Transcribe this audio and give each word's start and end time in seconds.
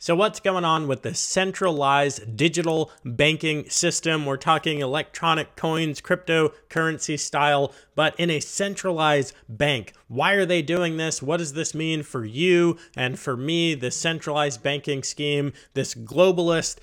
So, 0.00 0.14
what's 0.14 0.38
going 0.38 0.64
on 0.64 0.86
with 0.86 1.02
the 1.02 1.12
centralized 1.12 2.36
digital 2.36 2.92
banking 3.04 3.68
system? 3.68 4.26
We're 4.26 4.36
talking 4.36 4.78
electronic 4.78 5.56
coins, 5.56 6.00
cryptocurrency 6.00 7.18
style, 7.18 7.72
but 7.96 8.14
in 8.18 8.30
a 8.30 8.38
centralized 8.38 9.34
bank. 9.48 9.94
Why 10.06 10.34
are 10.34 10.46
they 10.46 10.62
doing 10.62 10.98
this? 10.98 11.20
What 11.20 11.38
does 11.38 11.52
this 11.52 11.74
mean 11.74 12.04
for 12.04 12.24
you 12.24 12.78
and 12.96 13.18
for 13.18 13.36
me? 13.36 13.74
The 13.74 13.90
centralized 13.90 14.62
banking 14.62 15.02
scheme, 15.02 15.52
this 15.74 15.96
globalist 15.96 16.78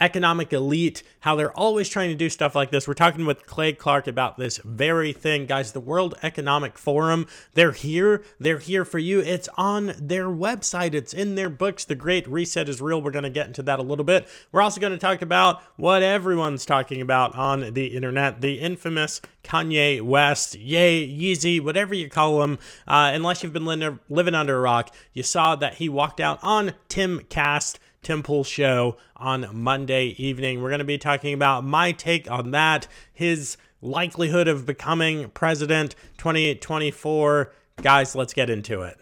economic 0.00 0.52
elite, 0.52 1.04
how 1.20 1.36
they're 1.36 1.56
always 1.56 1.88
trying 1.88 2.10
to 2.10 2.16
do 2.16 2.28
stuff 2.28 2.56
like 2.56 2.72
this. 2.72 2.88
We're 2.88 2.94
talking 2.94 3.26
with 3.26 3.46
Clay 3.46 3.74
Clark 3.74 4.08
about 4.08 4.38
this 4.38 4.58
very 4.58 5.12
thing. 5.12 5.46
Guys, 5.46 5.70
the 5.70 5.80
World 5.80 6.16
Economic 6.24 6.76
Forum, 6.76 7.28
they're 7.54 7.72
here. 7.72 8.24
They're 8.40 8.58
here 8.58 8.84
for 8.84 8.98
you. 8.98 9.20
It's 9.20 9.48
on 9.56 9.94
their 9.98 10.26
website, 10.26 10.94
it's 10.94 11.14
in 11.14 11.36
their 11.36 11.48
books, 11.48 11.84
The 11.84 11.94
Great 11.94 12.28
Reset 12.28 12.55
said 12.56 12.70
is 12.70 12.80
real. 12.80 13.02
We're 13.02 13.10
going 13.10 13.24
to 13.24 13.28
get 13.28 13.48
into 13.48 13.62
that 13.64 13.78
a 13.80 13.82
little 13.82 14.04
bit. 14.04 14.26
We're 14.50 14.62
also 14.62 14.80
going 14.80 14.94
to 14.94 14.98
talk 14.98 15.20
about 15.20 15.62
what 15.76 16.02
everyone's 16.02 16.64
talking 16.64 17.02
about 17.02 17.34
on 17.34 17.74
the 17.74 17.88
internet 17.88 18.40
the 18.40 18.54
infamous 18.54 19.20
Kanye 19.44 20.00
West, 20.00 20.54
Yay, 20.54 21.06
Yeezy, 21.06 21.60
whatever 21.60 21.94
you 21.94 22.08
call 22.08 22.42
him. 22.42 22.58
Uh, 22.88 23.10
unless 23.12 23.42
you've 23.42 23.52
been 23.52 23.66
living, 23.66 24.34
under 24.34 24.56
a 24.56 24.60
rock, 24.60 24.94
you 25.12 25.22
saw 25.22 25.54
that 25.56 25.74
he 25.74 25.90
walked 25.90 26.18
out 26.18 26.38
on 26.42 26.72
Tim 26.88 27.20
Cast. 27.28 27.78
Pool 28.22 28.44
show 28.44 28.96
on 29.16 29.48
Monday 29.52 30.14
evening. 30.16 30.62
We're 30.62 30.68
going 30.68 30.78
to 30.78 30.84
be 30.84 30.96
talking 30.96 31.34
about 31.34 31.64
my 31.64 31.90
take 31.90 32.30
on 32.30 32.52
that, 32.52 32.86
his 33.12 33.56
likelihood 33.82 34.46
of 34.46 34.64
becoming 34.64 35.28
president 35.30 35.96
2024. 36.18 37.52
Guys, 37.82 38.14
let's 38.14 38.32
get 38.32 38.48
into 38.48 38.82
it. 38.82 38.96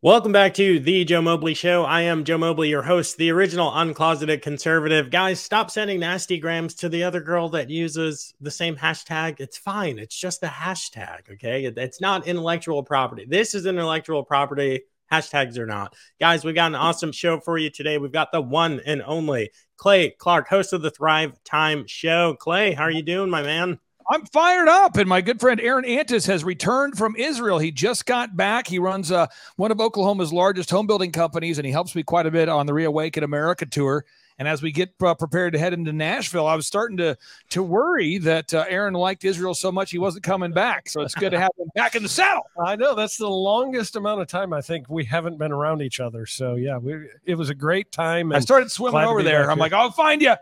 Welcome 0.00 0.30
back 0.30 0.54
to 0.54 0.78
the 0.78 1.04
Joe 1.04 1.20
Mobley 1.20 1.54
Show. 1.54 1.82
I 1.82 2.02
am 2.02 2.22
Joe 2.22 2.38
Mobley, 2.38 2.68
your 2.68 2.82
host, 2.82 3.16
the 3.16 3.32
original 3.32 3.72
uncloseted 3.72 4.42
conservative. 4.42 5.10
Guys, 5.10 5.40
stop 5.40 5.72
sending 5.72 5.98
nasty 5.98 6.38
grams 6.38 6.76
to 6.76 6.88
the 6.88 7.02
other 7.02 7.20
girl 7.20 7.48
that 7.48 7.68
uses 7.68 8.32
the 8.40 8.52
same 8.52 8.76
hashtag. 8.76 9.40
It's 9.40 9.58
fine. 9.58 9.98
It's 9.98 10.16
just 10.16 10.44
a 10.44 10.46
hashtag, 10.46 11.28
okay? 11.32 11.64
It's 11.64 12.00
not 12.00 12.28
intellectual 12.28 12.84
property. 12.84 13.26
This 13.28 13.56
is 13.56 13.66
intellectual 13.66 14.22
property. 14.22 14.82
Hashtags 15.10 15.58
are 15.58 15.66
not. 15.66 15.96
Guys, 16.20 16.44
we 16.44 16.52
got 16.52 16.70
an 16.70 16.76
awesome 16.76 17.10
show 17.10 17.40
for 17.40 17.58
you 17.58 17.68
today. 17.68 17.98
We've 17.98 18.12
got 18.12 18.30
the 18.30 18.40
one 18.40 18.80
and 18.86 19.02
only 19.02 19.50
Clay 19.78 20.10
Clark, 20.10 20.46
host 20.46 20.72
of 20.72 20.80
the 20.80 20.92
Thrive 20.92 21.32
Time 21.42 21.88
Show. 21.88 22.36
Clay, 22.38 22.72
how 22.72 22.84
are 22.84 22.90
you 22.92 23.02
doing, 23.02 23.30
my 23.30 23.42
man? 23.42 23.80
I'm 24.10 24.24
fired 24.24 24.68
up, 24.68 24.96
and 24.96 25.06
my 25.06 25.20
good 25.20 25.38
friend 25.38 25.60
Aaron 25.60 25.84
Antis 25.84 26.24
has 26.26 26.42
returned 26.42 26.96
from 26.96 27.14
Israel. 27.16 27.58
He 27.58 27.70
just 27.70 28.06
got 28.06 28.34
back. 28.34 28.66
He 28.66 28.78
runs 28.78 29.12
uh, 29.12 29.26
one 29.56 29.70
of 29.70 29.80
Oklahoma's 29.80 30.32
largest 30.32 30.70
home 30.70 30.86
building 30.86 31.12
companies, 31.12 31.58
and 31.58 31.66
he 31.66 31.72
helps 31.72 31.94
me 31.94 32.02
quite 32.02 32.24
a 32.24 32.30
bit 32.30 32.48
on 32.48 32.64
the 32.64 32.72
Reawaken 32.72 33.22
America 33.22 33.66
tour. 33.66 34.06
And 34.38 34.46
as 34.46 34.62
we 34.62 34.70
get 34.70 34.94
uh, 35.02 35.14
prepared 35.14 35.52
to 35.54 35.58
head 35.58 35.72
into 35.72 35.92
Nashville, 35.92 36.46
I 36.46 36.54
was 36.54 36.66
starting 36.66 36.96
to 36.98 37.16
to 37.50 37.62
worry 37.62 38.18
that 38.18 38.54
uh, 38.54 38.64
Aaron 38.68 38.94
liked 38.94 39.24
Israel 39.24 39.52
so 39.54 39.72
much 39.72 39.90
he 39.90 39.98
wasn't 39.98 40.24
coming 40.24 40.52
back. 40.52 40.88
So 40.88 41.00
it's 41.00 41.14
good 41.14 41.30
to 41.30 41.40
have 41.40 41.50
him 41.58 41.68
back 41.74 41.96
in 41.96 42.04
the 42.04 42.08
saddle. 42.08 42.44
I 42.64 42.76
know 42.76 42.94
that's 42.94 43.16
the 43.16 43.28
longest 43.28 43.96
amount 43.96 44.20
of 44.20 44.28
time 44.28 44.52
I 44.52 44.60
think 44.60 44.88
we 44.88 45.04
haven't 45.04 45.38
been 45.38 45.50
around 45.50 45.82
each 45.82 45.98
other. 45.98 46.24
So 46.24 46.54
yeah, 46.54 46.78
we, 46.78 47.08
it 47.24 47.34
was 47.34 47.50
a 47.50 47.54
great 47.54 47.90
time. 47.90 48.32
I 48.32 48.38
started 48.38 48.70
swimming 48.70 49.00
over 49.00 49.22
there. 49.22 49.50
I'm 49.50 49.58
like, 49.58 49.72
I'll 49.72 49.90
find 49.90 50.22
you. 50.22 50.34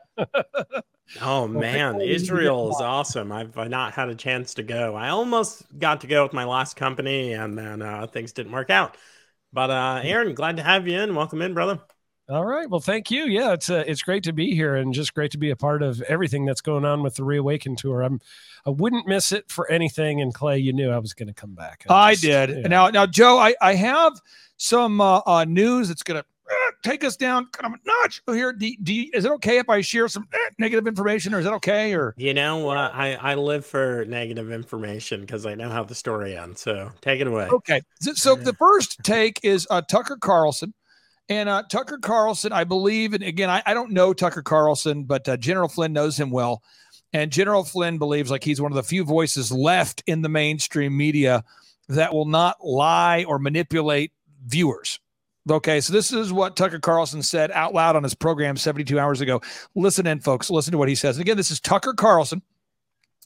Oh 1.22 1.48
man, 1.48 2.00
Israel 2.00 2.71
is 2.71 2.81
awesome. 2.81 3.32
I've 3.32 3.56
not 3.56 3.94
had 3.94 4.09
a 4.10 4.15
chance 4.15 4.54
to 4.54 4.62
go. 4.62 4.94
I 4.94 5.09
almost 5.09 5.65
got 5.78 6.03
to 6.03 6.06
go 6.06 6.22
with 6.22 6.32
my 6.32 6.44
last 6.44 6.76
company, 6.76 7.32
and 7.32 7.56
then 7.56 7.81
uh, 7.81 8.06
things 8.09 8.32
didn't 8.32 8.53
work 8.53 8.71
out. 8.71 8.97
But 9.53 9.71
uh, 9.71 10.00
Aaron, 10.03 10.34
glad 10.34 10.56
to 10.59 10.62
have 10.62 10.87
you 10.87 10.98
in. 10.98 11.15
Welcome 11.15 11.41
in, 11.41 11.54
brother. 11.54 11.81
All 12.28 12.44
right. 12.44 12.69
Well, 12.69 12.81
thank 12.81 13.10
you. 13.10 13.26
Yeah, 13.26 13.53
it's 13.53 13.70
uh, 13.70 13.84
it's 13.87 14.03
great 14.03 14.25
to 14.25 14.32
be 14.32 14.53
here 14.54 14.75
and 14.75 14.92
just 14.92 15.14
great 15.14 15.31
to 15.31 15.38
be 15.38 15.50
a 15.50 15.56
part 15.56 15.82
of 15.82 16.03
everything 16.03 16.44
that's 16.44 16.60
going 16.60 16.84
on 16.84 17.03
with 17.04 17.14
the 17.14 17.25
Reawaken 17.25 17.76
tour. 17.76 18.03
I'm 18.03 18.20
I 18.66 18.70
wouldn't 18.70 19.06
miss 19.06 19.31
it 19.31 19.48
for 19.48 19.70
anything. 19.70 20.20
And 20.20 20.34
Clay, 20.34 20.59
you 20.59 20.72
knew 20.72 20.91
I 20.91 20.98
was 20.98 21.15
going 21.15 21.28
to 21.28 21.34
come 21.34 21.54
back. 21.54 21.84
I, 21.88 22.15
just, 22.15 22.25
I 22.25 22.47
did. 22.47 22.62
Yeah. 22.62 22.69
Now, 22.69 22.88
now, 22.88 23.06
Joe, 23.06 23.38
I 23.38 23.54
I 23.60 23.75
have 23.75 24.20
some 24.56 25.00
uh, 25.00 25.20
uh, 25.25 25.44
news 25.44 25.86
that's 25.86 26.03
going 26.03 26.20
to 26.20 26.26
take 26.82 27.04
us 27.04 27.16
down 27.16 27.47
kind 27.53 27.72
of 27.72 27.81
a 27.81 27.88
notch 27.88 28.22
here. 28.26 28.53
Do, 28.53 28.72
do 28.82 28.94
you, 28.94 29.10
is 29.12 29.25
it 29.25 29.31
okay 29.32 29.59
if 29.59 29.69
I 29.69 29.81
share 29.81 30.09
some 30.09 30.26
eh, 30.32 30.38
negative 30.59 30.86
information, 30.86 31.34
or 31.34 31.38
is 31.38 31.44
that 31.44 31.54
okay? 31.54 31.94
Or 31.94 32.15
you 32.16 32.34
know 32.34 32.59
what, 32.59 32.76
I 32.76 33.15
I 33.15 33.34
live 33.34 33.65
for 33.65 34.04
negative 34.06 34.50
information 34.50 35.20
because 35.20 35.47
I 35.47 35.54
know 35.54 35.69
how 35.69 35.84
the 35.84 35.94
story 35.94 36.36
ends. 36.36 36.60
So 36.60 36.91
take 37.00 37.20
it 37.20 37.26
away. 37.26 37.47
Okay. 37.47 37.82
So, 38.00 38.15
so 38.15 38.34
the 38.34 38.53
first 38.54 38.98
take 39.04 39.41
is 39.42 39.66
uh, 39.70 39.82
Tucker 39.82 40.16
Carlson. 40.16 40.75
And 41.28 41.48
uh, 41.48 41.64
Tucker 41.69 41.98
Carlson, 41.98 42.53
I 42.53 42.64
believe, 42.64 43.12
and 43.12 43.22
again, 43.22 43.50
I, 43.50 43.62
I 43.66 43.75
don't 43.75 43.91
know 43.91 44.12
Tucker 44.12 44.42
Carlson, 44.42 45.04
but 45.04 45.28
uh, 45.28 45.37
General 45.37 45.69
Flynn 45.69 45.92
knows 45.92 46.19
him 46.19 46.31
well. 46.31 46.62
And 47.12 47.32
General 47.32 47.64
Flynn 47.64 47.98
believes 47.98 48.31
like 48.31 48.44
he's 48.44 48.60
one 48.60 48.70
of 48.70 48.76
the 48.76 48.82
few 48.82 49.04
voices 49.04 49.50
left 49.50 50.03
in 50.06 50.22
the 50.22 50.28
mainstream 50.28 50.97
media 50.97 51.42
that 51.88 52.12
will 52.12 52.26
not 52.26 52.65
lie 52.65 53.25
or 53.25 53.38
manipulate 53.38 54.12
viewers. 54.47 55.00
Okay, 55.48 55.81
so 55.81 55.92
this 55.92 56.12
is 56.12 56.32
what 56.32 56.56
Tucker 56.56 56.81
Carlson 56.81 57.22
said 57.22 57.53
out 57.53 57.72
loud 57.72 57.94
on 57.94 58.03
his 58.03 58.15
program 58.15 58.56
72 58.56 58.98
hours 58.98 59.20
ago. 59.20 59.41
Listen 59.76 60.06
in, 60.06 60.19
folks. 60.20 60.50
Listen 60.50 60.72
to 60.72 60.78
what 60.78 60.88
he 60.88 60.97
says. 60.97 61.16
And 61.16 61.22
again, 61.22 61.36
this 61.36 61.53
is 61.53 61.60
Tucker 61.60 61.92
Carlson 61.92 62.42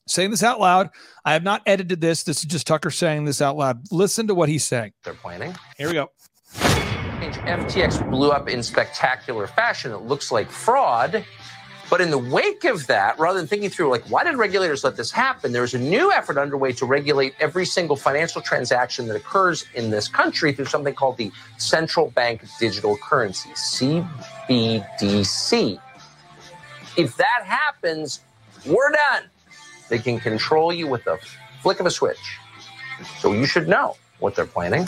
saying 0.06 0.31
this 0.31 0.43
out 0.43 0.60
loud. 0.60 0.91
I 1.25 1.33
have 1.33 1.43
not 1.43 1.62
edited 1.65 2.00
this. 2.00 2.22
This 2.22 2.39
is 2.39 2.44
just 2.44 2.66
Tucker 2.66 2.91
saying 2.91 3.25
this 3.25 3.41
out 3.41 3.56
loud. 3.56 3.91
Listen 3.91 4.27
to 4.27 4.34
what 4.34 4.50
he's 4.50 4.65
saying. 4.65 4.93
They're 5.03 5.15
planning. 5.15 5.55
Here 5.78 5.89
we 5.89 5.94
go. 5.94 6.10
FTX 7.35 8.09
blew 8.11 8.31
up 8.31 8.49
in 8.49 8.63
spectacular 8.63 9.47
fashion. 9.47 9.93
It 9.93 10.03
looks 10.03 10.33
like 10.33 10.51
fraud. 10.51 11.25
But 11.91 12.01
in 12.01 12.11
the 12.11 12.19
wake 12.19 12.65
of 12.65 12.87
that, 12.87 13.19
rather 13.19 13.39
than 13.41 13.49
thinking 13.49 13.69
through, 13.69 13.91
like, 13.91 14.05
why 14.05 14.23
did 14.23 14.37
regulators 14.37 14.85
let 14.85 14.97
this 14.97 15.11
happen? 15.11 15.51
There's 15.51 15.75
a 15.75 15.79
new 15.79 16.13
effort 16.13 16.39
underway 16.39 16.71
to 16.75 16.87
regulate 16.87 17.35
every 17.41 17.67
single 17.67 17.97
financial 17.97 18.41
transaction 18.41 19.09
that 19.09 19.17
occurs 19.17 19.65
in 19.75 19.91
this 19.91 20.07
country 20.07 20.53
through 20.53 20.67
something 20.67 20.95
called 20.95 21.17
the 21.17 21.33
Central 21.59 22.11
Bank 22.13 22.45
Digital 22.61 22.97
Currency, 22.99 23.51
CBDC. 24.49 25.81
If 26.97 27.17
that 27.17 27.43
happens, 27.45 28.21
we're 28.65 28.93
done. 28.93 29.25
They 29.89 29.99
can 29.99 30.21
control 30.21 30.73
you 30.73 30.87
with 30.87 31.05
a 31.09 31.19
flick 31.61 31.81
of 31.81 31.87
a 31.87 31.91
switch. 31.91 32.39
So 33.19 33.33
you 33.33 33.47
should 33.47 33.67
know 33.67 33.97
what 34.21 34.37
they're 34.37 34.47
planning. 34.47 34.87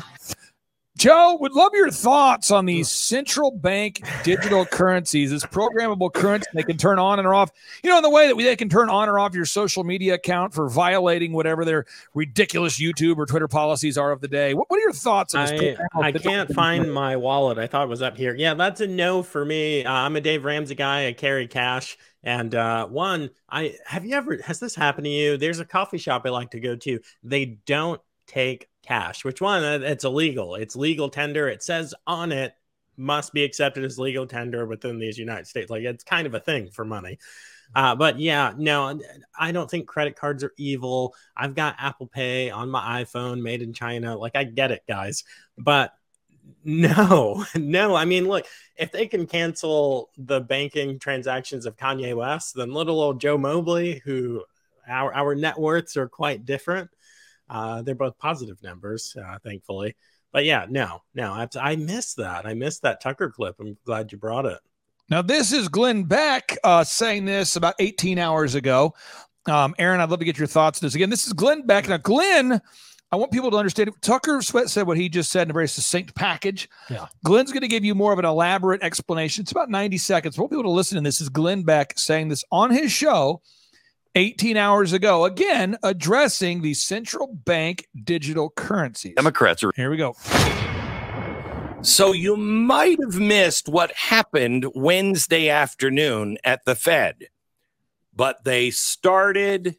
Joe, 1.03 1.37
would 1.41 1.51
love 1.51 1.73
your 1.75 1.91
thoughts 1.91 2.53
on 2.53 2.65
these 2.65 2.89
central 2.89 3.51
bank 3.51 4.05
digital 4.23 4.65
currencies, 4.65 5.33
this 5.33 5.45
programmable 5.45 6.13
currency 6.13 6.47
they 6.55 6.63
can 6.63 6.77
turn 6.77 7.01
on 7.01 7.19
and 7.19 7.27
off. 7.27 7.51
You 7.83 7.91
know, 7.91 7.97
in 7.97 8.05
the 8.05 8.11
way 8.11 8.29
that 8.29 8.37
we, 8.37 8.45
they 8.45 8.55
can 8.55 8.69
turn 8.69 8.89
on 8.89 9.09
or 9.09 9.19
off 9.19 9.35
your 9.35 9.45
social 9.45 9.83
media 9.83 10.15
account 10.15 10.55
for 10.55 10.69
violating 10.69 11.33
whatever 11.33 11.65
their 11.65 11.87
ridiculous 12.15 12.81
YouTube 12.81 13.17
or 13.17 13.27
Twitter 13.27 13.49
policies 13.49 13.99
are 13.99 14.13
of 14.13 14.21
the 14.21 14.29
day. 14.29 14.55
What, 14.55 14.71
what 14.71 14.77
are 14.77 14.81
your 14.81 14.93
thoughts 14.93 15.35
on 15.35 15.49
this? 15.49 15.77
I, 15.93 16.03
I 16.03 16.13
can't 16.13 16.55
find 16.55 16.95
my 16.95 17.17
wallet. 17.17 17.59
I 17.59 17.67
thought 17.67 17.83
it 17.83 17.89
was 17.91 18.01
up 18.01 18.17
here. 18.17 18.37
Yeah, 18.37 18.55
that's 18.55 18.81
a 18.81 18.87
no 18.87 19.25
for 19.25 19.45
me. 19.45 19.85
Uh, 19.85 19.93
I'm 19.93 20.15
a 20.15 20.21
Dave 20.21 20.45
Ramsey 20.45 20.77
guy. 20.77 21.09
I 21.09 21.15
carry 21.15 21.49
cash. 21.49 21.99
And 22.23 22.55
uh, 22.55 22.87
one, 22.87 23.31
I 23.51 23.75
have 23.87 24.05
you 24.05 24.15
ever 24.15 24.41
has 24.45 24.61
this 24.61 24.77
happened 24.77 25.07
to 25.07 25.11
you? 25.11 25.37
There's 25.37 25.59
a 25.59 25.65
coffee 25.65 25.99
shop 25.99 26.23
I 26.27 26.29
like 26.29 26.53
to 26.53 26.61
go 26.61 26.77
to. 26.77 27.01
They 27.25 27.59
don't 27.67 28.01
take 28.29 28.69
cash. 28.93 29.25
Which 29.25 29.41
one? 29.41 29.65
Uh, 29.65 29.81
it's 29.83 30.05
illegal. 30.05 30.55
It's 30.55 30.77
legal 30.77 31.09
tender. 31.09 31.49
It 31.49 31.63
says 31.63 31.95
on 32.07 32.31
it 32.31 32.55
must 32.97 33.33
be 33.33 33.43
accepted 33.43 33.85
as 33.85 33.99
legal 33.99 34.27
tender 34.27 34.67
within 34.67 34.99
these 34.99 35.19
United 35.19 35.47
States. 35.47 35.71
Like 35.71 35.83
it's 35.83 36.05
kind 36.05 36.27
of 36.27 36.35
a 36.35 36.41
thing 36.41 36.71
for 36.71 36.85
money. 36.85 37.19
Uh, 37.75 37.95
but 37.95 38.19
yeah, 38.19 38.53
no, 38.59 39.01
I 39.39 39.51
don't 39.51 39.71
think 39.71 39.87
credit 39.87 40.15
cards 40.15 40.45
are 40.45 40.53
evil. 40.59 41.15
I've 41.35 41.55
got 41.55 41.77
Apple 41.79 42.07
Pay 42.07 42.51
on 42.51 42.69
my 42.69 43.03
iPhone, 43.03 43.41
made 43.41 43.63
in 43.63 43.73
China. 43.73 44.15
Like 44.17 44.37
I 44.37 44.45
get 44.45 44.73
it, 44.73 44.83
guys. 44.87 45.25
But 45.57 45.95
no, 46.65 47.47
no. 47.55 47.95
I 47.95 48.05
mean, 48.05 48.29
look, 48.29 48.45
if 48.77 48.93
they 48.93 49.07
can 49.07 49.27
cancel 49.27 50.11
the 50.19 50.41
banking 50.41 50.99
transactions 50.99 51.65
of 51.65 51.79
Kanye 51.79 52.15
West, 52.15 52.57
then 52.57 52.73
little 52.73 53.01
old 53.01 53.23
Joe 53.23 53.39
Mobley, 53.39 54.03
who 54.05 54.45
our 54.87 55.15
our 55.15 55.35
net 55.35 55.59
worths 55.59 55.97
are 55.97 56.09
quite 56.09 56.45
different. 56.45 56.91
Uh, 57.53 57.83
they're 57.83 57.95
both 57.95 58.19
positive 58.19 58.57
numbers, 58.63 59.15
uh, 59.23 59.39
thankfully. 59.45 59.95
But 60.33 60.47
yeah, 60.47 60.67
no, 60.71 61.03
no, 61.15 61.33
I, 61.33 61.47
I 61.61 61.77
missed 61.77 62.17
that. 62.17 62.47
I 62.47 62.55
missed 62.55 62.83
that 62.83 63.03
Tucker 63.03 63.31
clip. 63.31 63.57
I'm 63.61 63.77
glad 63.85 64.11
you 64.11 64.17
brought 64.17 64.47
it. 64.47 64.59
Now, 65.11 65.21
this 65.21 65.53
is 65.53 65.69
Glenn 65.69 66.05
Beck 66.05 66.57
uh, 66.65 66.83
saying 66.83 67.27
this 67.27 67.57
about 67.57 67.75
18 67.79 68.19
hours 68.19 68.55
ago. 68.55 68.95
Um, 69.47 69.75
Aaron, 69.79 70.01
I'd 70.01 70.09
love 70.09 70.21
to 70.21 70.25
get 70.25 70.39
your 70.39 70.47
thoughts 70.47 70.83
on 70.83 70.87
this. 70.87 70.95
Again, 70.95 71.11
this 71.11 71.27
is 71.27 71.35
Glenn 71.35 71.67
Beck. 71.67 71.87
Now, 71.87 71.99
Glenn, 71.99 72.59
I 73.11 73.17
want 73.17 73.31
people 73.31 73.51
to 73.51 73.59
understand. 73.59 73.91
Tucker 74.01 74.41
Sweat 74.41 74.71
said 74.71 74.87
what 74.87 74.97
he 74.97 75.11
just 75.11 75.31
said 75.31 75.49
in 75.49 75.51
a 75.51 75.53
very 75.53 75.69
succinct 75.69 76.15
package. 76.15 76.71
Yeah. 76.89 77.07
Glenn's 77.25 77.53
going 77.53 77.61
to 77.61 77.69
give 77.69 77.85
you 77.85 77.95
more 77.95 78.15
of 78.15 78.19
an 78.19 78.25
elaborate 78.25 78.83
explanation. 78.83 79.43
It's 79.43 79.53
about 79.53 79.69
90 79.69 79.99
seconds. 79.99 80.39
I 80.39 80.41
want 80.41 80.53
people 80.53 80.65
to 80.65 80.71
listen 80.71 80.97
to 80.97 81.03
this. 81.03 81.21
Is 81.21 81.29
Glenn 81.29 81.65
Beck 81.65 81.99
saying 81.99 82.29
this 82.29 82.45
on 82.51 82.71
his 82.71 82.91
show 82.91 83.43
18 84.15 84.57
hours 84.57 84.93
ago? 84.93 85.25
Again, 85.25 85.77
addressing 85.83 86.63
the 86.63 86.75
central 86.75 87.29
bank 87.29 87.89
digital 88.05 88.51
currencies. 88.51 89.15
Democrats 89.17 89.63
are 89.63 89.73
Here 89.75 89.91
we 89.91 89.97
go. 89.97 90.15
So 91.83 92.13
you 92.13 92.37
might 92.37 92.99
have 93.01 93.19
missed 93.19 93.69
what 93.69 93.91
happened 93.93 94.67
Wednesday 94.75 95.49
afternoon 95.49 96.39
at 96.45 96.65
the 96.65 96.77
Fed, 96.77 97.29
but 98.15 98.45
they 98.45 98.71
started 98.71 99.77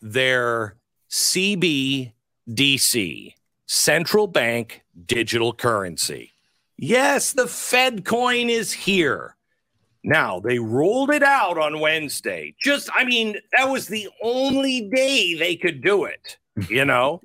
their 0.00 0.76
CBDC, 1.10 2.14
central 3.66 4.26
bank 4.26 4.84
digital 5.04 5.52
currency. 5.52 6.32
Yes, 6.76 7.32
the 7.32 7.46
Fed 7.46 8.04
coin 8.06 8.48
is 8.48 8.72
here. 8.72 9.33
Now, 10.04 10.38
they 10.38 10.58
rolled 10.58 11.10
it 11.10 11.22
out 11.22 11.58
on 11.58 11.80
Wednesday. 11.80 12.54
Just, 12.60 12.90
I 12.94 13.04
mean, 13.04 13.36
that 13.56 13.68
was 13.68 13.88
the 13.88 14.08
only 14.22 14.88
day 14.94 15.34
they 15.34 15.56
could 15.56 15.82
do 15.82 16.04
it, 16.04 16.36
you 16.68 16.84
know? 16.84 17.20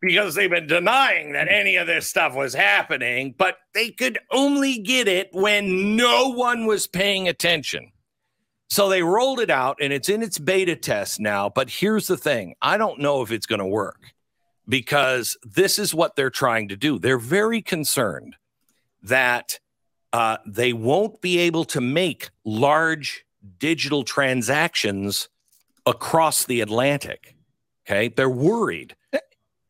because 0.00 0.34
they've 0.34 0.50
been 0.50 0.66
denying 0.66 1.32
that 1.32 1.48
any 1.48 1.76
of 1.76 1.86
this 1.86 2.08
stuff 2.08 2.34
was 2.34 2.54
happening, 2.54 3.34
but 3.36 3.58
they 3.74 3.90
could 3.90 4.18
only 4.30 4.78
get 4.78 5.08
it 5.08 5.28
when 5.32 5.96
no 5.96 6.28
one 6.28 6.66
was 6.66 6.86
paying 6.86 7.28
attention. 7.28 7.90
So 8.70 8.88
they 8.88 9.02
rolled 9.02 9.40
it 9.40 9.50
out 9.50 9.78
and 9.80 9.92
it's 9.92 10.08
in 10.08 10.22
its 10.22 10.38
beta 10.38 10.76
test 10.76 11.20
now. 11.20 11.48
But 11.48 11.70
here's 11.70 12.06
the 12.06 12.16
thing 12.16 12.54
I 12.60 12.76
don't 12.76 13.00
know 13.00 13.22
if 13.22 13.32
it's 13.32 13.46
going 13.46 13.60
to 13.60 13.66
work 13.66 14.12
because 14.68 15.36
this 15.42 15.78
is 15.78 15.94
what 15.94 16.14
they're 16.14 16.30
trying 16.30 16.68
to 16.68 16.76
do. 16.76 16.98
They're 16.98 17.18
very 17.18 17.62
concerned 17.62 18.36
that 19.02 19.58
uh, 20.12 20.38
they 20.46 20.72
won't 20.72 21.20
be 21.20 21.38
able 21.38 21.64
to 21.66 21.80
make 21.80 22.30
large 22.44 23.24
digital 23.58 24.02
transactions 24.04 25.28
across 25.86 26.44
the 26.44 26.60
Atlantic. 26.60 27.34
Okay. 27.86 28.08
They're 28.08 28.28
worried. 28.28 28.94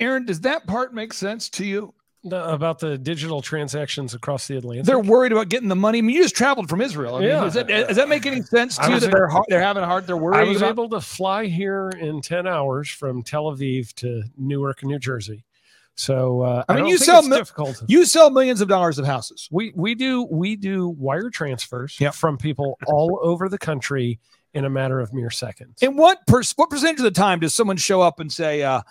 Aaron, 0.00 0.24
does 0.26 0.40
that 0.42 0.66
part 0.66 0.94
make 0.94 1.12
sense 1.12 1.48
to 1.50 1.64
you? 1.64 1.94
The- 2.24 2.52
about 2.52 2.80
the 2.80 2.98
digital 2.98 3.40
transactions 3.40 4.12
across 4.12 4.48
the 4.48 4.56
Atlantic. 4.56 4.86
They're 4.86 4.98
worried 4.98 5.30
about 5.32 5.48
getting 5.48 5.68
the 5.68 5.76
money. 5.76 5.98
I 5.98 6.00
mean, 6.02 6.16
you 6.16 6.22
just 6.22 6.34
traveled 6.34 6.68
from 6.68 6.80
Israel. 6.80 7.14
I 7.16 7.20
mean, 7.20 7.28
Yeah. 7.28 7.44
does, 7.44 7.54
that, 7.54 7.68
does 7.68 7.96
that 7.96 8.08
make 8.08 8.26
any 8.26 8.42
sense 8.42 8.76
to 8.78 8.90
you 8.90 8.98
that 9.00 9.04
in- 9.06 9.10
they're, 9.12 9.28
hard, 9.28 9.44
they're 9.48 9.62
having 9.62 9.84
a 9.84 9.86
hard, 9.86 10.06
they're 10.06 10.16
worried? 10.16 10.36
I 10.38 10.42
was 10.44 10.56
about 10.58 10.70
able 10.70 10.88
to 10.90 11.00
fly 11.00 11.46
here 11.46 11.90
in 11.90 12.20
10 12.20 12.46
hours 12.46 12.88
from 12.88 13.22
Tel 13.22 13.44
Aviv 13.44 13.92
to 13.94 14.24
Newark, 14.36 14.82
New 14.84 14.98
Jersey. 14.98 15.44
So 15.98 16.42
uh, 16.42 16.64
I 16.68 16.74
mean, 16.74 16.84
don't 16.84 16.90
you 16.90 16.96
sell 16.98 17.22
mi-. 17.22 17.42
You 17.88 18.04
sell 18.04 18.30
millions 18.30 18.60
of 18.60 18.68
dollars 18.68 19.00
of 19.00 19.04
houses. 19.04 19.48
we 19.50 19.72
we 19.74 19.96
do 19.96 20.28
we 20.30 20.54
do 20.54 20.90
wire 20.90 21.28
transfers 21.28 21.96
Yep. 21.98 22.14
from 22.14 22.38
people 22.38 22.78
all 22.86 23.18
over 23.24 23.48
the 23.48 23.58
country 23.58 24.20
in 24.54 24.64
a 24.64 24.70
matter 24.70 25.00
of 25.00 25.12
mere 25.12 25.30
seconds. 25.30 25.82
And 25.82 25.98
what 25.98 26.24
per, 26.28 26.40
what 26.54 26.70
percentage 26.70 27.00
of 27.00 27.04
the 27.04 27.10
time 27.10 27.40
does 27.40 27.52
someone 27.52 27.76
show 27.76 28.00
up 28.00 28.20
and 28.20 28.32
say, 28.32 28.62
uh, 28.62 28.82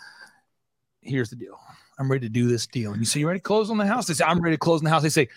"Here's 0.99 1.29
the 1.29 1.37
deal. 1.37 1.57
I'm 1.97 2.11
ready 2.11 2.27
to 2.27 2.29
do 2.31 2.49
this 2.49 2.67
deal." 2.67 2.91
And 2.91 2.99
you 2.99 3.05
say, 3.05 3.21
"You 3.21 3.27
ready 3.27 3.39
to 3.39 3.43
close 3.43 3.69
on 3.69 3.77
the 3.77 3.85
house?" 3.87 4.07
They 4.07 4.13
say, 4.13 4.25
"I'm 4.25 4.41
ready 4.41 4.55
to 4.57 4.59
close 4.59 4.81
on 4.81 4.83
the 4.83 4.89
house." 4.89 5.01
They 5.03 5.09
say, 5.09 5.29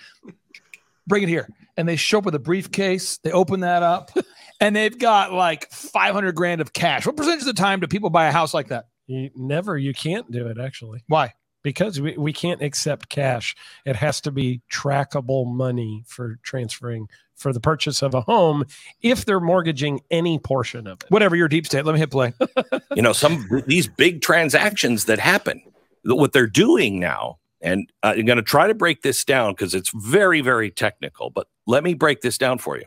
"Bring 1.07 1.23
it 1.23 1.29
here." 1.29 1.49
And 1.77 1.89
they 1.89 1.95
show 1.95 2.19
up 2.19 2.25
with 2.25 2.35
a 2.35 2.41
briefcase. 2.41 3.19
They 3.19 3.31
open 3.31 3.61
that 3.61 3.85
up, 3.85 4.11
and 4.61 4.75
they've 4.75 4.99
got 4.99 5.33
like 5.33 5.71
500 5.71 6.35
grand 6.35 6.61
of 6.61 6.73
cash. 6.73 7.07
What 7.07 7.17
percentage 7.17 7.43
of 7.43 7.47
the 7.47 7.53
time 7.55 7.79
do 7.79 7.87
people 7.87 8.11
buy 8.11 8.27
a 8.27 8.33
house 8.33 8.53
like 8.53 8.69
that? 8.69 8.87
You 9.07 9.31
never 9.37 9.79
you 9.79 9.95
can't 9.95 10.29
do 10.31 10.49
it 10.49 10.59
actually 10.59 11.03
Why? 11.07 11.33
Because 11.63 12.01
we, 12.01 12.17
we 12.17 12.33
can't 12.33 12.63
accept 12.63 13.09
cash. 13.09 13.55
It 13.85 13.97
has 13.97 14.21
to 14.23 14.31
be 14.31 14.61
trackable 14.71 15.47
money 15.47 16.05
for 16.07 16.39
transferring 16.43 17.09
for 17.37 17.53
the 17.53 17.61
purchase 17.61 18.03
of 18.03 18.15
a 18.15 18.21
home 18.21 18.65
if 19.03 19.25
they're 19.25 19.41
mortgaging 19.41 20.01
any 20.11 20.39
portion 20.39 20.87
of 20.87 21.01
it. 21.03 21.11
Whatever. 21.11 21.37
Your 21.37 21.49
deep 21.49 21.67
state. 21.67 21.85
Let 21.85 21.95
me 21.95 21.99
hit 21.99 22.11
play. 22.11 22.35
you 22.95 23.03
know 23.03 23.13
some 23.13 23.49
these 23.67 23.89
big 23.89 24.21
transactions 24.21 25.07
that 25.07 25.19
happen 25.19 25.63
what 26.05 26.33
they're 26.33 26.47
doing 26.47 26.99
now 26.99 27.39
and 27.61 27.91
uh, 28.03 28.15
i'm 28.17 28.25
going 28.25 28.37
to 28.37 28.43
try 28.43 28.67
to 28.67 28.75
break 28.75 29.03
this 29.03 29.25
down 29.25 29.53
because 29.53 29.75
it's 29.75 29.91
very 29.91 30.41
very 30.41 30.71
technical 30.71 31.31
but 31.31 31.47
let 31.67 31.85
me 31.85 31.95
break 31.95 32.21
this 32.21 32.39
down 32.39 32.59
for 32.59 32.79
you 32.79 32.85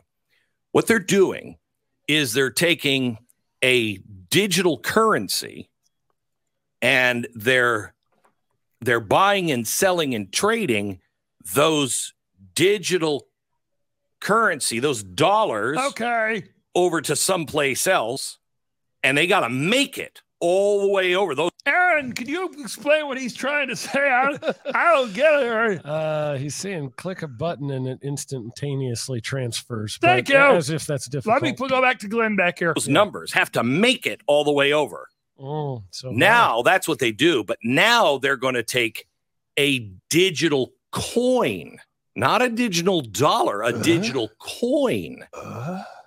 what 0.72 0.86
they're 0.86 0.98
doing 0.98 1.56
is 2.08 2.32
they're 2.32 2.50
taking 2.50 3.18
a 3.62 3.98
digital 4.30 4.78
currency 4.78 5.70
and 6.82 7.26
they're 7.34 7.94
they're 8.84 9.00
buying 9.00 9.50
and 9.50 9.66
selling 9.66 10.14
and 10.14 10.32
trading 10.32 11.00
those 11.54 12.12
digital 12.54 13.26
currency 14.20 14.78
those 14.78 15.02
dollars 15.02 15.76
Okay. 15.78 16.44
over 16.74 17.00
to 17.00 17.14
someplace 17.14 17.86
else 17.86 18.38
and 19.02 19.18
they 19.18 19.26
got 19.26 19.40
to 19.40 19.48
make 19.50 19.98
it 19.98 20.22
all 20.40 20.82
the 20.82 20.88
way 20.88 21.14
over 21.14 21.34
those 21.34 21.50
Aaron, 21.66 22.12
can 22.12 22.28
you 22.28 22.50
explain 22.58 23.06
what 23.06 23.16
he's 23.18 23.32
trying 23.32 23.68
to 23.68 23.76
say? 23.76 23.98
I, 23.98 24.36
I 24.74 24.92
don't 24.92 25.14
get 25.14 25.32
it. 25.32 25.44
Aaron. 25.46 25.78
Uh, 25.78 26.36
he's 26.36 26.54
saying 26.54 26.92
click 26.98 27.22
a 27.22 27.28
button 27.28 27.70
and 27.70 27.86
it 27.88 27.98
instantaneously 28.02 29.22
transfers. 29.22 29.96
Thank 29.98 30.26
but 30.26 30.34
you. 30.34 30.38
As 30.38 30.68
if 30.68 30.84
that's 30.86 31.06
difficult. 31.08 31.42
Let 31.42 31.58
me 31.58 31.68
go 31.68 31.80
back 31.80 31.98
to 32.00 32.08
Glenn 32.08 32.36
Beck 32.36 32.58
here. 32.58 32.74
those 32.74 32.86
numbers 32.86 33.32
have 33.32 33.50
to 33.52 33.64
make 33.64 34.04
it 34.06 34.20
all 34.26 34.44
the 34.44 34.52
way 34.52 34.74
over 34.74 35.08
Oh, 35.38 35.82
so 35.90 36.10
now 36.10 36.62
that's 36.62 36.86
what 36.86 36.98
they 36.98 37.12
do 37.12 37.42
but 37.44 37.58
now 37.62 38.18
they're 38.18 38.36
going 38.36 38.54
to 38.54 38.62
take 38.62 39.06
a 39.58 39.80
digital 40.08 40.72
coin 40.92 41.78
not 42.16 42.42
a 42.42 42.48
digital 42.48 43.00
dollar 43.00 43.62
a 43.62 43.72
digital 43.72 44.30
coin. 44.38 45.24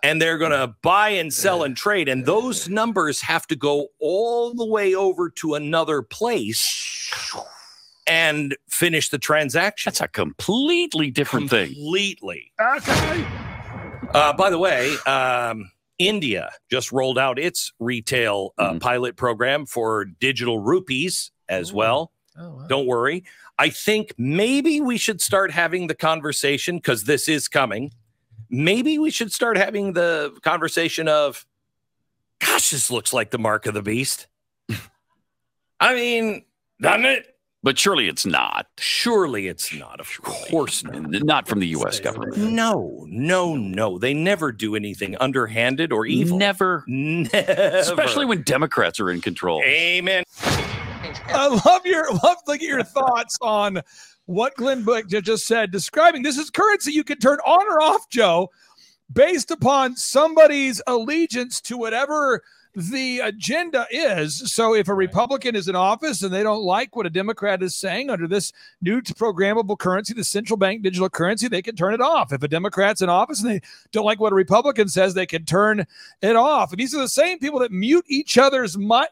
And 0.03 0.21
they're 0.21 0.37
going 0.37 0.51
to 0.51 0.73
buy 0.81 1.09
and 1.09 1.33
sell 1.33 1.63
and 1.63 1.75
trade 1.75 2.07
and 2.07 2.25
those 2.25 2.69
numbers 2.69 3.21
have 3.21 3.45
to 3.47 3.55
go 3.55 3.89
all 3.99 4.53
the 4.53 4.65
way 4.65 4.95
over 4.95 5.29
to 5.31 5.55
another 5.55 6.01
place 6.01 7.11
and 8.05 8.55
finish 8.69 9.09
the 9.09 9.17
transaction. 9.17 9.89
That's 9.89 10.01
a 10.01 10.07
completely 10.07 11.11
different 11.11 11.49
thing. 11.49 11.73
completely. 11.73 12.53
Okay. 12.59 13.25
Uh, 14.13 14.31
by 14.33 14.49
the 14.49 14.57
way, 14.57 14.95
um, 15.05 15.69
India 15.99 16.51
just 16.69 16.91
rolled 16.91 17.17
out 17.17 17.39
its 17.39 17.71
retail 17.79 18.53
uh, 18.57 18.71
Mhm. 18.73 18.79
pilot 18.81 19.15
program 19.15 19.65
for 19.65 20.05
digital 20.05 20.59
rupees 20.59 21.31
as 21.49 21.71
Ooh. 21.71 21.75
well. 21.75 22.11
Oh, 22.37 22.49
wow. 22.57 22.67
Don't 22.67 22.85
worry. 22.85 23.23
I 23.57 23.69
think 23.69 24.13
maybe 24.17 24.79
we 24.79 24.97
should 24.97 25.21
start 25.21 25.51
having 25.51 25.87
the 25.87 25.95
conversation 25.95 26.77
because 26.77 27.05
this 27.05 27.27
is 27.27 27.47
coming. 27.47 27.91
Maybe 28.49 28.99
we 28.99 29.09
should 29.09 29.31
start 29.31 29.57
having 29.57 29.93
the 29.93 30.37
conversation 30.43 31.07
of, 31.07 31.45
gosh, 32.39 32.69
this 32.69 32.91
looks 32.91 33.11
like 33.13 33.31
the 33.31 33.39
mark 33.39 33.65
of 33.65 33.73
the 33.73 33.81
beast. 33.81 34.27
I 35.79 35.93
mean, 35.95 36.45
doesn't 36.79 37.05
it? 37.05 37.36
But 37.63 37.77
surely 37.77 38.07
it's 38.07 38.25
not. 38.25 38.67
Surely 38.77 39.47
it's 39.47 39.73
not. 39.73 39.99
Of 39.99 40.07
course 40.21 40.83
not. 40.83 40.95
And 40.95 41.23
Not 41.23 41.47
from 41.47 41.59
the 41.59 41.67
U.S. 41.67 41.99
government. 41.99 42.37
No, 42.37 43.05
no, 43.09 43.55
no. 43.55 43.97
They 43.97 44.13
never 44.13 44.51
do 44.51 44.75
anything 44.75 45.17
underhanded 45.19 45.91
or 45.91 46.05
evil. 46.05 46.37
Never. 46.37 46.83
Never. 46.87 47.35
Especially 47.35 48.25
when 48.25 48.43
Democrats 48.43 48.99
are 48.99 49.09
in 49.09 49.21
control. 49.21 49.61
Amen. 49.63 50.23
I 51.29 51.47
love 51.65 51.85
your 51.85 52.11
love 52.23 52.37
to 52.47 52.57
get 52.57 52.69
your 52.69 52.83
thoughts 52.83 53.37
on 53.41 53.81
what 54.27 54.55
Glenn 54.55 54.83
Beck 54.83 55.07
just 55.07 55.47
said, 55.47 55.71
describing 55.71 56.21
this 56.21 56.37
is 56.37 56.49
currency 56.49 56.91
you 56.91 57.03
can 57.03 57.17
turn 57.17 57.39
on 57.45 57.67
or 57.67 57.81
off, 57.81 58.09
Joe, 58.09 58.49
based 59.11 59.51
upon 59.51 59.95
somebody's 59.95 60.81
allegiance 60.85 61.59
to 61.61 61.77
whatever 61.77 62.43
the 62.79 63.21
agenda 63.21 63.87
is. 63.89 64.53
So 64.53 64.75
if 64.75 64.87
a 64.87 64.93
Republican 64.93 65.55
is 65.55 65.67
in 65.67 65.75
office 65.75 66.21
and 66.21 66.31
they 66.31 66.43
don't 66.43 66.61
like 66.61 66.95
what 66.95 67.07
a 67.07 67.09
Democrat 67.09 67.63
is 67.63 67.73
saying 67.75 68.11
under 68.11 68.27
this 68.27 68.53
new 68.81 69.01
programmable 69.01 69.79
currency, 69.79 70.13
the 70.13 70.23
central 70.23 70.57
bank 70.57 70.83
digital 70.83 71.09
currency, 71.09 71.47
they 71.47 71.63
can 71.63 71.75
turn 71.75 71.95
it 71.95 72.01
off. 72.01 72.31
If 72.31 72.43
a 72.43 72.47
Democrat's 72.47 73.01
in 73.01 73.09
office 73.09 73.41
and 73.41 73.49
they 73.49 73.61
don't 73.91 74.05
like 74.05 74.19
what 74.19 74.31
a 74.31 74.35
Republican 74.35 74.89
says, 74.89 75.15
they 75.15 75.25
can 75.25 75.43
turn 75.43 75.87
it 76.21 76.35
off. 76.35 76.71
And 76.71 76.79
these 76.79 76.93
are 76.93 76.99
the 76.99 77.09
same 77.09 77.39
people 77.39 77.59
that 77.61 77.71
mute 77.71 78.05
each 78.07 78.37
other's 78.37 78.77
mind 78.77 79.07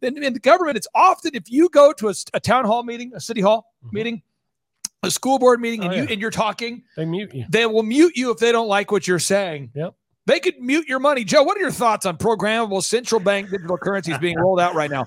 in, 0.00 0.22
in 0.22 0.32
the 0.32 0.40
government, 0.40 0.78
it's 0.78 0.88
often 0.94 1.32
if 1.34 1.50
you 1.50 1.68
go 1.68 1.92
to 1.92 2.08
a 2.32 2.40
town 2.40 2.64
hall 2.64 2.82
meeting, 2.84 3.12
a 3.14 3.20
city 3.20 3.42
hall 3.42 3.74
Mhm. 3.84 3.92
meeting, 3.92 4.22
a 5.02 5.10
school 5.10 5.38
board 5.38 5.60
meeting, 5.60 5.82
and 5.84 5.92
Oh, 5.92 5.96
you 5.96 6.02
yeah. 6.04 6.08
and 6.12 6.20
you're 6.22 6.30
talking, 6.30 6.84
They 6.96 7.04
mute 7.04 7.34
you. 7.34 7.44
they 7.50 7.66
will 7.66 7.82
mute 7.82 8.16
you 8.16 8.30
if 8.30 8.38
they 8.38 8.50
don't 8.52 8.68
like 8.68 8.90
what 8.90 9.06
you're 9.06 9.18
saying. 9.18 9.70
Yep. 9.74 9.94
They 10.30 10.38
could 10.38 10.60
mute 10.60 10.86
your 10.86 11.00
money. 11.00 11.24
Joe, 11.24 11.42
what 11.42 11.56
are 11.56 11.60
your 11.60 11.72
thoughts 11.72 12.06
on 12.06 12.16
programmable 12.16 12.84
central 12.84 13.20
bank 13.20 13.50
digital 13.50 13.76
currencies 13.76 14.16
being 14.18 14.38
rolled 14.38 14.60
out 14.60 14.76
right 14.76 14.88
now? 14.88 15.06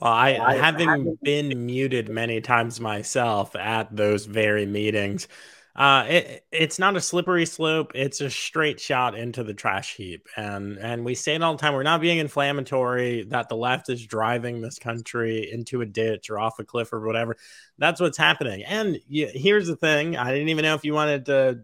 Well, 0.00 0.10
I, 0.10 0.54
having 0.54 1.18
been 1.22 1.66
muted 1.66 2.08
many 2.08 2.40
times 2.40 2.80
myself 2.80 3.54
at 3.54 3.94
those 3.94 4.24
very 4.24 4.64
meetings, 4.64 5.28
uh, 5.76 6.06
it, 6.08 6.46
it's 6.50 6.78
not 6.78 6.96
a 6.96 7.02
slippery 7.02 7.44
slope. 7.44 7.92
It's 7.94 8.22
a 8.22 8.30
straight 8.30 8.80
shot 8.80 9.14
into 9.14 9.44
the 9.44 9.52
trash 9.52 9.94
heap. 9.94 10.26
And 10.38 10.78
and 10.78 11.04
we 11.04 11.16
say 11.16 11.34
it 11.34 11.42
all 11.42 11.54
the 11.54 11.60
time. 11.60 11.74
We're 11.74 11.82
not 11.82 12.00
being 12.00 12.16
inflammatory 12.16 13.24
that 13.24 13.50
the 13.50 13.56
left 13.56 13.90
is 13.90 14.06
driving 14.06 14.62
this 14.62 14.78
country 14.78 15.52
into 15.52 15.82
a 15.82 15.86
ditch 15.86 16.30
or 16.30 16.38
off 16.38 16.58
a 16.58 16.64
cliff 16.64 16.94
or 16.94 17.06
whatever. 17.06 17.36
That's 17.76 18.00
what's 18.00 18.16
happening. 18.16 18.64
And 18.64 18.98
you, 19.06 19.28
here's 19.34 19.66
the 19.66 19.76
thing. 19.76 20.16
I 20.16 20.32
didn't 20.32 20.48
even 20.48 20.62
know 20.62 20.74
if 20.74 20.84
you 20.86 20.94
wanted 20.94 21.26
to 21.26 21.60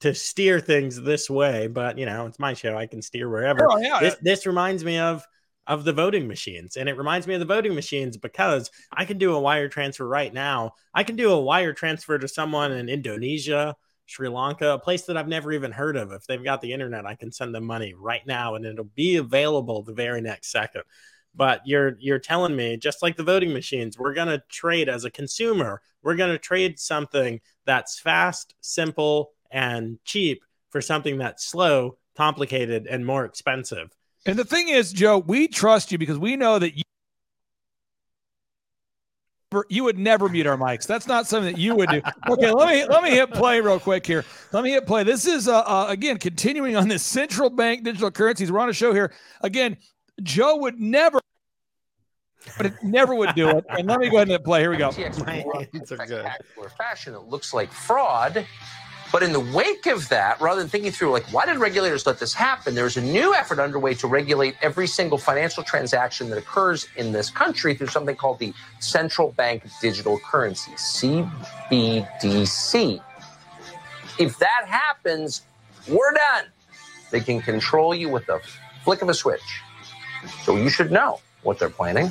to 0.00 0.14
steer 0.14 0.60
things 0.60 1.00
this 1.00 1.30
way, 1.30 1.66
but 1.68 1.98
you 1.98 2.06
know, 2.06 2.26
it's 2.26 2.38
my 2.38 2.54
show. 2.54 2.76
I 2.76 2.86
can 2.86 3.02
steer 3.02 3.28
wherever. 3.28 3.66
Oh, 3.70 3.78
yeah. 3.78 4.00
This 4.00 4.16
this 4.22 4.46
reminds 4.46 4.84
me 4.84 4.98
of 4.98 5.24
of 5.66 5.84
the 5.84 5.92
voting 5.92 6.28
machines. 6.28 6.76
And 6.76 6.88
it 6.88 6.96
reminds 6.96 7.26
me 7.26 7.34
of 7.34 7.40
the 7.40 7.46
voting 7.46 7.74
machines 7.74 8.16
because 8.16 8.70
I 8.92 9.04
can 9.04 9.18
do 9.18 9.34
a 9.34 9.40
wire 9.40 9.68
transfer 9.68 10.06
right 10.06 10.32
now. 10.32 10.72
I 10.94 11.02
can 11.02 11.16
do 11.16 11.32
a 11.32 11.40
wire 11.40 11.72
transfer 11.72 12.18
to 12.18 12.28
someone 12.28 12.72
in 12.72 12.88
Indonesia, 12.88 13.74
Sri 14.06 14.28
Lanka, 14.28 14.74
a 14.74 14.78
place 14.78 15.02
that 15.02 15.16
I've 15.16 15.28
never 15.28 15.52
even 15.52 15.72
heard 15.72 15.96
of. 15.96 16.12
If 16.12 16.26
they've 16.26 16.42
got 16.42 16.60
the 16.60 16.72
internet, 16.72 17.04
I 17.04 17.16
can 17.16 17.32
send 17.32 17.54
them 17.54 17.64
money 17.64 17.94
right 17.94 18.24
now 18.26 18.54
and 18.54 18.64
it'll 18.64 18.84
be 18.84 19.16
available 19.16 19.82
the 19.82 19.92
very 19.92 20.20
next 20.20 20.52
second. 20.52 20.82
But 21.34 21.60
you're 21.66 21.96
you're 21.98 22.18
telling 22.18 22.56
me 22.56 22.76
just 22.78 23.02
like 23.02 23.16
the 23.16 23.24
voting 23.24 23.52
machines, 23.52 23.98
we're 23.98 24.14
going 24.14 24.28
to 24.28 24.42
trade 24.48 24.88
as 24.88 25.04
a 25.04 25.10
consumer. 25.10 25.82
We're 26.02 26.16
going 26.16 26.30
to 26.30 26.38
trade 26.38 26.78
something 26.78 27.40
that's 27.66 27.98
fast, 27.98 28.54
simple, 28.60 29.32
and 29.50 29.98
cheap 30.04 30.42
for 30.70 30.80
something 30.80 31.18
that's 31.18 31.46
slow, 31.46 31.96
complicated, 32.16 32.86
and 32.86 33.04
more 33.04 33.24
expensive. 33.24 33.90
And 34.26 34.38
the 34.38 34.44
thing 34.44 34.68
is, 34.68 34.92
Joe, 34.92 35.18
we 35.18 35.48
trust 35.48 35.92
you 35.92 35.98
because 35.98 36.18
we 36.18 36.36
know 36.36 36.58
that 36.58 36.76
you 36.76 36.82
you 39.68 39.84
would 39.84 39.98
never 39.98 40.28
mute 40.28 40.46
our 40.46 40.56
mics. 40.56 40.86
That's 40.86 41.06
not 41.06 41.26
something 41.26 41.54
that 41.54 41.60
you 41.60 41.74
would 41.76 41.88
do. 41.88 42.02
Okay, 42.28 42.52
let 42.52 42.68
me 42.68 42.84
let 42.84 43.02
me 43.02 43.10
hit 43.10 43.30
play 43.32 43.60
real 43.60 43.78
quick 43.78 44.04
here. 44.04 44.24
Let 44.52 44.64
me 44.64 44.70
hit 44.70 44.86
play. 44.86 45.04
This 45.04 45.26
is 45.26 45.46
uh, 45.46 45.60
uh 45.60 45.86
again 45.88 46.18
continuing 46.18 46.76
on 46.76 46.88
this 46.88 47.04
central 47.04 47.48
bank 47.48 47.84
digital 47.84 48.10
currencies. 48.10 48.50
We're 48.50 48.58
on 48.58 48.68
a 48.68 48.72
show 48.72 48.92
here 48.92 49.12
again. 49.42 49.76
Joe 50.22 50.56
would 50.56 50.80
never, 50.80 51.20
but 52.56 52.66
it 52.66 52.74
never 52.82 53.14
would 53.14 53.34
do 53.36 53.48
it. 53.48 53.64
And 53.68 53.86
let 53.86 54.00
me 54.00 54.10
go 54.10 54.16
ahead 54.16 54.28
and 54.28 54.32
hit 54.32 54.44
play. 54.44 54.60
Here 54.60 54.70
we 54.70 54.76
go. 54.76 54.90
My 55.24 55.44
hands 55.72 55.92
are 55.92 56.04
good. 56.04 56.26
fashion. 56.76 57.14
It 57.14 57.22
looks 57.22 57.54
like 57.54 57.70
fraud. 57.70 58.44
But 59.12 59.22
in 59.22 59.32
the 59.32 59.40
wake 59.40 59.86
of 59.86 60.08
that, 60.08 60.40
rather 60.40 60.60
than 60.60 60.68
thinking 60.68 60.90
through, 60.90 61.12
like, 61.12 61.24
why 61.32 61.46
did 61.46 61.58
regulators 61.58 62.06
let 62.06 62.18
this 62.18 62.34
happen? 62.34 62.74
There's 62.74 62.96
a 62.96 63.02
new 63.02 63.34
effort 63.34 63.60
underway 63.60 63.94
to 63.94 64.08
regulate 64.08 64.56
every 64.60 64.86
single 64.86 65.16
financial 65.16 65.62
transaction 65.62 66.28
that 66.30 66.38
occurs 66.38 66.88
in 66.96 67.12
this 67.12 67.30
country 67.30 67.74
through 67.74 67.86
something 67.88 68.16
called 68.16 68.38
the 68.40 68.52
Central 68.80 69.32
Bank 69.32 69.62
Digital 69.80 70.18
Currency, 70.18 70.72
CBDC. 70.72 71.30
If 74.18 74.38
that 74.38 74.64
happens, 74.66 75.42
we're 75.88 76.12
done. 76.12 76.46
They 77.10 77.20
can 77.20 77.40
control 77.40 77.94
you 77.94 78.08
with 78.08 78.28
a 78.28 78.40
flick 78.82 79.02
of 79.02 79.08
a 79.08 79.14
switch. 79.14 79.62
So 80.42 80.56
you 80.56 80.68
should 80.68 80.90
know 80.90 81.20
what 81.42 81.58
they're 81.58 81.70
planning. 81.70 82.10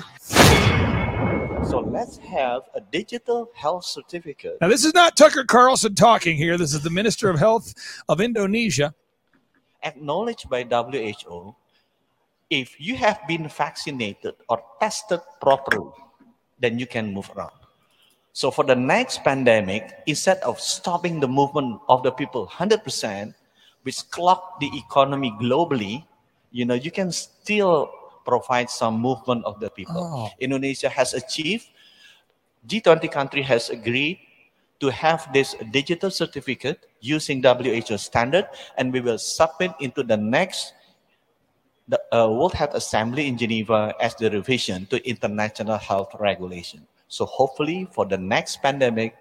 So 1.75 1.81
let's 1.81 2.15
have 2.19 2.61
a 2.73 2.79
digital 2.79 3.51
health 3.53 3.83
certificate. 3.83 4.59
Now, 4.61 4.69
this 4.69 4.85
is 4.85 4.93
not 4.93 5.17
Tucker 5.17 5.43
Carlson 5.43 5.93
talking 5.93 6.37
here. 6.37 6.57
This 6.57 6.73
is 6.73 6.79
the 6.79 6.89
Minister 6.89 7.29
of 7.29 7.37
Health 7.37 7.73
of 8.07 8.21
Indonesia. 8.21 8.95
acknowledged 9.83 10.49
by 10.49 10.63
WHO. 10.63 11.53
If 12.49 12.79
you 12.79 12.95
have 12.95 13.19
been 13.27 13.49
vaccinated 13.49 14.35
or 14.47 14.63
tested 14.79 15.19
properly, 15.41 15.91
then 16.59 16.79
you 16.79 16.87
can 16.87 17.13
move 17.13 17.29
around. 17.35 17.59
So 18.31 18.51
for 18.51 18.63
the 18.63 18.75
next 18.75 19.25
pandemic, 19.25 19.99
instead 20.07 20.39
of 20.47 20.61
stopping 20.61 21.19
the 21.19 21.27
movement 21.27 21.81
of 21.89 22.03
the 22.03 22.11
people 22.11 22.47
100%, 22.47 23.35
which 23.83 23.99
clock 24.11 24.61
the 24.61 24.71
economy 24.79 25.35
globally, 25.43 26.05
you 26.51 26.63
know, 26.63 26.75
you 26.75 26.89
can 26.89 27.11
still 27.11 27.91
provide 28.25 28.69
some 28.69 28.99
movement 28.99 29.45
of 29.45 29.59
the 29.59 29.69
people. 29.69 30.01
Oh. 30.03 30.29
Indonesia 30.39 30.89
has 30.89 31.13
achieved, 31.13 31.69
G20 32.67 33.11
country 33.11 33.41
has 33.43 33.69
agreed 33.69 34.19
to 34.79 34.89
have 34.91 35.31
this 35.31 35.55
digital 35.71 36.11
certificate 36.11 36.87
using 36.99 37.41
WHO 37.41 37.97
standard, 37.97 38.49
and 38.77 38.91
we 38.91 38.99
will 38.99 39.17
submit 39.17 39.71
into 39.79 40.03
the 40.03 40.17
next 40.17 40.73
the 41.87 42.01
uh, 42.11 42.27
World 42.27 42.53
Health 42.53 42.73
Assembly 42.73 43.27
in 43.27 43.37
Geneva 43.37 43.93
as 44.01 44.15
the 44.15 44.29
revision 44.31 44.87
to 44.87 44.97
international 45.07 45.77
health 45.77 46.15
regulation. 46.19 46.87
So 47.07 47.25
hopefully 47.25 47.87
for 47.91 48.05
the 48.05 48.17
next 48.17 48.61
pandemic, 48.63 49.15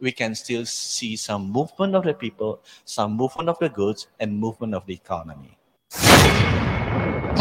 we 0.00 0.10
can 0.10 0.34
still 0.34 0.66
see 0.66 1.14
some 1.14 1.50
movement 1.50 1.94
of 1.94 2.02
the 2.02 2.14
people, 2.14 2.60
some 2.84 3.12
movement 3.12 3.48
of 3.48 3.58
the 3.60 3.68
goods, 3.68 4.08
and 4.18 4.36
movement 4.36 4.74
of 4.74 4.84
the 4.86 4.94
economy. 4.94 5.56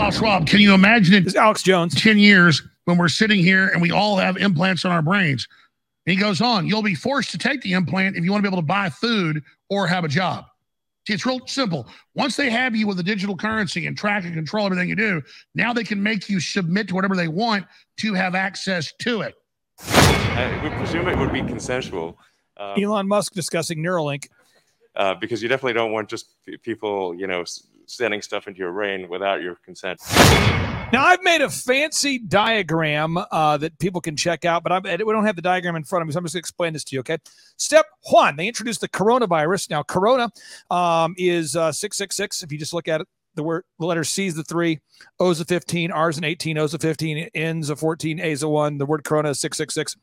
Klaus 0.01 0.17
Schwab, 0.17 0.47
can 0.47 0.59
you 0.59 0.73
imagine 0.73 1.13
it? 1.13 1.25
This 1.25 1.33
is 1.33 1.37
Alex 1.37 1.61
Jones. 1.61 1.93
10 1.93 2.17
years 2.17 2.63
when 2.85 2.97
we're 2.97 3.07
sitting 3.07 3.37
here 3.37 3.67
and 3.67 3.79
we 3.79 3.91
all 3.91 4.17
have 4.17 4.35
implants 4.35 4.83
on 4.83 4.91
our 4.91 5.03
brains? 5.03 5.47
And 6.07 6.15
he 6.15 6.19
goes 6.19 6.41
on, 6.41 6.65
you'll 6.65 6.81
be 6.81 6.95
forced 6.95 7.29
to 7.29 7.37
take 7.37 7.61
the 7.61 7.73
implant 7.73 8.17
if 8.17 8.23
you 8.23 8.31
want 8.31 8.43
to 8.43 8.49
be 8.49 8.51
able 8.51 8.63
to 8.63 8.67
buy 8.67 8.89
food 8.89 9.43
or 9.69 9.85
have 9.85 10.03
a 10.03 10.07
job. 10.07 10.45
See, 11.07 11.13
it's 11.13 11.23
real 11.23 11.45
simple. 11.45 11.87
Once 12.15 12.35
they 12.35 12.49
have 12.49 12.75
you 12.75 12.87
with 12.87 12.99
a 12.99 13.03
digital 13.03 13.37
currency 13.37 13.85
and 13.85 13.95
track 13.95 14.23
and 14.23 14.33
control 14.33 14.65
everything 14.65 14.89
you 14.89 14.95
do, 14.95 15.21
now 15.53 15.71
they 15.71 15.83
can 15.83 16.01
make 16.01 16.27
you 16.29 16.39
submit 16.39 16.87
to 16.87 16.95
whatever 16.95 17.15
they 17.15 17.27
want 17.27 17.67
to 17.97 18.15
have 18.15 18.33
access 18.33 18.91
to 19.01 19.21
it. 19.21 19.35
I 19.81 20.59
would 20.63 20.71
presume 20.79 21.09
it 21.09 21.17
would 21.19 21.31
be 21.31 21.43
consensual 21.43 22.17
uh, 22.57 22.73
Elon 22.73 23.07
Musk 23.07 23.33
discussing 23.33 23.77
Neuralink. 23.83 24.29
Uh, 24.95 25.15
because 25.15 25.41
you 25.41 25.49
definitely 25.49 25.73
don't 25.73 25.91
want 25.91 26.09
just 26.09 26.35
people, 26.63 27.15
you 27.15 27.27
know, 27.27 27.43
sending 27.85 28.21
stuff 28.21 28.47
into 28.47 28.59
your 28.59 28.71
brain 28.71 29.09
without 29.09 29.41
your 29.41 29.55
consent. 29.65 29.99
Now, 30.91 31.05
I've 31.05 31.23
made 31.23 31.39
a 31.41 31.49
fancy 31.49 32.19
diagram 32.19 33.17
uh, 33.17 33.55
that 33.57 33.79
people 33.79 34.01
can 34.01 34.17
check 34.17 34.43
out, 34.43 34.61
but 34.61 34.73
I'm, 34.73 34.83
we 34.83 34.97
don't 34.97 35.25
have 35.25 35.37
the 35.37 35.41
diagram 35.41 35.77
in 35.77 35.85
front 35.85 36.01
of 36.01 36.07
me, 36.07 36.11
so 36.11 36.17
I'm 36.17 36.25
just 36.25 36.33
going 36.33 36.39
to 36.39 36.43
explain 36.43 36.73
this 36.73 36.83
to 36.85 36.95
you, 36.95 36.99
okay? 36.99 37.17
Step 37.55 37.85
one, 38.09 38.35
they 38.35 38.47
introduced 38.47 38.81
the 38.81 38.89
coronavirus. 38.89 39.69
Now, 39.69 39.83
corona 39.83 40.29
um, 40.69 41.15
is 41.17 41.55
uh, 41.55 41.71
666. 41.71 42.43
If 42.43 42.51
you 42.51 42.57
just 42.57 42.73
look 42.73 42.89
at 42.89 43.01
it, 43.01 43.07
the 43.35 43.43
word, 43.43 43.63
the 43.79 43.85
letter 43.85 44.03
C 44.03 44.27
is 44.27 44.35
the 44.35 44.43
three, 44.43 44.79
O's 45.17 45.39
a 45.39 45.45
15, 45.45 45.91
R's 45.91 46.17
an 46.17 46.25
18, 46.25 46.57
O's 46.57 46.73
a 46.73 46.79
15, 46.79 47.29
N's 47.33 47.69
a 47.69 47.77
14, 47.77 48.19
A's 48.19 48.43
a 48.43 48.49
one. 48.49 48.77
The 48.77 48.85
word 48.85 49.05
corona 49.05 49.29
is 49.29 49.39
666. 49.39 49.95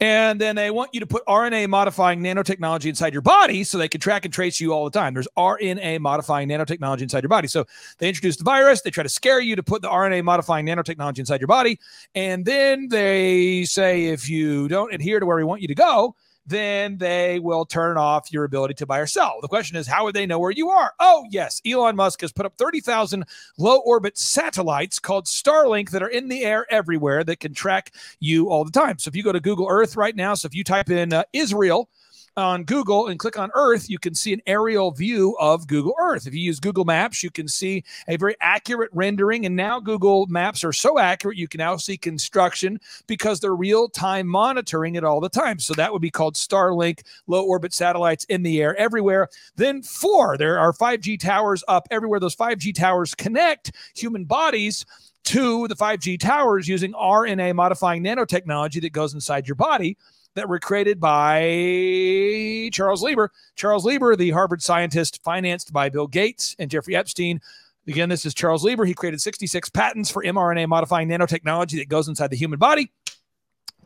And 0.00 0.40
then 0.40 0.56
they 0.56 0.70
want 0.70 0.90
you 0.92 1.00
to 1.00 1.06
put 1.06 1.24
RNA 1.26 1.68
modifying 1.68 2.22
nanotechnology 2.22 2.86
inside 2.86 3.12
your 3.12 3.22
body 3.22 3.64
so 3.64 3.78
they 3.78 3.88
can 3.88 4.00
track 4.00 4.24
and 4.24 4.34
trace 4.34 4.60
you 4.60 4.72
all 4.72 4.84
the 4.84 4.90
time. 4.90 5.14
There's 5.14 5.28
RNA 5.36 6.00
modifying 6.00 6.48
nanotechnology 6.48 7.02
inside 7.02 7.22
your 7.22 7.28
body. 7.28 7.48
So 7.48 7.64
they 7.98 8.08
introduce 8.08 8.36
the 8.36 8.44
virus. 8.44 8.82
They 8.82 8.90
try 8.90 9.02
to 9.02 9.08
scare 9.08 9.40
you 9.40 9.56
to 9.56 9.62
put 9.62 9.82
the 9.82 9.88
RNA 9.88 10.24
modifying 10.24 10.66
nanotechnology 10.66 11.18
inside 11.18 11.40
your 11.40 11.48
body. 11.48 11.78
And 12.14 12.44
then 12.44 12.88
they 12.88 13.64
say 13.64 14.06
if 14.06 14.28
you 14.28 14.68
don't 14.68 14.92
adhere 14.92 15.20
to 15.20 15.26
where 15.26 15.36
we 15.36 15.44
want 15.44 15.62
you 15.62 15.68
to 15.68 15.74
go, 15.74 16.14
then 16.46 16.98
they 16.98 17.38
will 17.38 17.64
turn 17.64 17.96
off 17.96 18.32
your 18.32 18.44
ability 18.44 18.74
to 18.74 18.86
buy 18.86 18.98
or 18.98 19.06
sell. 19.06 19.38
The 19.40 19.48
question 19.48 19.76
is, 19.76 19.86
how 19.86 20.04
would 20.04 20.14
they 20.14 20.26
know 20.26 20.38
where 20.38 20.50
you 20.50 20.70
are? 20.70 20.92
Oh, 21.00 21.24
yes. 21.30 21.60
Elon 21.66 21.96
Musk 21.96 22.20
has 22.20 22.32
put 22.32 22.46
up 22.46 22.56
30,000 22.56 23.24
low 23.58 23.78
orbit 23.78 24.18
satellites 24.18 24.98
called 24.98 25.26
Starlink 25.26 25.90
that 25.90 26.02
are 26.02 26.08
in 26.08 26.28
the 26.28 26.44
air 26.44 26.66
everywhere 26.70 27.24
that 27.24 27.40
can 27.40 27.54
track 27.54 27.92
you 28.20 28.50
all 28.50 28.64
the 28.64 28.70
time. 28.70 28.98
So 28.98 29.08
if 29.08 29.16
you 29.16 29.22
go 29.22 29.32
to 29.32 29.40
Google 29.40 29.68
Earth 29.68 29.96
right 29.96 30.14
now, 30.14 30.34
so 30.34 30.46
if 30.46 30.54
you 30.54 30.64
type 30.64 30.90
in 30.90 31.12
uh, 31.12 31.24
Israel, 31.32 31.88
on 32.36 32.64
Google 32.64 33.08
and 33.08 33.18
click 33.18 33.38
on 33.38 33.50
Earth, 33.54 33.88
you 33.88 33.98
can 33.98 34.14
see 34.14 34.32
an 34.32 34.42
aerial 34.46 34.90
view 34.90 35.36
of 35.38 35.66
Google 35.66 35.94
Earth. 36.00 36.26
If 36.26 36.34
you 36.34 36.40
use 36.40 36.60
Google 36.60 36.84
Maps, 36.84 37.22
you 37.22 37.30
can 37.30 37.46
see 37.46 37.84
a 38.08 38.16
very 38.16 38.34
accurate 38.40 38.90
rendering. 38.92 39.46
And 39.46 39.54
now 39.54 39.80
Google 39.80 40.26
Maps 40.26 40.64
are 40.64 40.72
so 40.72 40.98
accurate, 40.98 41.36
you 41.36 41.48
can 41.48 41.58
now 41.58 41.76
see 41.76 41.96
construction 41.96 42.80
because 43.06 43.40
they're 43.40 43.54
real 43.54 43.88
time 43.88 44.26
monitoring 44.26 44.96
it 44.96 45.04
all 45.04 45.20
the 45.20 45.28
time. 45.28 45.58
So 45.58 45.74
that 45.74 45.92
would 45.92 46.02
be 46.02 46.10
called 46.10 46.34
Starlink, 46.34 47.02
low 47.26 47.44
orbit 47.44 47.72
satellites 47.72 48.24
in 48.24 48.42
the 48.42 48.60
air 48.60 48.76
everywhere. 48.76 49.28
Then, 49.56 49.82
four, 49.82 50.36
there 50.36 50.58
are 50.58 50.72
5G 50.72 51.20
towers 51.20 51.62
up 51.68 51.86
everywhere. 51.90 52.20
Those 52.20 52.36
5G 52.36 52.74
towers 52.74 53.14
connect 53.14 53.72
human 53.94 54.24
bodies 54.24 54.84
to 55.24 55.66
the 55.68 55.76
5G 55.76 56.20
towers 56.20 56.68
using 56.68 56.92
RNA 56.92 57.54
modifying 57.54 58.04
nanotechnology 58.04 58.82
that 58.82 58.92
goes 58.92 59.14
inside 59.14 59.48
your 59.48 59.54
body 59.54 59.96
that 60.34 60.48
were 60.48 60.58
created 60.58 61.00
by 61.00 62.68
Charles 62.72 63.02
Lieber. 63.02 63.30
Charles 63.56 63.84
Lieber, 63.84 64.16
the 64.16 64.30
Harvard 64.30 64.62
scientist 64.62 65.22
financed 65.22 65.72
by 65.72 65.88
Bill 65.88 66.06
Gates 66.06 66.56
and 66.58 66.70
Jeffrey 66.70 66.96
Epstein. 66.96 67.40
Again, 67.86 68.08
this 68.08 68.24
is 68.24 68.34
Charles 68.34 68.64
Lieber. 68.64 68.84
He 68.84 68.94
created 68.94 69.20
66 69.20 69.68
patents 69.70 70.10
for 70.10 70.22
mRNA 70.24 70.68
modifying 70.68 71.08
nanotechnology 71.08 71.78
that 71.78 71.88
goes 71.88 72.08
inside 72.08 72.30
the 72.30 72.36
human 72.36 72.58
body. 72.58 72.90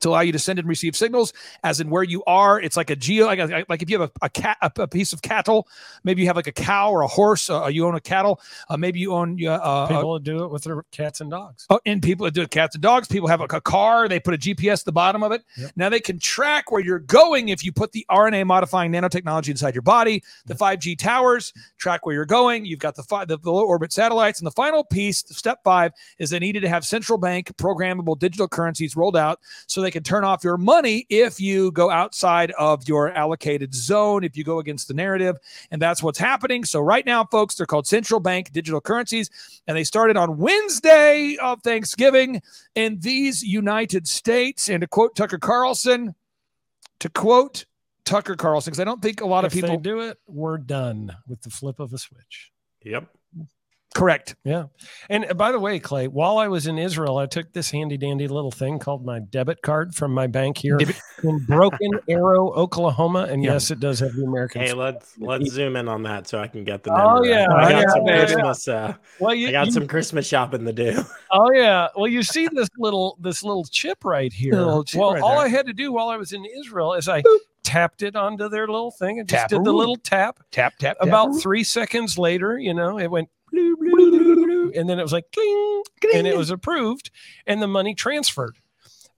To 0.00 0.08
allow 0.08 0.20
you 0.20 0.32
to 0.32 0.38
send 0.38 0.58
and 0.58 0.68
receive 0.68 0.96
signals 0.96 1.32
as 1.64 1.80
in 1.80 1.90
where 1.90 2.02
you 2.02 2.22
are 2.24 2.60
it's 2.60 2.76
like 2.76 2.90
a 2.90 2.96
geo 2.96 3.26
like, 3.26 3.68
like 3.68 3.82
if 3.82 3.90
you 3.90 4.00
have 4.00 4.10
a, 4.22 4.26
a 4.26 4.30
cat 4.30 4.56
a, 4.62 4.70
a 4.78 4.88
piece 4.88 5.12
of 5.12 5.22
cattle 5.22 5.68
maybe 6.04 6.22
you 6.22 6.26
have 6.26 6.36
like 6.36 6.46
a 6.46 6.52
cow 6.52 6.90
or 6.90 7.02
a 7.02 7.08
horse 7.08 7.50
uh, 7.50 7.66
you 7.66 7.86
own 7.86 7.94
a 7.94 8.00
cattle 8.00 8.40
uh, 8.68 8.76
maybe 8.76 8.98
you 8.98 9.12
own 9.12 9.38
uh, 9.44 9.52
uh, 9.52 9.88
People 9.88 10.14
that 10.14 10.24
do 10.24 10.44
it 10.44 10.50
with 10.50 10.64
their 10.64 10.84
cats 10.92 11.20
and 11.20 11.30
dogs. 11.30 11.66
Oh, 11.70 11.80
and 11.86 12.02
people 12.02 12.24
that 12.24 12.34
do 12.34 12.42
it, 12.42 12.50
cats 12.50 12.74
and 12.74 12.82
dogs. 12.82 13.08
People 13.08 13.28
have 13.28 13.40
a, 13.40 13.44
a 13.44 13.60
car. 13.60 14.08
They 14.08 14.20
put 14.20 14.34
a 14.34 14.38
GPS 14.38 14.80
at 14.80 14.84
the 14.84 14.92
bottom 14.92 15.22
of 15.22 15.32
it. 15.32 15.44
Yep. 15.56 15.72
Now 15.76 15.88
they 15.88 16.00
can 16.00 16.18
track 16.18 16.70
where 16.70 16.80
you're 16.80 16.98
going 16.98 17.48
if 17.48 17.64
you 17.64 17.72
put 17.72 17.92
the 17.92 18.06
RNA 18.10 18.46
modifying 18.46 18.92
nanotechnology 18.92 19.48
inside 19.48 19.74
your 19.74 19.82
body. 19.82 20.22
The 20.46 20.54
5G 20.54 20.98
towers 20.98 21.52
track 21.78 22.06
where 22.06 22.14
you're 22.14 22.26
going. 22.26 22.64
You've 22.64 22.78
got 22.78 22.94
the, 22.94 23.02
fi- 23.02 23.24
the, 23.24 23.38
the 23.38 23.50
low 23.50 23.64
orbit 23.64 23.92
satellites. 23.92 24.40
And 24.40 24.46
the 24.46 24.52
final 24.52 24.84
piece, 24.84 25.24
step 25.28 25.60
five, 25.64 25.92
is 26.18 26.30
they 26.30 26.38
needed 26.38 26.60
to 26.60 26.68
have 26.68 26.84
central 26.84 27.18
bank 27.18 27.56
programmable 27.56 28.18
digital 28.18 28.48
currencies 28.48 28.96
rolled 28.96 29.16
out 29.16 29.40
so 29.66 29.82
they 29.88 29.92
can 29.92 30.02
turn 30.02 30.22
off 30.22 30.44
your 30.44 30.58
money 30.58 31.06
if 31.08 31.40
you 31.40 31.72
go 31.72 31.88
outside 31.88 32.50
of 32.58 32.86
your 32.86 33.10
allocated 33.12 33.74
zone, 33.74 34.22
if 34.22 34.36
you 34.36 34.44
go 34.44 34.58
against 34.58 34.86
the 34.86 34.92
narrative. 34.92 35.38
And 35.70 35.80
that's 35.80 36.02
what's 36.02 36.18
happening. 36.18 36.62
So 36.66 36.78
right 36.78 37.06
now, 37.06 37.24
folks, 37.24 37.54
they're 37.54 37.64
called 37.64 37.86
central 37.86 38.20
bank 38.20 38.52
digital 38.52 38.82
currencies 38.82 39.30
and 39.66 39.74
they 39.74 39.84
started 39.84 40.18
on 40.18 40.36
Wednesday 40.36 41.38
of 41.40 41.62
Thanksgiving 41.62 42.42
in 42.74 42.98
these 43.00 43.42
United 43.42 44.06
States. 44.06 44.68
And 44.68 44.82
to 44.82 44.86
quote 44.86 45.16
Tucker 45.16 45.38
Carlson, 45.38 46.14
to 46.98 47.08
quote 47.08 47.64
Tucker 48.04 48.36
Carlson, 48.36 48.72
because 48.72 48.80
I 48.80 48.84
don't 48.84 49.00
think 49.00 49.22
a 49.22 49.26
lot 49.26 49.46
of 49.46 49.52
people 49.52 49.70
they 49.70 49.76
do 49.78 50.00
it, 50.00 50.18
we're 50.26 50.58
done 50.58 51.16
with 51.26 51.40
the 51.40 51.48
flip 51.48 51.80
of 51.80 51.94
a 51.94 51.98
switch. 51.98 52.52
Yep. 52.84 53.08
Correct. 53.94 54.36
Yeah. 54.44 54.64
And 55.10 55.26
uh, 55.30 55.34
by 55.34 55.50
the 55.52 55.58
way, 55.58 55.78
Clay, 55.78 56.06
while 56.08 56.38
I 56.38 56.48
was 56.48 56.66
in 56.66 56.78
Israel, 56.78 57.18
I 57.18 57.26
took 57.26 57.52
this 57.52 57.70
handy 57.70 57.96
dandy 57.96 58.28
little 58.28 58.50
thing 58.50 58.78
called 58.78 59.04
my 59.04 59.18
debit 59.18 59.62
card 59.62 59.94
from 59.94 60.12
my 60.12 60.26
bank 60.26 60.58
here 60.58 60.78
in 61.22 61.38
Broken 61.46 61.90
Arrow, 62.08 62.52
Oklahoma. 62.52 63.26
And 63.30 63.42
Yeah. 63.42 63.54
yes, 63.54 63.70
it 63.70 63.80
does 63.80 64.00
have 64.00 64.14
the 64.14 64.24
American. 64.24 64.62
Hey, 64.62 64.72
let's 64.72 65.14
let's 65.18 65.50
zoom 65.50 65.76
in 65.76 65.88
on 65.88 66.02
that 66.04 66.28
so 66.28 66.38
I 66.38 66.46
can 66.48 66.64
get 66.64 66.82
the 66.84 66.92
Oh, 66.92 67.14
number. 67.16 67.28
yeah, 67.28 67.46
I 67.50 67.70
got 67.70 67.70
yeah, 67.70 67.88
some 67.88 68.06
yeah, 68.06 68.12
yeah. 68.14 68.24
Christmas. 68.26 68.68
Uh, 68.68 68.94
well, 69.20 69.34
you, 69.34 69.48
I 69.48 69.52
got 69.52 69.66
you- 69.66 69.72
some 69.72 69.86
Christmas 69.88 70.26
shopping 70.26 70.64
to 70.64 70.72
do. 70.72 71.02
Oh 71.30 71.52
yeah. 71.52 71.88
Well, 71.94 72.06
you 72.06 72.22
see 72.22 72.48
this 72.50 72.68
little 72.78 73.18
this 73.20 73.42
little 73.42 73.64
chip 73.64 74.02
right 74.04 74.32
here. 74.32 74.52
Chip 74.86 74.98
well, 74.98 75.12
right 75.12 75.22
all 75.22 75.36
there. 75.36 75.44
I 75.44 75.48
had 75.48 75.66
to 75.66 75.74
do 75.74 75.92
while 75.92 76.08
I 76.08 76.16
was 76.16 76.32
in 76.32 76.42
Israel 76.46 76.94
is 76.94 77.06
I 77.06 77.22
tapped 77.64 78.02
it 78.02 78.16
onto 78.16 78.48
their 78.48 78.66
little 78.66 78.90
thing 78.90 79.18
and 79.20 79.28
just 79.28 79.42
Tap. 79.42 79.50
did 79.50 79.62
the 79.64 79.70
Ooh. 79.70 79.76
little 79.76 79.96
tap. 79.96 80.38
Tap, 80.50 80.78
tap, 80.78 80.96
tap. 80.98 81.06
About 81.06 81.38
three 81.38 81.62
seconds 81.64 82.16
later, 82.16 82.58
you 82.58 82.72
know, 82.72 82.98
it 82.98 83.10
went 83.10 83.28
blue, 83.58 83.76
blue, 83.76 84.10
blue, 84.10 84.46
blue, 84.46 84.72
and 84.74 84.88
then 84.88 84.98
it 84.98 85.02
was 85.02 85.12
like 85.12 85.30
cling, 85.32 85.82
and 86.14 86.26
it 86.26 86.36
was 86.36 86.50
approved, 86.50 87.10
and 87.46 87.60
the 87.60 87.68
money 87.68 87.94
transferred. 87.94 88.56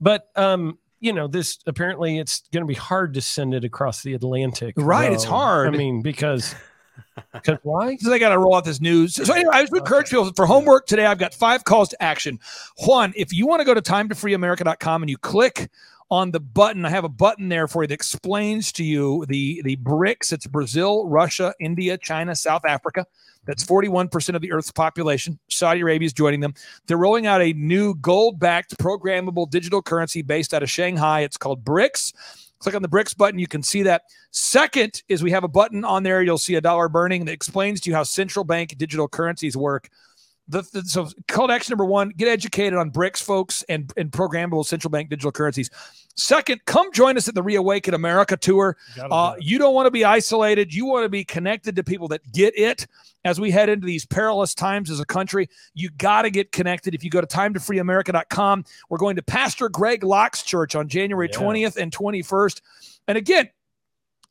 But 0.01 0.29
um, 0.37 0.79
you 1.01 1.13
know, 1.13 1.27
this 1.27 1.59
apparently 1.67 2.19
it's 2.19 2.43
going 2.53 2.63
to 2.63 2.69
be 2.69 2.75
hard 2.75 3.15
to 3.15 3.21
send 3.21 3.55
it 3.55 3.65
across 3.65 4.03
the 4.03 4.15
Atlantic. 4.15 4.75
Right, 4.77 5.13
it's 5.13 5.25
hard. 5.25 5.75
I 5.75 5.77
mean, 5.77 6.03
because 6.03 6.55
because 7.33 7.59
why? 7.63 7.91
Because 7.91 8.09
I 8.09 8.19
got 8.19 8.31
to 8.31 8.39
roll 8.39 8.55
out 8.55 8.65
this 8.65 8.81
news. 8.81 9.15
So 9.15 9.33
anyway, 9.33 9.51
I 9.53 9.63
just 9.63 9.75
encourage 9.75 10.11
people 10.11 10.33
for 10.35 10.47
homework 10.47 10.87
today. 10.87 11.07
I've 11.07 11.19
got 11.19 11.35
five 11.35 11.65
calls 11.65 11.89
to 11.91 12.03
action. 12.03 12.39
One, 12.85 13.13
if 13.17 13.33
you 13.33 13.47
want 13.47 13.61
to 13.61 13.65
go 13.65 13.75
to 13.75 13.83
timetofreeamerica.com 13.83 15.03
and 15.03 15.11
you 15.11 15.19
click 15.19 15.71
on 16.11 16.33
the 16.33 16.41
button, 16.41 16.85
I 16.85 16.91
have 16.91 17.05
a 17.05 17.09
button 17.09 17.49
there 17.49 17.69
for 17.69 17.83
you 17.83 17.89
that 17.89 17.95
explains 17.95 18.73
to 18.73 18.85
you 18.85 19.25
the 19.29 19.63
the 19.63 19.77
BRICS. 19.77 20.33
It's 20.33 20.47
Brazil, 20.47 21.07
Russia, 21.07 21.55
India, 21.61 21.97
China, 21.97 22.35
South 22.35 22.65
Africa. 22.65 23.07
That's 23.47 23.65
41% 23.65 24.35
of 24.35 24.43
the 24.43 24.53
Earth's 24.53 24.71
population. 24.71 25.39
Saudi 25.49 25.81
Arabia 25.81 26.07
is 26.07 26.13
joining 26.13 26.41
them. 26.41 26.55
They're 26.87 26.99
rolling 26.99 27.27
out 27.27 27.41
a 27.41 27.53
new 27.55 27.95
gold 27.97 28.39
backed 28.39 28.77
programmable 28.79 29.49
digital 29.51 29.81
currency 29.81 30.23
based 30.23 30.53
out 30.53 30.63
of 30.63 30.71
Shanghai. 30.71 31.21
It's 31.21 31.37
called 31.37 31.65
BRICS. 31.65 32.13
Click 32.59 32.75
on 32.75 32.83
the 32.83 32.89
BRICS 32.89 33.17
button. 33.17 33.39
You 33.39 33.47
can 33.47 33.63
see 33.63 33.83
that. 33.85 34.03
Second 34.31 35.03
is 35.09 35.23
we 35.23 35.31
have 35.31 35.45
a 35.45 35.49
button 35.49 35.85
on 35.85 36.03
there. 36.03 36.23
You'll 36.23 36.39
see 36.39 36.57
a 36.57 36.61
dollar 36.61 36.89
burning 36.89 37.25
that 37.25 37.33
explains 37.33 37.81
to 37.81 37.91
you 37.91 37.97
how 37.97 38.03
central 38.03 38.45
bank 38.45 38.77
digital 38.77 39.09
currencies 39.09 39.57
work. 39.57 39.89
The, 40.49 40.63
the, 40.73 40.83
so 40.83 41.09
call 41.29 41.47
to 41.47 41.55
action 41.55 41.73
number 41.73 41.85
one, 41.85 42.11
get 42.11 42.29
educated 42.29 42.79
on 42.79 42.91
BRICS, 42.91 43.23
folks, 43.23 43.63
and, 43.69 43.91
and 43.97 44.11
programmable 44.11 44.67
central 44.67 44.91
bank 44.91 45.09
digital 45.09 45.33
currencies. 45.33 45.71
Second, 46.21 46.61
come 46.67 46.93
join 46.93 47.17
us 47.17 47.29
at 47.29 47.35
the 47.35 47.43
Reawaken 47.43 47.95
America 47.95 48.37
tour. 48.37 48.77
Uh, 49.11 49.35
you 49.39 49.59
don't 49.59 49.75
want 49.75 49.87
to 49.87 49.91
be 49.91 50.05
isolated. 50.05 50.73
You 50.75 50.85
want 50.85 51.05
to 51.05 51.09
be 51.09 51.25
connected 51.25 51.77
to 51.77 51.83
people 51.83 52.09
that 52.09 52.21
get 52.33 52.57
it. 52.59 52.87
As 53.25 53.41
we 53.41 53.50
head 53.50 53.69
into 53.69 53.87
these 53.87 54.07
perilous 54.07 54.55
times 54.55 54.91
as 54.91 55.00
a 55.00 55.05
country, 55.05 55.49
you 55.75 55.91
got 55.91 56.23
to 56.23 56.31
get 56.31 56.53
connected. 56.53 56.95
If 56.95 57.03
you 57.05 57.11
go 57.11 57.21
to 57.21 57.27
timetofreeamerica.com, 57.27 58.65
we're 58.89 58.99
going 58.99 59.17
to 59.17 59.23
Pastor 59.23 59.69
Greg 59.69 60.05
Locke's 60.05 60.43
church 60.43 60.75
on 60.75 60.89
January 60.89 61.29
Yeah. 61.33 61.39
20th 61.39 61.76
and 61.76 61.93
21st. 61.93 62.61
And 63.09 63.19
again, 63.19 63.49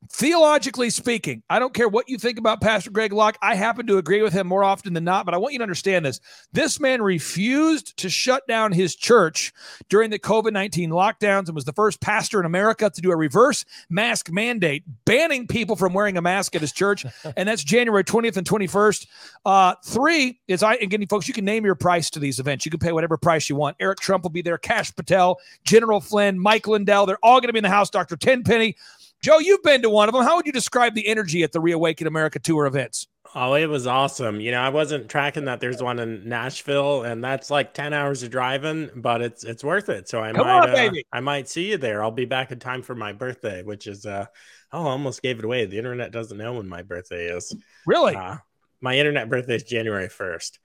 theologically 0.07 0.89
speaking, 0.89 1.43
I 1.49 1.59
don't 1.59 1.73
care 1.73 1.89
what 1.89 2.07
you 2.07 2.17
think 2.17 2.39
about 2.39 2.62
Pastor 2.62 2.89
Greg 2.89 3.12
Locke. 3.12 3.38
I 3.41 3.55
happen 3.55 3.85
to 3.88 3.97
agree 3.97 4.21
with 4.21 4.33
him 4.33 4.47
more 4.47 4.63
often 4.63 4.93
than 4.93 5.03
not, 5.03 5.25
but 5.25 5.33
I 5.33 5.38
want 5.38 5.53
you 5.53 5.59
to 5.59 5.63
understand 5.63 6.05
this. 6.05 6.19
This 6.53 6.79
man 6.79 7.01
refused 7.01 7.97
to 7.97 8.09
shut 8.09 8.47
down 8.47 8.71
his 8.71 8.95
church 8.95 9.53
during 9.89 10.09
the 10.09 10.19
COVID 10.19 10.53
19 10.53 10.91
lockdowns 10.91 11.47
and 11.47 11.55
was 11.55 11.65
the 11.65 11.73
first 11.73 11.99
pastor 11.99 12.39
in 12.39 12.45
America 12.45 12.89
to 12.89 13.01
do 13.01 13.12
a 13.12 13.15
reverse 13.15 13.65
mask 13.89 14.31
mandate, 14.31 14.83
banning 15.05 15.47
people 15.47 15.75
from 15.75 15.93
wearing 15.93 16.17
a 16.17 16.21
mask 16.21 16.55
at 16.55 16.62
his 16.62 16.71
church. 16.71 17.05
and 17.38 17.49
that's 17.49 17.63
January 17.63 18.03
20th 18.03 18.38
and 18.38 18.47
21st. 18.47 19.07
Uh, 19.45 19.75
three 19.83 20.39
is 20.47 20.63
I, 20.63 20.75
again, 20.75 21.05
folks, 21.07 21.27
you 21.27 21.33
can 21.33 21.45
name 21.45 21.65
your 21.65 21.75
price 21.75 22.09
to 22.12 22.19
these 22.19 22.39
events. 22.39 22.65
You 22.65 22.71
can 22.71 22.79
pay 22.79 22.93
whatever 22.93 23.17
price 23.17 23.49
you 23.49 23.55
want. 23.55 23.75
Eric 23.79 23.99
Trump 23.99 24.23
will 24.23 24.29
be 24.29 24.41
there, 24.41 24.57
Kash 24.57 24.95
Patel, 24.95 25.39
General 25.65 25.99
Flynn, 25.99 26.39
Mike 26.39 26.67
Lindell. 26.67 27.05
They're 27.05 27.19
all 27.21 27.41
going 27.41 27.47
to 27.47 27.53
be 27.53 27.59
in 27.59 27.63
the 27.63 27.69
house. 27.69 27.89
Dr. 27.89 28.15
Tenpenny. 28.15 28.75
Joe, 29.21 29.39
you've 29.39 29.63
been 29.63 29.82
to 29.82 29.89
one 29.89 30.08
of 30.08 30.13
them. 30.13 30.23
How 30.23 30.38
would 30.38 30.45
you 30.45 30.51
describe 30.53 30.95
the 30.95 31.08
energy 31.08 31.43
at 31.43 31.51
the 31.51 31.60
Reawaken 31.60 32.08
America 32.08 32.39
Tour 32.39 32.65
events? 32.65 33.08
Oh, 33.36 33.53
it 33.53 33.67
was 33.67 33.86
awesome. 33.86 34.39
You 34.39 34.51
know, 34.51 34.62
I 34.62 34.69
wasn't 34.69 35.10
tracking 35.10 35.45
that 35.45 35.60
there's 35.60 35.84
one 35.84 35.99
in 35.99 36.27
Nashville, 36.27 37.03
and 37.03 37.23
that's 37.23 37.51
like 37.51 37.73
ten 37.73 37.93
hours 37.93 38.23
of 38.23 38.32
driving, 38.32 38.89
but 38.95 39.21
it's 39.21 39.43
it's 39.43 39.63
worth 39.63 39.89
it. 39.89 40.08
So 40.10 40.23
I 40.23 40.32
Come 40.32 40.47
might 40.47 40.62
on, 40.63 40.69
uh, 40.69 40.73
baby. 40.73 41.05
I 41.12 41.19
might 41.19 41.47
see 41.49 41.69
you 41.69 41.77
there. 41.77 42.01
I'll 42.01 42.10
be 42.12 42.25
back 42.25 42.51
in 42.51 42.60
time 42.60 42.82
for 42.82 42.95
my 42.95 43.12
birthday, 43.13 43.62
which 43.62 43.86
is 43.88 44.05
uh 44.05 44.25
oh, 44.71 44.88
I 44.88 44.91
almost 44.91 45.21
gave 45.21 45.38
it 45.38 45.45
away. 45.45 45.65
The 45.65 45.77
internet 45.77 46.12
doesn't 46.12 46.38
know 46.38 46.53
when 46.53 46.67
my 46.67 46.82
birthday 46.82 47.27
is. 47.27 47.53
Really 47.86 48.15
Uh, 48.15 48.38
my 48.82 48.97
internet 48.97 49.29
birthday 49.29 49.55
is 49.58 49.63
January 49.63 50.10
first. 50.10 50.58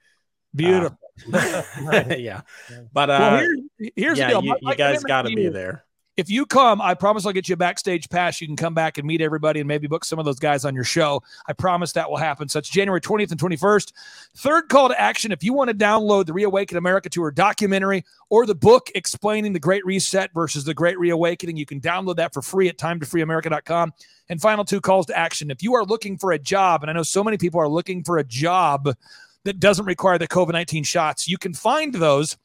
beautiful. 0.55 0.97
yeah, 1.27 2.41
but 2.93 3.09
uh, 3.11 3.17
well, 3.19 3.39
here- 3.77 3.91
here's 3.95 4.17
yeah, 4.17 4.27
the 4.27 4.41
deal. 4.41 4.43
you, 4.43 4.49
My- 4.49 4.55
you 4.61 4.67
my 4.69 4.75
guys 4.75 5.03
got 5.03 5.23
to 5.23 5.29
to 5.29 5.35
be 5.35 5.43
you- 5.43 5.51
there. 5.51 5.85
If 6.17 6.29
you 6.29 6.45
come, 6.45 6.81
I 6.81 6.93
promise 6.93 7.25
I'll 7.25 7.33
get 7.33 7.49
you 7.49 7.53
a 7.53 7.57
backstage 7.57 8.09
pass. 8.09 8.39
You 8.39 8.47
can 8.47 8.55
come 8.55 8.73
back 8.73 8.97
and 8.97 9.05
meet 9.05 9.19
everybody 9.19 9.59
and 9.59 9.67
maybe 9.67 9.85
book 9.87 10.05
some 10.05 10.17
of 10.17 10.23
those 10.23 10.39
guys 10.39 10.63
on 10.63 10.73
your 10.73 10.85
show. 10.85 11.21
I 11.45 11.51
promise 11.51 11.91
that 11.91 12.09
will 12.09 12.17
happen. 12.17 12.47
So 12.47 12.59
it's 12.59 12.69
January 12.69 13.01
20th 13.01 13.31
and 13.31 13.39
21st. 13.39 13.91
Third 14.35 14.69
call 14.69 14.87
to 14.87 14.99
action 14.99 15.33
if 15.33 15.43
you 15.43 15.53
want 15.53 15.69
to 15.69 15.75
download 15.75 16.25
the 16.25 16.33
Reawaken 16.33 16.77
America 16.77 17.09
Tour 17.09 17.31
documentary 17.31 18.05
or 18.29 18.45
the 18.45 18.55
book 18.55 18.89
explaining 18.95 19.51
the 19.51 19.59
Great 19.59 19.85
Reset 19.85 20.33
versus 20.33 20.63
the 20.63 20.73
Great 20.73 20.97
Reawakening, 20.97 21.57
you 21.57 21.65
can 21.65 21.81
download 21.81 22.15
that 22.15 22.33
for 22.33 22.41
free 22.41 22.69
at 22.69 22.77
timetofreeamerica.com. 22.77 23.93
And 24.29 24.41
final 24.41 24.63
two 24.63 24.79
calls 24.79 25.05
to 25.07 25.17
action. 25.17 25.51
If 25.51 25.61
you 25.61 25.75
are 25.75 25.83
looking 25.83 26.17
for 26.17 26.31
a 26.31 26.39
job, 26.39 26.81
and 26.81 26.89
I 26.89 26.93
know 26.93 27.03
so 27.03 27.25
many 27.25 27.37
people 27.37 27.59
are 27.59 27.67
looking 27.67 28.03
for 28.03 28.19
a 28.19 28.23
job 28.23 28.95
that 29.43 29.59
doesn't 29.59 29.85
require 29.85 30.17
the 30.17 30.27
COVID 30.27 30.53
19 30.53 30.85
shots, 30.85 31.27
you 31.27 31.37
can 31.37 31.53
find 31.53 31.93
those 31.93 32.37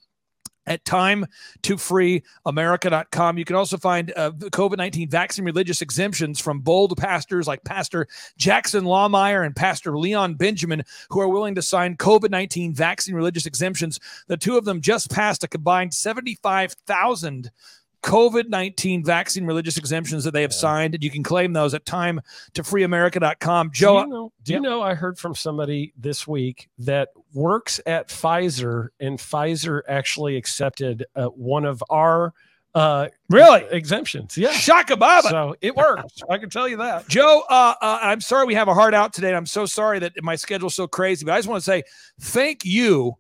at 0.67 0.85
time 0.85 1.27
to 1.63 1.77
freeamerica.com. 1.77 3.39
You 3.39 3.45
can 3.45 3.57
also 3.57 3.77
find 3.77 4.13
uh, 4.17 4.31
COVID 4.33 4.77
19 4.77 5.09
vaccine 5.09 5.45
religious 5.45 5.83
exemptions 5.83 6.41
from 6.41 6.61
bold 6.61 6.97
pastors 6.97 7.47
like 7.47 7.65
Pastor 7.65 8.07
Jackson 8.37 8.85
Lahmeyer 8.85 9.45
and 9.45 9.55
Pastor 9.55 9.99
Leon 9.99 10.35
Benjamin, 10.35 10.83
who 11.11 11.21
are 11.21 11.29
willing 11.29 11.55
to 11.55 11.63
sign 11.63 11.97
COVID 11.97 12.31
19 12.31 12.75
vaccine 12.75 13.15
religious 13.15 13.47
exemptions. 13.47 13.99
The 14.27 14.37
two 14.37 14.57
of 14.57 14.65
them 14.65 14.81
just 14.81 15.11
passed 15.11 15.45
a 15.45 15.49
combined 15.49 15.95
75,000 15.95 17.51
COVID 18.03 18.49
19 18.49 19.05
vaccine 19.05 19.45
religious 19.45 19.77
exemptions 19.77 20.25
that 20.25 20.33
they 20.33 20.43
have 20.43 20.55
signed. 20.55 20.95
And 20.95 21.05
you 21.05 21.11
can 21.11 21.23
claim 21.23 21.53
those 21.53 21.75
at 21.75 21.85
time 21.85 22.21
to 22.55 22.63
freeamerica.com. 22.63 23.71
Joe, 23.73 24.01
do 24.03 24.09
you 24.09 24.15
know, 24.15 24.33
do 24.43 24.53
you 24.55 24.61
know 24.61 24.83
I 24.83 24.95
heard 24.95 25.19
from 25.19 25.35
somebody 25.35 25.93
this 25.97 26.27
week 26.27 26.69
that 26.79 27.11
works 27.35 27.81
at 27.87 28.09
Pfizer, 28.09 28.89
and 29.01 29.19
Pfizer 29.19 29.83
actually 29.89 30.37
accepted 30.37 31.05
uh, 31.17 31.27
one 31.27 31.65
of 31.65 31.83
our 31.91 32.33
uh, 32.75 33.09
Really? 33.29 33.65
exemptions. 33.73 34.37
Yeah, 34.39 34.53
Shaka 34.53 34.97
Baba. 34.97 35.29
so 35.29 35.57
it 35.61 35.75
works. 35.75 36.23
I 36.31 36.39
can 36.39 36.51
tell 36.51 36.69
you 36.69 36.77
that. 36.77 37.09
Joe, 37.09 37.43
uh, 37.51 37.75
uh, 37.81 37.99
I'm 38.03 38.21
sorry 38.21 38.47
we 38.47 38.55
have 38.55 38.69
a 38.69 38.75
hard 38.75 38.95
out 38.95 39.13
today. 39.13 39.29
and 39.29 39.37
I'm 39.37 39.47
so 39.47 39.67
sorry 39.67 39.99
that 40.01 40.13
my 40.23 40.37
schedule's 40.37 40.75
so 40.77 40.87
crazy, 40.87 41.25
but 41.25 41.33
I 41.33 41.39
just 41.39 41.49
want 41.49 41.61
to 41.61 41.65
say 41.65 41.83
thank 42.21 42.65
you 42.65 43.17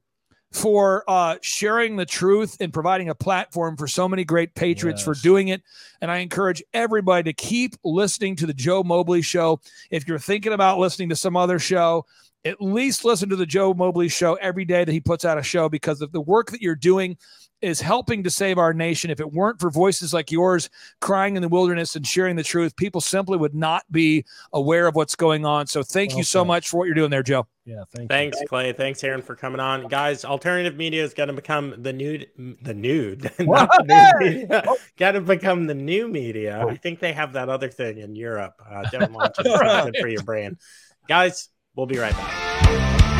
for 0.52 1.04
uh, 1.08 1.36
sharing 1.42 1.96
the 1.96 2.06
truth 2.06 2.56
and 2.60 2.72
providing 2.72 3.08
a 3.08 3.14
platform 3.14 3.76
for 3.76 3.86
so 3.86 4.08
many 4.08 4.24
great 4.24 4.54
patriots 4.54 5.02
for 5.02 5.14
doing 5.14 5.48
it. 5.48 5.62
And 6.00 6.10
I 6.10 6.18
encourage 6.18 6.62
everybody 6.74 7.22
to 7.24 7.32
keep 7.32 7.76
listening 7.84 8.36
to 8.36 8.46
the 8.46 8.54
Joe 8.54 8.82
Mobley 8.82 9.22
show. 9.22 9.60
If 9.90 10.08
you're 10.08 10.18
thinking 10.18 10.52
about 10.52 10.78
listening 10.78 11.08
to 11.10 11.16
some 11.16 11.36
other 11.36 11.58
show, 11.58 12.06
at 12.44 12.60
least 12.60 13.04
listen 13.04 13.28
to 13.28 13.36
the 13.36 13.46
Joe 13.46 13.74
Mobley 13.74 14.08
show 14.08 14.34
every 14.34 14.64
day 14.64 14.84
that 14.84 14.92
he 14.92 15.00
puts 15.00 15.24
out 15.24 15.38
a 15.38 15.42
show 15.42 15.68
because 15.68 16.00
of 16.00 16.10
the 16.10 16.20
work 16.20 16.50
that 16.50 16.62
you're 16.62 16.74
doing 16.74 17.16
is 17.62 17.80
helping 17.80 18.22
to 18.24 18.30
save 18.30 18.58
our 18.58 18.72
nation. 18.72 19.10
If 19.10 19.20
it 19.20 19.32
weren't 19.32 19.60
for 19.60 19.70
voices 19.70 20.14
like 20.14 20.30
yours 20.30 20.70
crying 21.00 21.36
in 21.36 21.42
the 21.42 21.48
wilderness 21.48 21.96
and 21.96 22.06
sharing 22.06 22.36
the 22.36 22.42
truth, 22.42 22.76
people 22.76 23.00
simply 23.00 23.36
would 23.36 23.54
not 23.54 23.84
be 23.90 24.24
aware 24.52 24.86
of 24.86 24.94
what's 24.94 25.14
going 25.14 25.44
on. 25.44 25.66
So 25.66 25.82
thank 25.82 26.16
you 26.16 26.24
so 26.24 26.44
much 26.44 26.68
for 26.68 26.78
what 26.78 26.84
you're 26.86 26.94
doing 26.94 27.10
there, 27.10 27.22
Joe. 27.22 27.46
Yeah, 27.64 27.84
thank 27.94 28.10
Thanks, 28.10 28.38
Clay. 28.48 28.72
Thanks, 28.72 29.04
Aaron, 29.04 29.22
for 29.22 29.36
coming 29.36 29.60
on, 29.60 29.86
guys. 29.86 30.24
Alternative 30.24 30.76
media 30.76 31.04
is 31.04 31.14
going 31.14 31.28
to 31.28 31.32
become 31.32 31.74
the 31.78 31.92
nude, 31.92 32.26
the 32.62 32.74
nude, 32.74 33.30
not 33.38 33.70
the 33.86 34.12
new 34.18 34.26
media. 34.26 34.64
Got 34.96 35.12
to 35.12 35.20
become 35.20 35.66
the 35.66 35.74
new 35.74 36.08
media. 36.08 36.66
I 36.66 36.76
think 36.76 36.98
they 36.98 37.12
have 37.12 37.34
that 37.34 37.48
other 37.48 37.68
thing 37.68 37.98
in 37.98 38.16
Europe. 38.16 38.54
Uh, 38.68 38.82
don't 38.90 39.12
launch 39.12 39.34
it. 39.38 39.46
It's 39.46 39.62
not 39.62 39.84
good 39.84 39.96
for 40.00 40.08
your 40.08 40.22
brand, 40.22 40.58
guys. 41.06 41.48
We'll 41.76 41.86
be 41.86 41.98
right 41.98 42.12
back. 42.12 43.19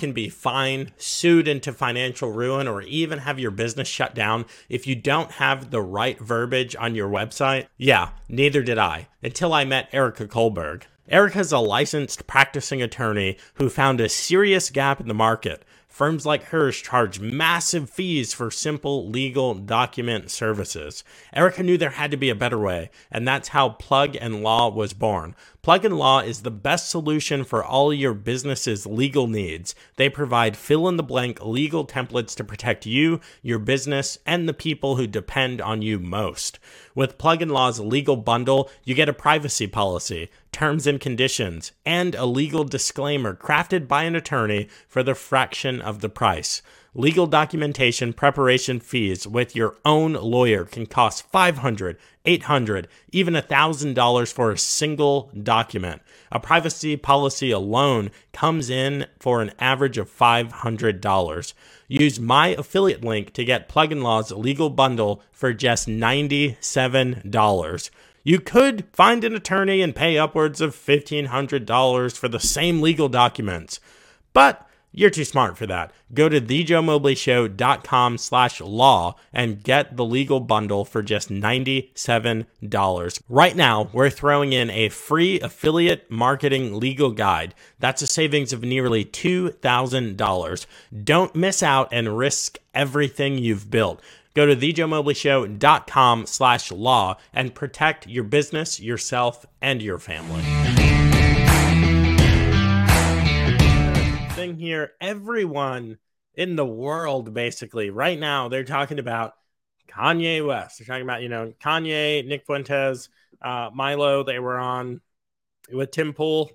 Can 0.00 0.12
be 0.14 0.30
fined, 0.30 0.92
sued 0.96 1.46
into 1.46 1.74
financial 1.74 2.32
ruin, 2.32 2.66
or 2.66 2.80
even 2.80 3.18
have 3.18 3.38
your 3.38 3.50
business 3.50 3.86
shut 3.86 4.14
down 4.14 4.46
if 4.70 4.86
you 4.86 4.96
don't 4.96 5.32
have 5.32 5.70
the 5.70 5.82
right 5.82 6.18
verbiage 6.18 6.74
on 6.74 6.94
your 6.94 7.10
website? 7.10 7.66
Yeah, 7.76 8.12
neither 8.26 8.62
did 8.62 8.78
I 8.78 9.08
until 9.22 9.52
I 9.52 9.66
met 9.66 9.90
Erika 9.92 10.26
Kullberg. 10.26 10.84
Erika's 11.06 11.52
a 11.52 11.58
licensed 11.58 12.26
practicing 12.26 12.80
attorney 12.80 13.36
who 13.56 13.68
found 13.68 14.00
a 14.00 14.08
serious 14.08 14.70
gap 14.70 15.02
in 15.02 15.08
the 15.08 15.12
market. 15.12 15.66
Firms 15.86 16.24
like 16.24 16.44
hers 16.44 16.78
charge 16.78 17.20
massive 17.20 17.90
fees 17.90 18.32
for 18.32 18.50
simple 18.50 19.06
legal 19.10 19.52
document 19.52 20.30
services. 20.30 21.04
Erica 21.34 21.62
knew 21.62 21.76
there 21.76 21.90
had 21.90 22.10
to 22.12 22.16
be 22.16 22.30
a 22.30 22.34
better 22.34 22.58
way, 22.58 22.90
and 23.10 23.28
that's 23.28 23.48
how 23.48 23.68
Plug 23.68 24.16
and 24.18 24.42
Law 24.42 24.70
was 24.70 24.94
born. 24.94 25.34
Plug 25.62 25.84
and 25.84 25.98
Law 25.98 26.20
is 26.20 26.40
the 26.40 26.50
best 26.50 26.88
solution 26.88 27.44
for 27.44 27.62
all 27.62 27.92
your 27.92 28.14
business's 28.14 28.86
legal 28.86 29.26
needs. 29.26 29.74
They 29.96 30.08
provide 30.08 30.56
fill 30.56 30.88
in 30.88 30.96
the 30.96 31.02
blank 31.02 31.44
legal 31.44 31.86
templates 31.86 32.34
to 32.36 32.44
protect 32.44 32.86
you, 32.86 33.20
your 33.42 33.58
business, 33.58 34.16
and 34.24 34.48
the 34.48 34.54
people 34.54 34.96
who 34.96 35.06
depend 35.06 35.60
on 35.60 35.82
you 35.82 35.98
most. 35.98 36.58
With 36.94 37.18
Plug 37.18 37.42
and 37.42 37.50
Law's 37.50 37.78
legal 37.78 38.16
bundle, 38.16 38.70
you 38.84 38.94
get 38.94 39.10
a 39.10 39.12
privacy 39.12 39.66
policy, 39.66 40.30
terms 40.50 40.86
and 40.86 40.98
conditions, 40.98 41.72
and 41.84 42.14
a 42.14 42.24
legal 42.24 42.64
disclaimer 42.64 43.34
crafted 43.34 43.86
by 43.86 44.04
an 44.04 44.16
attorney 44.16 44.66
for 44.88 45.02
the 45.02 45.14
fraction 45.14 45.82
of 45.82 46.00
the 46.00 46.08
price. 46.08 46.62
Legal 46.94 47.28
documentation 47.28 48.12
preparation 48.12 48.80
fees 48.80 49.24
with 49.24 49.54
your 49.54 49.76
own 49.84 50.14
lawyer 50.14 50.64
can 50.64 50.86
cost 50.86 51.30
$500, 51.30 51.96
$800, 52.24 52.86
even 53.12 53.34
$1,000 53.34 54.32
for 54.32 54.50
a 54.50 54.58
single 54.58 55.30
document. 55.40 56.02
A 56.32 56.40
privacy 56.40 56.96
policy 56.96 57.52
alone 57.52 58.10
comes 58.32 58.70
in 58.70 59.06
for 59.20 59.40
an 59.40 59.52
average 59.60 59.98
of 59.98 60.10
$500. 60.10 61.52
Use 61.86 62.18
my 62.18 62.48
affiliate 62.48 63.04
link 63.04 63.32
to 63.34 63.44
get 63.44 63.68
Plug 63.68 63.92
and 63.92 64.02
Law's 64.02 64.32
legal 64.32 64.68
bundle 64.68 65.22
for 65.30 65.52
just 65.52 65.86
$97. 65.86 67.90
You 68.24 68.40
could 68.40 68.84
find 68.92 69.22
an 69.22 69.36
attorney 69.36 69.80
and 69.80 69.94
pay 69.94 70.18
upwards 70.18 70.60
of 70.60 70.74
$1,500 70.74 72.16
for 72.16 72.28
the 72.28 72.40
same 72.40 72.82
legal 72.82 73.08
documents, 73.08 73.78
but 74.32 74.66
you're 74.92 75.10
too 75.10 75.24
smart 75.24 75.56
for 75.56 75.66
that. 75.66 75.92
Go 76.12 76.28
to 76.28 76.40
thejoemobleyshow.com 76.40 78.18
slash 78.18 78.60
law 78.60 79.14
and 79.32 79.62
get 79.62 79.96
the 79.96 80.04
legal 80.04 80.40
bundle 80.40 80.84
for 80.84 81.02
just 81.02 81.28
$97. 81.30 83.20
Right 83.28 83.56
now, 83.56 83.88
we're 83.92 84.10
throwing 84.10 84.52
in 84.52 84.70
a 84.70 84.88
free 84.88 85.40
affiliate 85.40 86.10
marketing 86.10 86.78
legal 86.78 87.12
guide. 87.12 87.54
That's 87.78 88.02
a 88.02 88.06
savings 88.06 88.52
of 88.52 88.62
nearly 88.62 89.04
$2,000. 89.04 90.66
Don't 91.04 91.36
miss 91.36 91.62
out 91.62 91.88
and 91.92 92.18
risk 92.18 92.58
everything 92.74 93.38
you've 93.38 93.70
built. 93.70 94.00
Go 94.34 94.46
to 94.46 94.54
thejoemobleyshow.com 94.54 96.26
slash 96.26 96.70
law 96.70 97.16
and 97.32 97.54
protect 97.54 98.06
your 98.06 98.24
business, 98.24 98.80
yourself, 98.80 99.44
and 99.60 99.82
your 99.82 99.98
family. 99.98 100.99
Thing 104.40 104.58
here, 104.58 104.92
everyone 105.00 105.98
in 106.34 106.56
the 106.56 106.66
world, 106.66 107.34
basically, 107.34 107.90
right 107.90 108.18
now, 108.18 108.48
they're 108.48 108.64
talking 108.64 108.98
about 108.98 109.34
Kanye 109.88 110.46
West. 110.46 110.78
They're 110.78 110.86
talking 110.86 111.02
about, 111.02 111.22
you 111.22 111.28
know, 111.28 111.52
Kanye, 111.62 112.26
Nick 112.26 112.46
Fuentes, 112.46 113.08
uh, 113.42 113.70
Milo. 113.74 114.22
They 114.22 114.38
were 114.38 114.58
on 114.58 115.00
with 115.72 115.90
Tim 115.90 116.12
Pool 116.12 116.50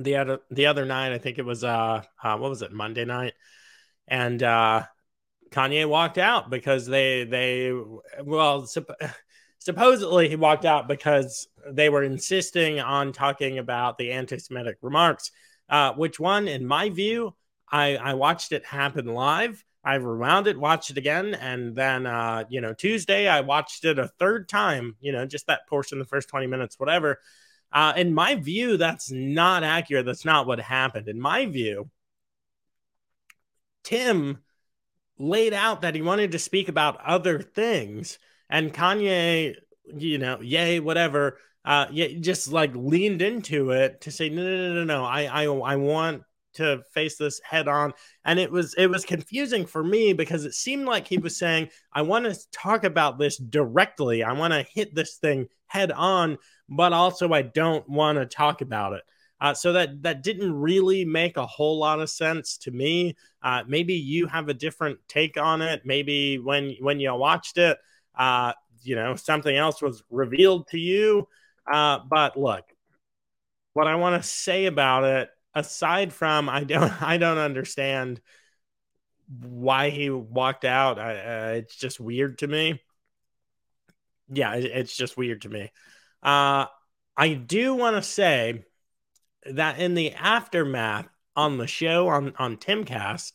the 0.00 0.16
other 0.16 0.40
the 0.50 0.66
other 0.66 0.84
night. 0.84 1.12
I 1.12 1.18
think 1.18 1.38
it 1.38 1.44
was 1.44 1.64
uh, 1.64 2.02
uh 2.22 2.36
what 2.36 2.50
was 2.50 2.62
it, 2.62 2.72
Monday 2.72 3.04
night, 3.04 3.34
and 4.08 4.42
uh 4.42 4.84
Kanye 5.50 5.88
walked 5.88 6.18
out 6.18 6.50
because 6.50 6.86
they 6.86 7.24
they 7.24 7.72
well 8.22 8.62
supp- 8.62 9.14
supposedly 9.58 10.28
he 10.28 10.36
walked 10.36 10.64
out 10.64 10.88
because 10.88 11.48
they 11.70 11.88
were 11.88 12.02
insisting 12.02 12.80
on 12.80 13.12
talking 13.12 13.58
about 13.58 13.98
the 13.98 14.12
anti-Semitic 14.12 14.78
remarks. 14.82 15.30
Uh, 15.68 15.92
which 15.94 16.20
one, 16.20 16.48
in 16.48 16.66
my 16.66 16.90
view, 16.90 17.34
I 17.70 17.96
I 17.96 18.14
watched 18.14 18.52
it 18.52 18.64
happen 18.64 19.06
live. 19.06 19.64
I 19.84 19.94
rewound 19.96 20.48
it, 20.48 20.58
watched 20.58 20.90
it 20.90 20.98
again, 20.98 21.34
and 21.34 21.74
then 21.74 22.06
uh, 22.06 22.44
you 22.48 22.60
know 22.60 22.74
Tuesday 22.74 23.28
I 23.28 23.40
watched 23.40 23.84
it 23.84 23.98
a 23.98 24.08
third 24.08 24.48
time. 24.48 24.96
You 25.00 25.12
know, 25.12 25.26
just 25.26 25.46
that 25.46 25.66
portion, 25.68 25.98
the 25.98 26.04
first 26.04 26.28
twenty 26.28 26.46
minutes, 26.46 26.78
whatever. 26.78 27.20
Uh, 27.72 27.92
in 27.96 28.14
my 28.14 28.36
view, 28.36 28.76
that's 28.76 29.10
not 29.10 29.64
accurate. 29.64 30.06
That's 30.06 30.24
not 30.24 30.46
what 30.46 30.60
happened. 30.60 31.08
In 31.08 31.20
my 31.20 31.46
view, 31.46 31.90
Tim 33.82 34.38
laid 35.18 35.52
out 35.52 35.82
that 35.82 35.94
he 35.94 36.02
wanted 36.02 36.32
to 36.32 36.38
speak 36.38 36.68
about 36.68 37.00
other 37.00 37.40
things 37.40 38.18
and 38.50 38.72
kanye 38.74 39.54
you 39.96 40.18
know 40.18 40.40
yay 40.40 40.80
whatever 40.80 41.38
uh 41.66 41.86
yeah 41.90 42.08
just 42.20 42.50
like 42.50 42.74
leaned 42.74 43.20
into 43.20 43.70
it 43.70 44.00
to 44.00 44.10
say 44.10 44.28
no 44.28 44.42
no 44.42 44.56
no 44.68 44.74
no 44.74 44.84
no 44.84 45.04
i 45.04 45.24
i, 45.24 45.42
I 45.44 45.76
want 45.76 46.22
to 46.54 46.82
face 46.94 47.18
this 47.18 47.38
head 47.44 47.68
on 47.68 47.92
and 48.24 48.38
it 48.38 48.50
was 48.50 48.74
it 48.74 48.86
was 48.86 49.04
confusing 49.04 49.66
for 49.66 49.84
me 49.84 50.14
because 50.14 50.46
it 50.46 50.54
seemed 50.54 50.86
like 50.86 51.06
he 51.06 51.18
was 51.18 51.38
saying 51.38 51.68
i 51.92 52.00
want 52.00 52.24
to 52.24 52.50
talk 52.50 52.84
about 52.84 53.18
this 53.18 53.36
directly 53.36 54.22
i 54.22 54.32
want 54.32 54.54
to 54.54 54.66
hit 54.72 54.94
this 54.94 55.16
thing 55.16 55.48
head 55.66 55.92
on 55.92 56.38
but 56.68 56.94
also 56.94 57.32
i 57.32 57.42
don't 57.42 57.86
want 57.88 58.16
to 58.16 58.24
talk 58.24 58.62
about 58.62 58.94
it 58.94 59.02
uh, 59.40 59.52
so 59.52 59.72
that 59.74 60.02
that 60.02 60.22
didn't 60.22 60.52
really 60.54 61.04
make 61.04 61.36
a 61.36 61.46
whole 61.46 61.78
lot 61.78 62.00
of 62.00 62.08
sense 62.08 62.56
to 62.56 62.70
me. 62.70 63.14
Uh, 63.42 63.62
maybe 63.66 63.94
you 63.94 64.26
have 64.26 64.48
a 64.48 64.54
different 64.54 64.98
take 65.08 65.36
on 65.36 65.60
it. 65.60 65.82
Maybe 65.84 66.38
when 66.38 66.74
when 66.80 67.00
you 67.00 67.14
watched 67.14 67.58
it, 67.58 67.78
uh, 68.18 68.54
you 68.82 68.96
know 68.96 69.14
something 69.14 69.54
else 69.54 69.82
was 69.82 70.02
revealed 70.10 70.68
to 70.68 70.78
you. 70.78 71.28
Uh, 71.70 72.00
but 72.08 72.36
look, 72.38 72.64
what 73.72 73.86
I 73.86 73.96
want 73.96 74.22
to 74.22 74.28
say 74.28 74.66
about 74.66 75.04
it, 75.04 75.30
aside 75.54 76.12
from 76.12 76.48
I 76.48 76.64
don't 76.64 77.02
I 77.02 77.18
don't 77.18 77.38
understand 77.38 78.20
why 79.28 79.90
he 79.90 80.10
walked 80.10 80.64
out. 80.64 80.98
I, 80.98 81.16
uh, 81.16 81.52
it's 81.56 81.76
just 81.76 81.98
weird 82.00 82.38
to 82.38 82.46
me. 82.46 82.80
Yeah, 84.28 84.54
it, 84.54 84.64
it's 84.64 84.96
just 84.96 85.16
weird 85.16 85.42
to 85.42 85.48
me. 85.48 85.70
Uh, 86.22 86.66
I 87.16 87.34
do 87.34 87.74
want 87.74 87.96
to 87.96 88.02
say 88.02 88.64
that 89.44 89.78
in 89.78 89.94
the 89.94 90.12
aftermath 90.12 91.08
on 91.34 91.58
the 91.58 91.66
show 91.66 92.08
on 92.08 92.34
on 92.38 92.56
Timcast, 92.56 93.32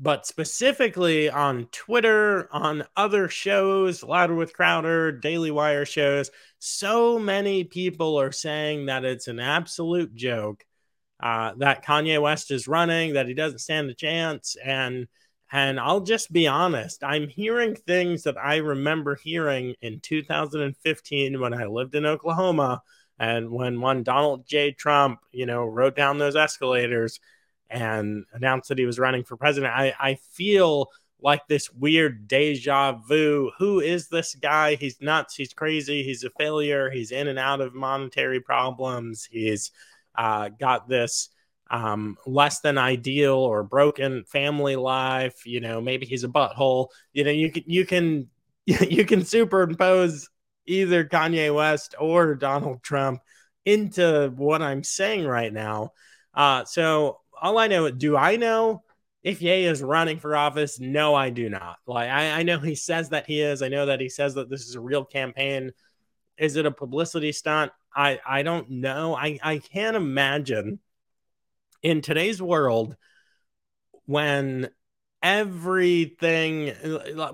but 0.00 0.26
specifically 0.26 1.28
on 1.28 1.66
Twitter, 1.72 2.48
on 2.52 2.84
other 2.96 3.28
shows, 3.28 4.02
Louder 4.02 4.34
with 4.34 4.54
Crowder, 4.54 5.12
Daily 5.12 5.50
Wire 5.50 5.84
shows, 5.84 6.30
so 6.58 7.18
many 7.18 7.64
people 7.64 8.18
are 8.18 8.32
saying 8.32 8.86
that 8.86 9.04
it's 9.04 9.28
an 9.28 9.38
absolute 9.38 10.14
joke 10.14 10.64
uh, 11.22 11.52
that 11.58 11.84
Kanye 11.84 12.20
West 12.20 12.50
is 12.50 12.66
running, 12.66 13.12
that 13.12 13.28
he 13.28 13.34
doesn't 13.34 13.58
stand 13.58 13.90
a 13.90 13.94
chance, 13.94 14.56
and 14.64 15.06
and 15.52 15.80
I'll 15.80 16.00
just 16.00 16.32
be 16.32 16.46
honest, 16.46 17.02
I'm 17.02 17.28
hearing 17.28 17.74
things 17.74 18.22
that 18.22 18.38
I 18.38 18.58
remember 18.58 19.16
hearing 19.16 19.74
in 19.82 19.98
2015 20.00 21.40
when 21.40 21.52
I 21.52 21.64
lived 21.66 21.96
in 21.96 22.06
Oklahoma 22.06 22.82
and 23.18 23.50
when 23.50 23.80
one 23.80 24.04
Donald 24.04 24.46
J. 24.46 24.70
Trump, 24.70 25.18
you 25.32 25.46
know, 25.46 25.64
rode 25.64 25.96
down 25.96 26.18
those 26.18 26.36
escalators 26.36 27.18
and 27.70 28.24
announced 28.32 28.68
that 28.68 28.78
he 28.78 28.86
was 28.86 28.98
running 28.98 29.24
for 29.24 29.36
president, 29.36 29.72
I, 29.72 29.94
I 29.98 30.14
feel 30.32 30.90
like 31.22 31.46
this 31.48 31.72
weird 31.72 32.28
deja 32.28 32.92
vu. 32.92 33.50
Who 33.58 33.80
is 33.80 34.08
this 34.08 34.34
guy? 34.34 34.74
He's 34.74 35.00
nuts. 35.00 35.34
He's 35.34 35.52
crazy. 35.52 36.02
He's 36.02 36.24
a 36.24 36.30
failure. 36.30 36.90
He's 36.90 37.12
in 37.12 37.28
and 37.28 37.38
out 37.38 37.60
of 37.60 37.74
monetary 37.74 38.40
problems. 38.40 39.24
He's 39.30 39.70
uh, 40.14 40.48
got 40.48 40.88
this 40.88 41.28
um, 41.70 42.16
less 42.26 42.60
than 42.60 42.78
ideal 42.78 43.34
or 43.34 43.62
broken 43.62 44.24
family 44.24 44.76
life. 44.76 45.46
You 45.46 45.60
know, 45.60 45.80
maybe 45.80 46.06
he's 46.06 46.24
a 46.24 46.28
butthole. 46.28 46.88
You 47.12 47.24
know, 47.24 47.30
you 47.30 47.50
can 47.50 47.64
you 47.66 47.86
can 47.86 48.28
you 48.66 49.04
can 49.04 49.24
superimpose 49.24 50.28
either 50.66 51.04
Kanye 51.04 51.54
West 51.54 51.94
or 51.98 52.34
Donald 52.34 52.82
Trump 52.82 53.20
into 53.64 54.32
what 54.36 54.62
I'm 54.62 54.82
saying 54.82 55.26
right 55.26 55.52
now. 55.52 55.92
Uh, 56.34 56.64
so 56.64 57.19
all 57.40 57.58
I 57.58 57.66
know, 57.66 57.90
do 57.90 58.16
I 58.16 58.36
know 58.36 58.82
if 59.22 59.42
Ye 59.42 59.64
is 59.64 59.82
running 59.82 60.18
for 60.18 60.36
office? 60.36 60.80
No, 60.80 61.14
I 61.14 61.30
do 61.30 61.48
not. 61.48 61.76
Like 61.86 62.10
I, 62.10 62.40
I 62.40 62.42
know 62.42 62.58
he 62.58 62.74
says 62.74 63.10
that 63.10 63.26
he 63.26 63.40
is. 63.40 63.62
I 63.62 63.68
know 63.68 63.86
that 63.86 64.00
he 64.00 64.08
says 64.08 64.34
that 64.34 64.48
this 64.48 64.66
is 64.66 64.74
a 64.74 64.80
real 64.80 65.04
campaign. 65.04 65.72
Is 66.38 66.56
it 66.56 66.66
a 66.66 66.70
publicity 66.70 67.32
stunt? 67.32 67.72
I 67.94 68.20
I 68.26 68.42
don't 68.42 68.70
know. 68.70 69.14
I 69.14 69.38
I 69.42 69.58
can't 69.58 69.96
imagine 69.96 70.80
in 71.82 72.00
today's 72.00 72.40
world 72.40 72.96
when 74.06 74.70
everything 75.22 76.68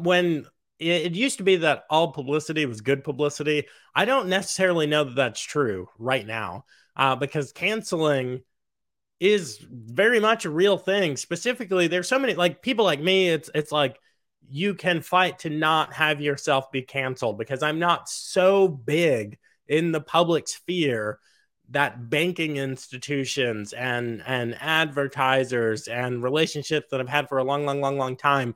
when 0.01 0.47
it, 0.79 1.13
used 1.13 1.39
to 1.39 1.45
be 1.45 1.57
that 1.57 1.85
all 1.89 2.13
publicity 2.13 2.67
was 2.67 2.81
good 2.81 3.03
publicity. 3.03 3.67
I 3.95 4.05
don't 4.05 4.29
necessarily 4.29 4.87
know 4.87 5.05
that 5.05 5.17
that's 5.17 5.41
true 5.41 5.89
right 5.99 6.27
now 6.27 6.65
uh, 6.97 7.17
because 7.17 7.53
canceling 7.53 8.43
is 9.21 9.59
very 9.71 10.21
much 10.21 10.45
a 10.45 10.51
real 10.51 10.77
thing. 10.79 11.17
Specifically, 11.17 11.87
there's 11.87 12.09
so 12.09 12.19
many 12.19 12.35
like 12.35 12.63
people 12.63 12.85
like 12.85 13.01
me. 13.01 13.29
It's 13.29 13.51
it's 13.55 13.73
like 13.73 13.99
you 14.49 14.75
can 14.75 15.01
fight 15.01 15.41
to 15.41 15.51
not 15.51 15.93
have 15.95 16.21
yourself 16.21 16.71
be 16.71 16.83
canceled 16.83 17.39
because 17.39 17.63
I'm 17.63 17.79
not 17.79 18.09
so 18.09 18.69
big 18.69 19.39
in 19.67 19.93
the 19.93 20.01
public 20.01 20.49
sphere 20.49 21.19
that 21.71 22.09
banking 22.11 22.59
institutions 22.59 23.73
and 23.73 24.23
and 24.27 24.57
advertisers 24.61 25.89
and 25.89 26.23
relationships 26.23 26.89
that 26.91 27.01
I've 27.01 27.09
had 27.09 27.29
for 27.29 27.39
a 27.39 27.45
long, 27.45 27.65
long, 27.65 27.81
long, 27.81 27.99
long 27.99 28.17
time 28.17 28.55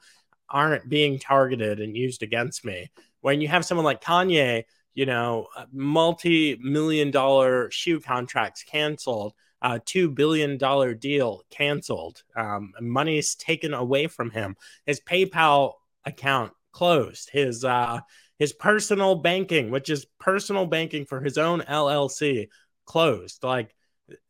aren't 0.48 0.88
being 0.88 1.18
targeted 1.18 1.80
and 1.80 1.96
used 1.96 2.22
against 2.22 2.64
me. 2.64 2.90
When 3.20 3.40
you 3.40 3.48
have 3.48 3.64
someone 3.64 3.84
like 3.84 4.02
Kanye, 4.02 4.64
you 4.94 5.06
know, 5.06 5.46
multi-million 5.72 7.10
dollar 7.10 7.70
shoe 7.70 8.00
contracts 8.00 8.64
canceled, 8.64 9.34
uh, 9.62 9.78
two 9.84 10.10
billion 10.10 10.58
dollar 10.58 10.94
deal 10.94 11.42
canceled, 11.50 12.22
um, 12.36 12.72
money's 12.80 13.34
taken 13.34 13.74
away 13.74 14.06
from 14.06 14.30
him, 14.30 14.56
his 14.86 15.00
PayPal 15.00 15.74
account 16.04 16.52
closed, 16.72 17.30
his 17.30 17.64
uh, 17.64 18.00
his 18.38 18.52
personal 18.52 19.16
banking, 19.16 19.70
which 19.70 19.90
is 19.90 20.06
personal 20.18 20.66
banking 20.66 21.04
for 21.04 21.20
his 21.20 21.36
own 21.36 21.60
LLC, 21.60 22.48
closed. 22.86 23.42
Like 23.42 23.74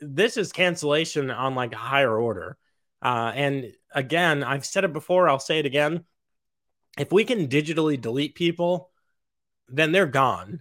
this 0.01 0.37
is 0.37 0.53
cancellation 0.53 1.31
on 1.31 1.55
like 1.55 1.73
a 1.73 1.79
higher 1.79 2.17
order. 2.19 2.59
Uh, 3.03 3.33
and 3.35 3.73
again, 3.95 4.43
I've 4.43 4.67
said 4.67 4.85
it 4.85 4.93
before, 4.93 5.29
I'll 5.29 5.39
say 5.39 5.59
it 5.59 5.67
again. 5.67 6.05
If 6.99 7.13
we 7.13 7.25
can 7.25 7.49
digitally 7.49 7.99
delete 7.99 8.35
people, 8.35 8.91
then 9.69 9.93
they're 9.93 10.07
gone. 10.07 10.61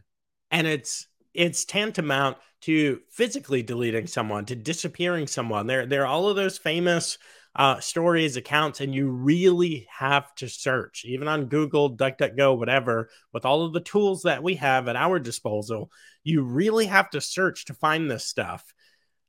And 0.51 0.67
it's 0.67 1.07
it's 1.33 1.65
tantamount 1.65 2.37
to 2.61 2.99
physically 3.09 3.63
deleting 3.63 4.07
someone, 4.07 4.45
to 4.45 4.55
disappearing 4.55 5.27
someone. 5.27 5.67
There, 5.67 5.85
there 5.85 6.03
are 6.03 6.07
all 6.07 6.27
of 6.27 6.35
those 6.35 6.57
famous 6.57 7.17
uh, 7.55 7.79
stories, 7.79 8.37
accounts, 8.37 8.79
and 8.79 8.93
you 8.93 9.09
really 9.09 9.87
have 9.97 10.33
to 10.35 10.47
search, 10.47 11.03
even 11.05 11.27
on 11.27 11.45
Google, 11.45 11.95
DuckDuckGo, 11.95 12.57
whatever, 12.57 13.09
with 13.33 13.45
all 13.45 13.65
of 13.65 13.73
the 13.73 13.79
tools 13.79 14.23
that 14.23 14.43
we 14.43 14.55
have 14.55 14.87
at 14.87 14.95
our 14.95 15.19
disposal. 15.19 15.91
You 16.23 16.43
really 16.43 16.85
have 16.85 17.09
to 17.11 17.21
search 17.21 17.65
to 17.65 17.73
find 17.73 18.09
this 18.09 18.25
stuff. 18.25 18.73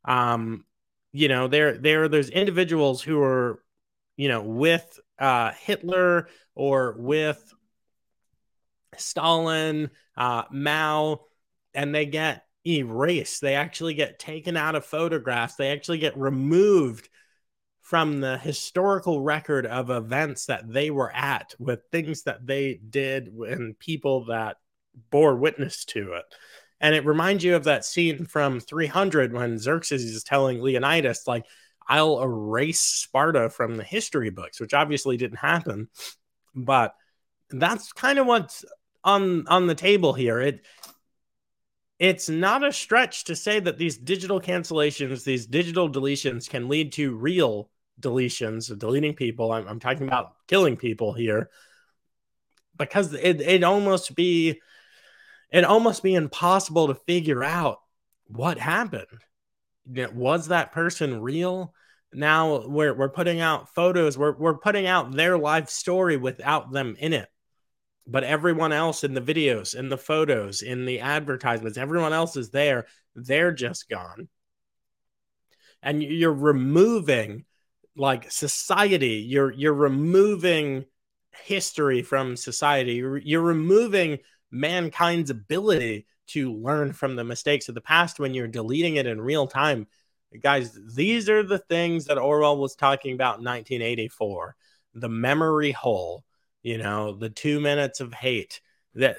Um, 0.04 0.64
you 1.12 1.28
know, 1.28 1.48
there, 1.48 1.78
there 1.78 2.04
are 2.04 2.08
those 2.08 2.30
individuals 2.30 3.02
who 3.02 3.20
are, 3.22 3.62
you 4.16 4.28
know, 4.28 4.42
with 4.42 5.00
uh, 5.18 5.52
Hitler 5.52 6.28
or 6.54 6.96
with 6.98 7.54
Stalin, 8.96 9.90
uh, 10.16 10.42
Mao, 10.50 11.20
and 11.74 11.94
they 11.94 12.06
get 12.06 12.44
erased. 12.66 13.40
They 13.40 13.54
actually 13.54 13.94
get 13.94 14.18
taken 14.18 14.56
out 14.56 14.74
of 14.74 14.84
photographs. 14.84 15.54
They 15.54 15.72
actually 15.72 15.98
get 15.98 16.18
removed 16.18 17.08
from 17.80 18.20
the 18.20 18.38
historical 18.38 19.20
record 19.22 19.66
of 19.66 19.90
events 19.90 20.46
that 20.46 20.70
they 20.70 20.90
were 20.90 21.10
at 21.12 21.54
with 21.58 21.80
things 21.90 22.22
that 22.22 22.46
they 22.46 22.80
did 22.88 23.28
and 23.28 23.78
people 23.78 24.26
that 24.26 24.58
bore 25.10 25.34
witness 25.34 25.84
to 25.86 26.12
it. 26.12 26.24
And 26.80 26.94
it 26.94 27.04
reminds 27.04 27.44
you 27.44 27.56
of 27.56 27.64
that 27.64 27.84
scene 27.84 28.26
from 28.26 28.60
300 28.60 29.32
when 29.32 29.58
Xerxes 29.58 30.04
is 30.04 30.22
telling 30.22 30.62
Leonidas, 30.62 31.24
like, 31.26 31.44
I'll 31.86 32.22
erase 32.22 32.80
Sparta 32.80 33.50
from 33.50 33.74
the 33.74 33.84
history 33.84 34.30
books, 34.30 34.60
which 34.60 34.72
obviously 34.72 35.16
didn't 35.16 35.38
happen. 35.38 35.88
But 36.54 36.94
that's 37.50 37.92
kind 37.92 38.18
of 38.18 38.26
what's 38.26 38.64
on 39.02 39.48
on 39.48 39.66
the 39.66 39.74
table 39.74 40.12
here. 40.12 40.40
It 40.40 40.64
it's 42.00 42.30
not 42.30 42.66
a 42.66 42.72
stretch 42.72 43.24
to 43.24 43.36
say 43.36 43.60
that 43.60 43.76
these 43.76 43.98
digital 43.98 44.40
cancellations, 44.40 45.22
these 45.22 45.46
digital 45.46 45.88
deletions 45.88 46.48
can 46.48 46.66
lead 46.66 46.92
to 46.92 47.14
real 47.14 47.68
deletions, 48.00 48.70
of 48.70 48.78
deleting 48.78 49.14
people. 49.14 49.52
I'm, 49.52 49.68
I'm 49.68 49.80
talking 49.80 50.08
about 50.08 50.32
killing 50.48 50.78
people 50.78 51.12
here 51.12 51.50
because 52.78 53.12
it 53.12 53.42
it 53.42 53.62
almost 53.62 54.14
be 54.14 54.62
it 55.52 55.64
almost 55.64 56.02
be 56.02 56.14
impossible 56.14 56.88
to 56.88 56.94
figure 56.94 57.44
out 57.44 57.80
what 58.28 58.58
happened. 58.58 59.04
Was 59.86 60.48
that 60.48 60.72
person 60.72 61.20
real? 61.20 61.74
Now 62.14 62.66
we're 62.66 62.94
we're 62.94 63.10
putting 63.10 63.40
out 63.40 63.74
photos, 63.74 64.16
we're 64.16 64.36
we're 64.38 64.56
putting 64.56 64.86
out 64.86 65.12
their 65.12 65.36
life 65.36 65.68
story 65.68 66.16
without 66.16 66.72
them 66.72 66.96
in 66.98 67.12
it. 67.12 67.28
But 68.10 68.24
everyone 68.24 68.72
else 68.72 69.04
in 69.04 69.14
the 69.14 69.20
videos, 69.20 69.74
in 69.74 69.88
the 69.88 69.98
photos, 69.98 70.62
in 70.62 70.84
the 70.84 71.00
advertisements, 71.00 71.78
everyone 71.78 72.12
else 72.12 72.36
is 72.36 72.50
there. 72.50 72.86
They're 73.14 73.52
just 73.52 73.88
gone. 73.88 74.28
And 75.82 76.02
you're 76.02 76.32
removing 76.32 77.44
like 77.96 78.30
society 78.30 79.26
you're 79.28 79.50
you're 79.52 79.74
removing 79.74 80.84
history 81.44 82.02
from 82.02 82.36
society 82.36 82.94
you're, 82.94 83.18
you're 83.18 83.42
removing 83.42 84.18
mankind's 84.50 85.30
ability 85.30 86.06
to 86.26 86.52
learn 86.52 86.92
from 86.92 87.16
the 87.16 87.24
mistakes 87.24 87.68
of 87.68 87.74
the 87.74 87.80
past 87.80 88.18
when 88.18 88.32
you're 88.32 88.46
deleting 88.46 88.96
it 88.96 89.06
in 89.06 89.20
real 89.20 89.46
time 89.46 89.86
guys 90.40 90.78
these 90.94 91.28
are 91.28 91.42
the 91.42 91.58
things 91.58 92.06
that 92.06 92.18
orwell 92.18 92.56
was 92.56 92.76
talking 92.76 93.14
about 93.14 93.38
in 93.38 93.44
1984 93.44 94.54
the 94.94 95.08
memory 95.08 95.72
hole 95.72 96.24
you 96.62 96.78
know 96.78 97.12
the 97.12 97.30
two 97.30 97.60
minutes 97.60 98.00
of 98.00 98.12
hate 98.12 98.60
that 98.94 99.16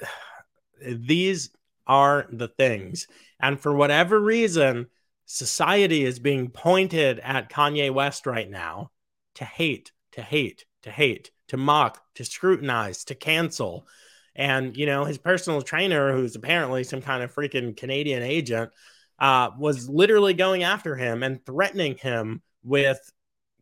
these 0.84 1.50
are 1.86 2.26
the 2.30 2.48
things 2.48 3.06
and 3.40 3.58
for 3.58 3.74
whatever 3.74 4.18
reason 4.20 4.86
society 5.26 6.04
is 6.04 6.18
being 6.18 6.50
pointed 6.50 7.18
at 7.20 7.50
Kanye 7.50 7.92
West 7.92 8.26
right 8.26 8.48
now 8.48 8.90
to 9.36 9.44
hate, 9.44 9.92
to 10.12 10.20
hate, 10.20 10.66
to 10.82 10.90
hate, 10.90 11.30
to 11.48 11.56
mock, 11.56 12.02
to 12.16 12.24
scrutinize, 12.24 13.04
to 13.04 13.14
cancel. 13.14 13.86
And, 14.34 14.76
you 14.76 14.84
know, 14.84 15.04
his 15.04 15.16
personal 15.18 15.62
trainer, 15.62 16.12
who's 16.12 16.36
apparently 16.36 16.84
some 16.84 17.00
kind 17.00 17.22
of 17.22 17.34
freaking 17.34 17.76
Canadian 17.76 18.22
agent, 18.22 18.72
uh, 19.18 19.50
was 19.58 19.88
literally 19.88 20.34
going 20.34 20.64
after 20.64 20.96
him 20.96 21.22
and 21.22 21.44
threatening 21.44 21.96
him 21.96 22.42
with 22.62 23.00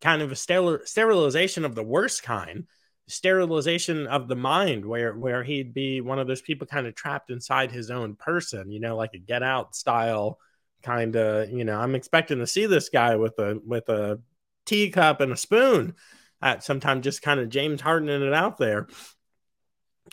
kind 0.01 0.23
of 0.23 0.33
a 0.33 0.37
steril- 0.37 0.87
sterilization 0.87 1.65
of 1.65 1.75
the 1.75 1.85
worst 1.85 2.23
kind 2.23 2.67
sterilization 3.11 4.07
of 4.07 4.29
the 4.29 4.37
mind 4.37 4.85
where 4.85 5.15
where 5.15 5.43
he'd 5.43 5.75
be 5.75 6.01
one 6.01 6.19
of 6.19 6.27
those 6.27 6.43
people 6.43 6.67
kind 6.67 6.87
of 6.87 6.95
trapped 6.95 7.31
inside 7.31 7.71
his 7.71 7.91
own 7.91 8.15
person 8.15 8.71
you 8.71 8.81
know 8.81 8.97
like 8.97 9.15
a 9.15 9.19
get 9.19 9.43
out 9.43 9.75
style 9.75 10.39
kind 10.83 11.17
of 11.17 11.51
you 11.51 11.65
know 11.65 11.79
i'm 11.79 11.95
expecting 11.95 12.39
to 12.39 12.47
see 12.47 12.67
this 12.67 12.89
guy 12.89 13.17
with 13.17 13.39
a 13.39 13.61
with 13.67 13.89
a 13.89 14.19
teacup 14.67 15.21
and 15.21 15.33
a 15.33 15.37
spoon 15.37 15.95
at 16.43 16.65
sometime 16.65 17.03
just 17.03 17.23
kind 17.23 17.41
of 17.41 17.49
james 17.49 17.81
hardening 17.81 18.23
it 18.23 18.33
out 18.33 18.59
there. 18.59 18.87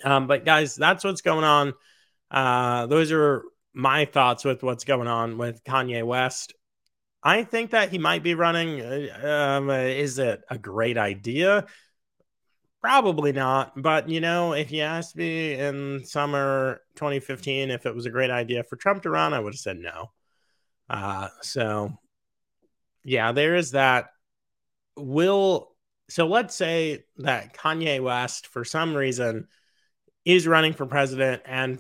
Um, 0.04 0.28
but 0.28 0.46
guys 0.46 0.76
that's 0.76 1.04
what's 1.04 1.22
going 1.22 1.44
on. 1.44 1.74
Uh, 2.30 2.88
those 2.88 3.12
are 3.12 3.44
my 3.74 4.06
thoughts 4.06 4.44
with 4.44 4.64
what's 4.64 4.84
going 4.84 5.08
on 5.08 5.38
with 5.38 5.64
kanye 5.64 6.04
west. 6.04 6.54
I 7.24 7.44
think 7.44 7.72
that 7.72 7.90
he 7.90 7.98
might 7.98 8.24
be 8.24 8.36
running 8.36 8.82
uh, 8.82 9.58
um, 9.60 9.70
is 9.70 10.20
it 10.20 10.42
a 10.50 10.58
great 10.58 10.98
idea 10.98 11.66
Probably 12.82 13.32
not. 13.32 13.82
But, 13.82 14.08
you 14.08 14.22
know, 14.22 14.54
if 14.54 14.72
you 14.72 14.82
asked 14.82 15.16
me 15.16 15.54
in 15.54 16.06
summer 16.06 16.82
2015 16.96 17.72
if 17.72 17.86
it 17.86 17.96
was 17.96 18.06
a 18.06 18.12
great 18.12 18.30
idea 18.30 18.64
for 18.64 18.76
Trump 18.76 19.04
to 19.04 19.10
run, 19.10 19.34
I 19.34 19.40
would 19.40 19.54
have 19.54 19.60
said 19.60 19.78
no. 19.78 20.12
Uh, 20.90 21.30
so 21.42 21.98
yeah, 23.04 23.32
there 23.32 23.56
is 23.56 23.72
that. 23.72 24.08
Will 24.96 25.72
so 26.10 26.28
let's 26.28 26.56
say 26.56 27.04
that 27.18 27.56
Kanye 27.56 28.02
West, 28.02 28.48
for 28.48 28.64
some 28.64 28.96
reason, 28.96 29.48
is 30.26 30.48
running 30.48 30.74
for 30.74 30.86
president 30.86 31.42
and 31.46 31.80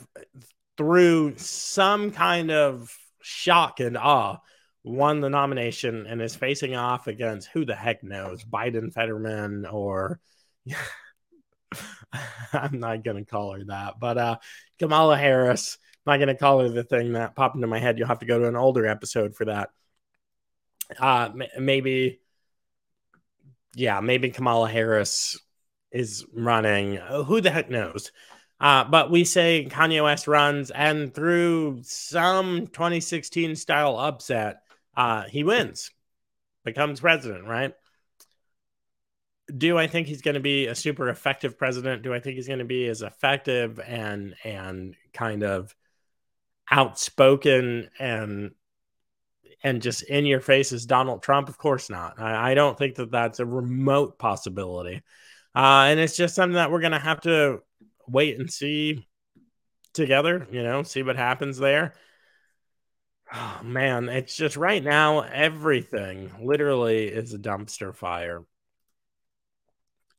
through 0.77 1.37
some 1.37 2.11
kind 2.11 2.51
of 2.51 2.95
shock 3.21 3.79
and 3.79 3.97
awe 3.97 4.37
won 4.83 5.19
the 5.19 5.29
nomination 5.29 6.05
and 6.07 6.21
is 6.21 6.35
facing 6.35 6.75
off 6.75 7.07
against 7.07 7.49
who 7.49 7.65
the 7.65 7.75
heck 7.75 8.03
knows 8.03 8.43
Biden 8.43 8.93
Fetterman 8.93 9.65
or 9.65 10.19
I'm 12.53 12.79
not 12.79 13.03
gonna 13.03 13.25
call 13.25 13.53
her 13.53 13.63
that, 13.65 13.99
but 13.99 14.17
uh 14.17 14.37
Kamala 14.79 15.17
Harris 15.17 15.77
I'm 16.07 16.13
not 16.13 16.25
going 16.25 16.35
to 16.35 16.39
call 16.39 16.59
her 16.59 16.69
the 16.69 16.85
thing 16.85 17.13
that 17.13 17.35
popped 17.35 17.55
into 17.55 17.67
my 17.67 17.79
head. 17.79 17.97
You'll 17.97 18.07
have 18.07 18.19
to 18.19 18.25
go 18.25 18.39
to 18.39 18.47
an 18.47 18.55
older 18.55 18.87
episode 18.87 19.35
for 19.35 19.43
that. 19.45 19.71
Uh, 20.97 21.31
maybe, 21.59 22.21
yeah, 23.75 23.99
maybe 23.99 24.29
Kamala 24.29 24.69
Harris 24.69 25.37
is 25.91 26.25
running. 26.33 26.95
Who 26.95 27.41
the 27.41 27.49
heck 27.49 27.69
knows? 27.69 28.13
Uh, 28.57 28.85
but 28.85 29.11
we 29.11 29.25
say 29.25 29.67
Kanye 29.69 30.01
West 30.01 30.29
runs, 30.29 30.71
and 30.71 31.13
through 31.13 31.81
some 31.83 32.67
2016 32.67 33.57
style 33.57 33.99
upset, 33.99 34.61
uh, 34.95 35.23
he 35.23 35.43
wins, 35.43 35.91
becomes 36.63 37.01
president, 37.01 37.45
right? 37.47 37.73
Do 39.55 39.77
I 39.77 39.87
think 39.87 40.07
he's 40.07 40.21
going 40.21 40.35
to 40.35 40.41
be 40.41 40.67
a 40.67 40.75
super 40.75 41.09
effective 41.09 41.57
president? 41.57 42.03
Do 42.03 42.13
I 42.13 42.19
think 42.19 42.35
he's 42.35 42.47
going 42.47 42.59
to 42.59 42.65
be 42.65 42.87
as 42.87 43.01
effective 43.01 43.79
and 43.79 44.35
and 44.43 44.95
kind 45.13 45.43
of 45.43 45.73
outspoken 46.69 47.89
and 47.97 48.51
and 49.63 49.81
just 49.81 50.03
in 50.03 50.25
your 50.25 50.41
face 50.41 50.73
as 50.73 50.85
Donald 50.85 51.23
Trump? 51.23 51.49
Of 51.49 51.57
course 51.57 51.89
not. 51.89 52.19
I, 52.19 52.51
I 52.51 52.53
don't 52.53 52.77
think 52.77 52.95
that 52.95 53.11
that's 53.11 53.39
a 53.39 53.45
remote 53.45 54.19
possibility. 54.19 55.01
Uh, 55.55 55.87
and 55.89 55.99
it's 55.99 56.17
just 56.17 56.35
something 56.35 56.55
that 56.55 56.71
we're 56.71 56.81
going 56.81 56.91
to 56.91 56.99
have 56.99 57.21
to 57.21 57.61
wait 58.07 58.37
and 58.39 58.51
see 58.51 59.07
together, 59.93 60.47
you 60.51 60.61
know, 60.61 60.83
see 60.83 61.03
what 61.03 61.15
happens 61.15 61.57
there. 61.57 61.93
Oh, 63.33 63.61
man, 63.63 64.07
it's 64.07 64.35
just 64.35 64.55
right 64.55 64.83
now, 64.83 65.21
everything 65.21 66.31
literally 66.41 67.07
is 67.07 67.33
a 67.33 67.39
dumpster 67.39 67.93
fire. 67.93 68.45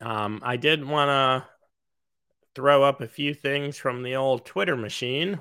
Um, 0.01 0.41
I 0.43 0.57
did 0.57 0.85
want 0.85 1.09
to 1.09 1.49
throw 2.55 2.83
up 2.83 3.01
a 3.01 3.09
few 3.09 3.35
things 3.35 3.77
from 3.77 4.03
the 4.03 4.17
old 4.17 4.45
Twitter 4.45 4.77
machine. 4.77 5.41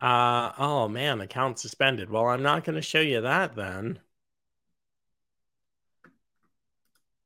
Uh, 0.00 0.52
oh 0.58 0.88
man, 0.88 1.20
account 1.20 1.58
suspended. 1.58 2.10
Well, 2.10 2.26
I'm 2.26 2.42
not 2.42 2.64
going 2.64 2.76
to 2.76 2.82
show 2.82 3.00
you 3.00 3.20
that 3.22 3.54
then. 3.54 4.00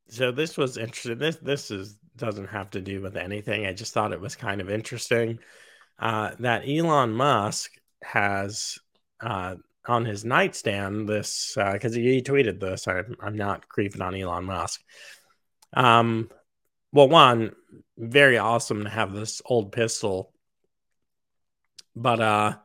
So 0.09 0.33
this 0.33 0.57
was 0.57 0.77
interesting. 0.77 1.19
This 1.19 1.37
this 1.37 1.71
is 1.71 1.97
doesn't 2.17 2.49
have 2.49 2.71
to 2.71 2.81
do 2.81 3.01
with 3.01 3.17
anything. 3.17 3.67
I 3.67 3.73
just 3.73 3.93
thought 3.93 4.13
it 4.13 4.21
was 4.21 4.37
kind 4.37 4.61
of 4.61 4.71
interesting 4.71 5.39
uh, 5.99 6.33
that 6.41 6.69
Elon 6.69 7.13
Musk 7.13 7.73
has 8.03 8.79
uh, 9.21 9.57
on 9.87 10.05
his 10.05 10.25
nightstand 10.25 11.09
this 11.09 11.53
because 11.57 11.97
uh, 11.97 12.01
he 12.01 12.23
tweeted 12.23 12.61
this. 12.61 12.89
I, 12.89 13.03
I'm 13.21 13.37
not 13.37 13.69
creeping 13.69 14.03
on 14.03 14.15
Elon 14.15 14.45
Musk. 14.45 14.81
Um, 15.73 16.31
well, 16.93 17.09
one 17.09 17.53
very 17.99 18.39
awesome 18.39 18.85
to 18.85 18.91
have 18.91 19.13
this 19.13 19.43
old 19.45 19.73
pistol, 19.73 20.33
but 21.95 22.21
uh, 22.21 22.57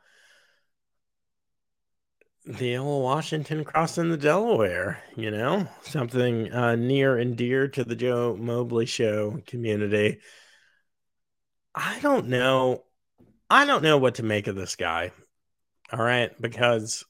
the 2.46 2.78
old 2.78 3.04
Washington 3.04 3.64
crossing 3.64 4.10
the 4.10 4.18
Delaware, 4.18 5.04
you 5.16 5.30
know, 5.30 5.68
something 5.84 6.52
uh, 6.52 6.76
near 6.76 7.18
and 7.18 7.36
dear 7.36 7.68
to 7.68 7.84
the 7.84 7.96
Joe 7.96 8.36
Mobley 8.40 8.86
show 8.86 9.42
community. 9.46 10.20
I 11.76 12.00
don't 12.00 12.28
know. 12.28 12.84
I 13.50 13.66
don't 13.66 13.84
know 13.84 13.98
what 13.98 14.16
to 14.16 14.24
make 14.24 14.48
of 14.48 14.56
this 14.56 14.76
guy. 14.76 15.12
All 15.92 16.04
right. 16.04 16.32
Because 16.42 17.06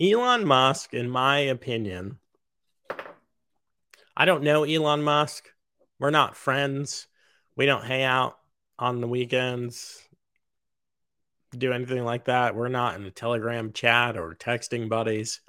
Elon 0.00 0.46
Musk, 0.46 0.94
in 0.94 1.08
my 1.08 1.38
opinion, 1.38 2.18
I 4.16 4.24
don't 4.24 4.42
know 4.42 4.64
Elon 4.64 5.02
Musk. 5.02 5.48
We're 5.98 6.10
not 6.10 6.36
friends. 6.36 7.06
We 7.56 7.66
don't 7.66 7.84
hang 7.84 8.02
out 8.02 8.38
on 8.78 9.00
the 9.00 9.06
weekends 9.06 10.04
do 11.58 11.72
anything 11.72 12.04
like 12.04 12.26
that. 12.26 12.54
We're 12.54 12.68
not 12.68 12.96
in 12.96 13.04
a 13.04 13.10
Telegram 13.10 13.72
chat 13.72 14.16
or 14.16 14.34
texting 14.34 14.88
buddies. 14.88 15.40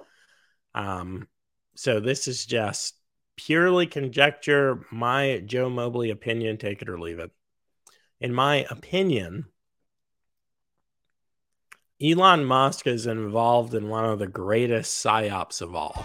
Um, 0.74 1.28
so 1.74 2.00
this 2.00 2.28
is 2.28 2.46
just 2.46 2.94
purely 3.36 3.86
conjecture, 3.86 4.86
my 4.90 5.42
Joe 5.44 5.68
Mobley 5.68 6.10
opinion, 6.10 6.56
take 6.56 6.82
it 6.82 6.88
or 6.88 6.98
leave 6.98 7.18
it. 7.18 7.30
In 8.20 8.32
my 8.32 8.66
opinion, 8.70 9.46
Elon 12.02 12.44
Musk 12.44 12.86
is 12.86 13.06
involved 13.06 13.72
in 13.72 13.88
one 13.88 14.04
of 14.04 14.18
the 14.18 14.26
greatest 14.26 15.02
psyops 15.02 15.62
of 15.62 15.74
all. 15.74 16.04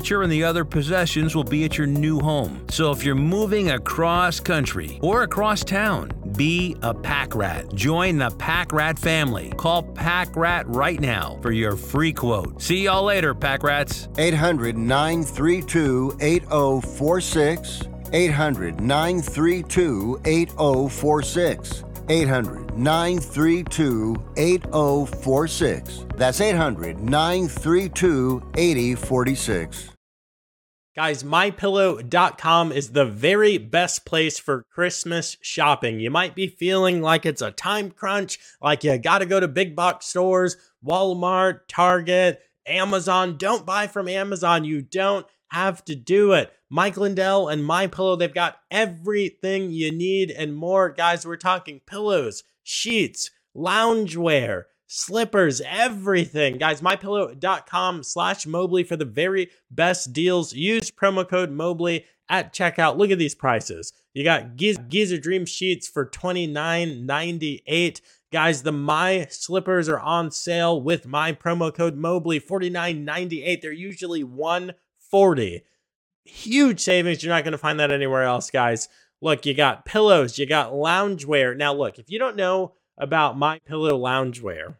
furniture 0.01 0.23
and 0.23 0.31
the 0.31 0.43
other 0.43 0.65
possessions 0.65 1.35
will 1.35 1.43
be 1.43 1.63
at 1.63 1.77
your 1.77 1.85
new 1.85 2.19
home. 2.19 2.65
So 2.69 2.89
if 2.91 3.03
you're 3.03 3.13
moving 3.13 3.69
across 3.69 4.39
country 4.39 4.97
or 5.03 5.21
across 5.21 5.63
town, 5.63 6.11
be 6.35 6.75
a 6.81 6.91
pack 6.91 7.35
rat. 7.35 7.71
Join 7.75 8.17
the 8.17 8.31
Pack 8.31 8.73
Rat 8.73 8.97
family. 8.97 9.53
Call 9.57 9.83
Pack 9.83 10.35
Rat 10.35 10.67
right 10.67 10.99
now 10.99 11.37
for 11.43 11.51
your 11.51 11.75
free 11.75 12.13
quote. 12.13 12.59
See 12.59 12.85
y'all 12.85 13.03
later, 13.03 13.35
Pack 13.35 13.61
Rats. 13.61 14.07
800 14.17 14.75
932 14.75 16.17
8046. 16.19 17.81
800 18.11 18.81
932 18.81 20.21
8046. 20.25 21.83
800 22.11 22.77
932 22.77 24.15
8046. 24.35 26.05
That's 26.17 26.41
800 26.41 26.99
932 26.99 28.43
8046. 28.55 29.89
Guys, 30.93 31.23
mypillow.com 31.23 32.73
is 32.73 32.91
the 32.91 33.05
very 33.05 33.57
best 33.57 34.05
place 34.05 34.37
for 34.37 34.65
Christmas 34.73 35.37
shopping. 35.41 36.01
You 36.01 36.11
might 36.11 36.35
be 36.35 36.47
feeling 36.47 37.01
like 37.01 37.25
it's 37.25 37.41
a 37.41 37.51
time 37.51 37.91
crunch, 37.91 38.39
like 38.61 38.83
you 38.83 38.97
got 38.97 39.19
to 39.19 39.25
go 39.25 39.39
to 39.39 39.47
big 39.47 39.73
box 39.73 40.07
stores, 40.07 40.57
Walmart, 40.85 41.61
Target, 41.69 42.41
Amazon. 42.67 43.37
Don't 43.37 43.65
buy 43.65 43.87
from 43.87 44.09
Amazon. 44.09 44.65
You 44.65 44.81
don't 44.81 45.25
have 45.51 45.83
to 45.85 45.95
do 45.95 46.31
it. 46.33 46.51
Mike 46.69 46.95
Lindell 46.95 47.49
and 47.49 47.63
My 47.63 47.87
Pillow, 47.87 48.15
they've 48.15 48.33
got 48.33 48.59
everything 48.71 49.69
you 49.71 49.91
need 49.91 50.31
and 50.31 50.55
more. 50.55 50.89
Guys, 50.89 51.25
we're 51.25 51.35
talking 51.35 51.81
pillows, 51.85 52.43
sheets, 52.63 53.29
loungewear, 53.55 54.63
slippers, 54.87 55.61
everything. 55.65 56.57
Guys, 56.57 56.81
mypillow.com 56.81 58.03
slash 58.03 58.45
Mobley 58.47 58.83
for 58.83 58.95
the 58.95 59.03
very 59.05 59.49
best 59.69 60.13
deals. 60.13 60.53
Use 60.53 60.89
promo 60.89 61.27
code 61.27 61.51
Mobley 61.51 62.05
at 62.29 62.53
checkout. 62.53 62.97
Look 62.97 63.11
at 63.11 63.19
these 63.19 63.35
prices. 63.35 63.91
You 64.13 64.23
got 64.23 64.55
Giz- 64.55 64.79
Giza 64.87 65.17
Dream 65.17 65.45
sheets 65.45 65.87
for 65.87 66.05
$29.98. 66.05 68.01
Guys, 68.31 68.63
the 68.63 68.71
My 68.71 69.27
slippers 69.29 69.89
are 69.89 69.99
on 69.99 70.31
sale 70.31 70.81
with 70.81 71.05
my 71.05 71.33
promo 71.33 71.73
code 71.73 71.97
Mobley, 71.97 72.39
$49.98. 72.39 73.61
They're 73.61 73.73
usually 73.73 74.23
140 75.11 75.63
Huge 76.23 76.79
savings. 76.79 77.23
You're 77.23 77.33
not 77.33 77.43
going 77.43 77.53
to 77.53 77.57
find 77.57 77.79
that 77.79 77.91
anywhere 77.91 78.23
else, 78.23 78.51
guys. 78.51 78.87
Look, 79.21 79.45
you 79.45 79.53
got 79.53 79.85
pillows, 79.85 80.37
you 80.37 80.45
got 80.45 80.71
loungewear. 80.71 81.57
Now, 81.57 81.73
look, 81.73 81.99
if 81.99 82.09
you 82.09 82.19
don't 82.19 82.35
know 82.35 82.73
about 82.97 83.37
my 83.37 83.59
pillow 83.59 83.97
loungewear, 83.97 84.75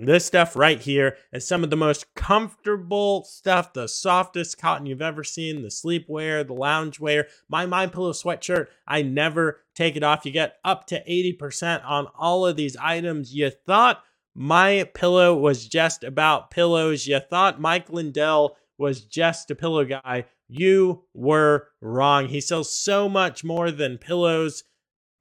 this 0.00 0.24
stuff 0.24 0.54
right 0.54 0.80
here 0.80 1.16
is 1.32 1.46
some 1.46 1.64
of 1.64 1.70
the 1.70 1.76
most 1.76 2.14
comfortable 2.14 3.24
stuff, 3.24 3.72
the 3.72 3.88
softest 3.88 4.56
cotton 4.58 4.86
you've 4.86 5.02
ever 5.02 5.24
seen, 5.24 5.62
the 5.62 5.68
sleepwear, 5.68 6.46
the 6.46 6.54
loungewear. 6.54 7.24
My 7.48 7.66
My 7.66 7.86
Pillow 7.86 8.12
sweatshirt, 8.12 8.68
I 8.86 9.02
never 9.02 9.60
take 9.74 9.96
it 9.96 10.04
off. 10.04 10.24
You 10.24 10.30
get 10.30 10.56
up 10.64 10.86
to 10.86 11.02
80% 11.04 11.84
on 11.84 12.06
all 12.16 12.46
of 12.46 12.56
these 12.56 12.76
items. 12.76 13.34
You 13.34 13.50
thought 13.50 14.04
My 14.34 14.88
Pillow 14.94 15.36
was 15.36 15.66
just 15.66 16.04
about 16.04 16.50
pillows. 16.50 17.06
You 17.06 17.18
thought 17.18 17.60
Mike 17.60 17.90
Lindell 17.90 18.56
was 18.78 19.02
just 19.02 19.50
a 19.50 19.54
pillow 19.54 19.84
guy. 19.84 20.24
You 20.48 21.04
were 21.12 21.68
wrong. 21.80 22.28
He 22.28 22.40
sells 22.40 22.74
so 22.74 23.08
much 23.08 23.44
more 23.44 23.70
than 23.70 23.98
pillows 23.98 24.64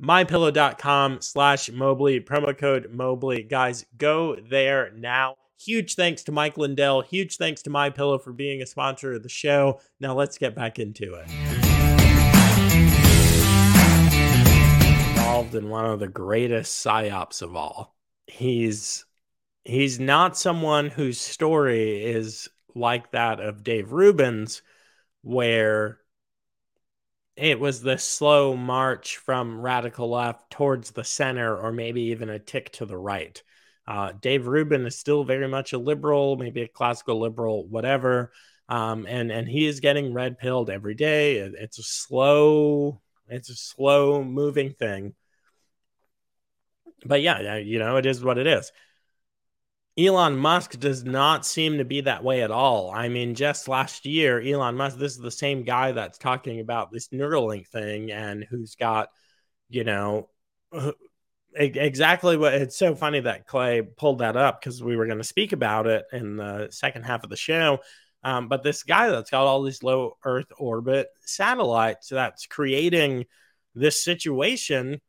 mypillow.com 0.01 1.21
slash 1.21 1.71
Mobley, 1.71 2.19
promo 2.19 2.57
code 2.57 2.91
Mobley. 2.91 3.43
Guys, 3.43 3.85
go 3.97 4.35
there 4.35 4.91
now. 4.95 5.35
Huge 5.59 5.95
thanks 5.95 6.23
to 6.23 6.31
Mike 6.31 6.57
Lindell. 6.57 7.01
Huge 7.01 7.37
thanks 7.37 7.63
to 7.63 7.71
My 7.71 7.89
Pillow 7.89 8.19
for 8.19 8.31
being 8.31 8.61
a 8.61 8.67
sponsor 8.67 9.13
of 9.13 9.23
the 9.23 9.29
show. 9.29 9.79
Now 9.99 10.13
let's 10.13 10.37
get 10.37 10.53
back 10.53 10.77
into 10.77 11.15
it. 11.15 11.27
involved 15.37 15.55
in 15.55 15.69
one 15.69 15.85
of 15.85 15.99
the 15.99 16.07
greatest 16.07 16.83
psyops 16.83 17.43
of 17.43 17.55
all. 17.55 17.95
He's 18.25 19.05
he's 19.65 19.99
not 19.99 20.35
someone 20.35 20.89
whose 20.89 21.19
story 21.19 22.03
is 22.03 22.49
like 22.77 23.11
that 23.11 23.39
of 23.39 23.63
Dave 23.63 23.91
Rubin's, 23.91 24.61
where 25.21 25.99
it 27.35 27.59
was 27.59 27.81
the 27.81 27.97
slow 27.97 28.55
march 28.55 29.17
from 29.17 29.61
radical 29.61 30.09
left 30.09 30.49
towards 30.51 30.91
the 30.91 31.03
center, 31.03 31.55
or 31.55 31.71
maybe 31.71 32.01
even 32.03 32.29
a 32.29 32.39
tick 32.39 32.71
to 32.73 32.85
the 32.85 32.97
right. 32.97 33.41
Uh, 33.87 34.11
Dave 34.19 34.47
Rubin 34.47 34.85
is 34.85 34.97
still 34.97 35.23
very 35.23 35.47
much 35.47 35.71
a 35.73 35.77
liberal, 35.77 36.35
maybe 36.35 36.61
a 36.63 36.67
classical 36.67 37.19
liberal, 37.19 37.67
whatever. 37.67 38.31
Um, 38.69 39.05
and 39.07 39.31
and 39.31 39.47
he 39.47 39.65
is 39.65 39.79
getting 39.79 40.13
red 40.13 40.37
pilled 40.37 40.69
every 40.69 40.95
day. 40.95 41.37
It, 41.37 41.53
it's 41.57 41.79
a 41.79 41.83
slow, 41.83 43.01
it's 43.29 43.49
a 43.49 43.55
slow 43.55 44.23
moving 44.23 44.73
thing. 44.73 45.13
But 47.05 47.21
yeah, 47.21 47.57
you 47.57 47.79
know, 47.79 47.97
it 47.97 48.05
is 48.05 48.23
what 48.23 48.37
it 48.37 48.47
is. 48.47 48.71
Elon 49.97 50.37
Musk 50.37 50.79
does 50.79 51.03
not 51.03 51.45
seem 51.45 51.79
to 51.79 51.85
be 51.85 52.01
that 52.01 52.23
way 52.23 52.43
at 52.43 52.51
all. 52.51 52.91
I 52.91 53.09
mean, 53.09 53.33
just 53.33 53.67
last 53.67 54.05
year, 54.05 54.39
Elon 54.39 54.75
Musk, 54.75 54.97
this 54.97 55.13
is 55.13 55.17
the 55.17 55.31
same 55.31 55.63
guy 55.63 55.91
that's 55.91 56.19
talking 56.19 56.59
about 56.59 56.91
this 56.91 57.07
Neuralink 57.07 57.67
thing 57.67 58.11
and 58.11 58.43
who's 58.43 58.75
got, 58.75 59.09
you 59.69 59.83
know, 59.83 60.29
exactly 61.55 62.37
what 62.37 62.53
it's 62.53 62.77
so 62.77 62.93
funny 62.93 63.21
that 63.21 63.47
Clay 63.47 63.81
pulled 63.81 64.19
that 64.19 64.37
up 64.37 64.61
because 64.61 64.83
we 64.83 64.95
were 64.95 65.07
going 65.07 65.17
to 65.17 65.23
speak 65.23 65.51
about 65.51 65.87
it 65.87 66.05
in 66.13 66.37
the 66.37 66.67
second 66.69 67.03
half 67.03 67.23
of 67.23 67.31
the 67.31 67.35
show. 67.35 67.79
Um, 68.23 68.49
but 68.49 68.61
this 68.61 68.83
guy 68.83 69.09
that's 69.09 69.31
got 69.31 69.47
all 69.47 69.63
these 69.63 69.81
low 69.81 70.17
Earth 70.23 70.51
orbit 70.59 71.07
satellites 71.21 72.09
that's 72.09 72.45
creating 72.45 73.25
this 73.73 74.03
situation 74.03 75.01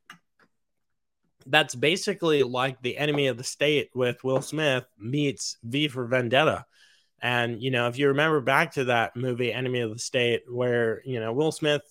that's 1.50 1.74
basically 1.74 2.42
like 2.42 2.80
the 2.82 2.96
enemy 2.96 3.26
of 3.26 3.38
the 3.38 3.44
state 3.44 3.90
with 3.94 4.22
Will 4.24 4.42
Smith 4.42 4.84
meets 4.98 5.56
V 5.62 5.88
for 5.88 6.06
Vendetta. 6.06 6.64
And, 7.20 7.60
you 7.62 7.70
know, 7.70 7.88
if 7.88 7.98
you 7.98 8.08
remember 8.08 8.40
back 8.40 8.74
to 8.74 8.84
that 8.84 9.16
movie, 9.16 9.52
Enemy 9.52 9.80
of 9.80 9.92
the 9.92 9.98
State, 9.98 10.42
where, 10.48 11.02
you 11.04 11.18
know, 11.18 11.32
Will 11.32 11.50
Smith 11.50 11.82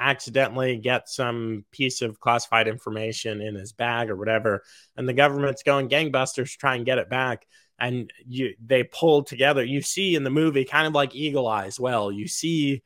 accidentally 0.00 0.76
gets 0.76 1.14
some 1.14 1.64
piece 1.70 2.02
of 2.02 2.18
classified 2.18 2.66
information 2.66 3.40
in 3.40 3.54
his 3.54 3.72
bag 3.72 4.10
or 4.10 4.16
whatever, 4.16 4.64
and 4.96 5.08
the 5.08 5.12
government's 5.12 5.62
going 5.62 5.88
gangbusters 5.88 6.50
to 6.52 6.58
try 6.58 6.74
and 6.74 6.84
get 6.86 6.98
it 6.98 7.08
back. 7.08 7.46
And 7.78 8.12
you 8.26 8.54
they 8.64 8.84
pull 8.84 9.22
together. 9.24 9.64
You 9.64 9.82
see 9.82 10.14
in 10.14 10.24
the 10.24 10.30
movie, 10.30 10.64
kind 10.64 10.86
of 10.86 10.92
like 10.92 11.14
Eagle 11.14 11.46
Eye 11.46 11.66
as 11.66 11.78
well, 11.78 12.10
you 12.10 12.26
see 12.26 12.82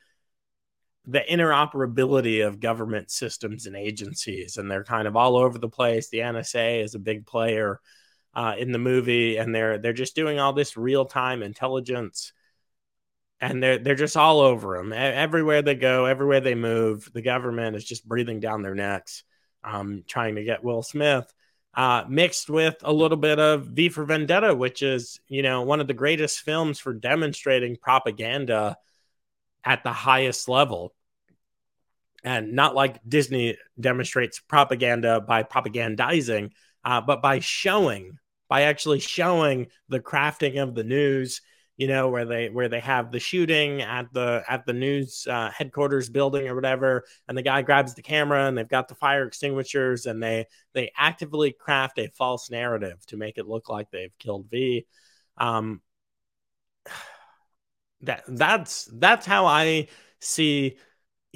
the 1.09 1.21
interoperability 1.21 2.47
of 2.47 2.61
government 2.61 3.11
systems 3.11 3.65
and 3.67 3.75
agencies, 3.75 4.59
and 4.59 4.71
they're 4.71 4.85
kind 4.85 5.09
of 5.09 5.17
all 5.17 5.37
over 5.37 5.59
the 5.59 5.69
place. 5.69 6.11
The 6.11 6.19
NSA 6.19 6.85
is 6.85 6.95
a 6.95 6.99
big 6.99 7.27
player 7.27 7.81
uh, 8.35 8.55
in 8.59 8.73
the 8.73 8.79
movie, 8.79 9.39
and 9.39 9.55
they're 9.55 9.79
they're 9.79 9.95
just 9.95 10.15
doing 10.15 10.39
all 10.39 10.53
this 10.53 10.77
real 10.77 11.07
time 11.07 11.43
intelligence, 11.43 12.35
and 13.41 13.63
they're 13.63 13.79
they're 13.79 13.95
just 13.95 14.19
all 14.19 14.41
over 14.41 14.77
them. 14.77 14.93
Everywhere 14.93 15.63
they 15.63 15.77
go, 15.77 16.05
everywhere 16.05 16.41
they 16.41 16.55
move, 16.55 17.11
the 17.15 17.23
government 17.23 17.75
is 17.75 17.87
just 17.87 18.07
breathing 18.07 18.39
down 18.39 18.61
their 18.61 18.75
necks, 18.75 19.25
um, 19.65 20.05
trying 20.07 20.35
to 20.35 20.45
get 20.45 20.63
Will 20.63 20.83
Smith. 20.83 21.33
Uh, 21.73 22.05
mixed 22.09 22.51
with 22.51 22.77
a 22.83 22.93
little 22.93 23.17
bit 23.17 23.39
of 23.39 23.67
V 23.67 23.89
for 23.89 24.05
Vendetta, 24.05 24.55
which 24.55 24.83
is, 24.83 25.21
you 25.29 25.43
know, 25.43 25.63
one 25.63 25.81
of 25.81 25.87
the 25.87 25.95
greatest 25.95 26.41
films 26.41 26.81
for 26.81 26.93
demonstrating 26.93 27.77
propaganda 27.77 28.77
at 29.65 29.85
the 29.85 29.93
highest 29.93 30.49
level 30.49 30.93
and 32.25 32.53
not 32.53 32.75
like 32.75 33.01
Disney 33.09 33.57
demonstrates 33.79 34.41
propaganda 34.41 35.21
by 35.21 35.43
propagandizing, 35.43 36.51
uh, 36.85 37.01
but 37.01 37.23
by 37.23 37.39
showing, 37.39 38.19
by 38.49 38.63
actually 38.63 39.01
showing 39.01 39.69
the 39.89 40.01
crafting 40.01 40.63
of 40.63 40.75
the 40.75 40.85
news. 40.85 41.41
You 41.77 41.87
know 41.87 42.09
where 42.09 42.25
they 42.25 42.49
where 42.49 42.69
they 42.69 42.81
have 42.81 43.13
the 43.13 43.21
shooting 43.21 43.83
at 43.83 44.13
the 44.13 44.43
at 44.49 44.67
the 44.67 44.73
news 44.73 45.29
uh, 45.31 45.49
headquarters 45.51 46.11
building 46.11 46.49
or 46.49 46.57
whatever, 46.57 47.05
and 47.29 47.39
the 47.39 47.43
guy 47.43 47.63
grabs 47.63 47.95
the 47.95 48.03
camera 48.03 48.47
and 48.47 48.59
they've 48.59 48.69
got 48.69 48.89
the 48.89 48.97
fire 48.97 49.25
extinguishers 49.25 50.05
and 50.07 50.21
they 50.21 50.47
they 50.75 50.91
actively 50.97 51.53
craft 51.53 52.01
a 52.01 52.09
false 52.09 52.51
narrative 52.51 52.99
to 53.07 53.17
make 53.17 53.39
it 53.39 53.47
look 53.47 53.69
like 53.69 53.93
they've 53.93 54.19
killed 54.19 54.51
V. 54.51 54.87
Um, 55.37 55.81
that 58.01 58.25
that's 58.27 58.89
that's 58.93 59.25
how 59.25 59.47
I 59.47 59.87
see 60.19 60.79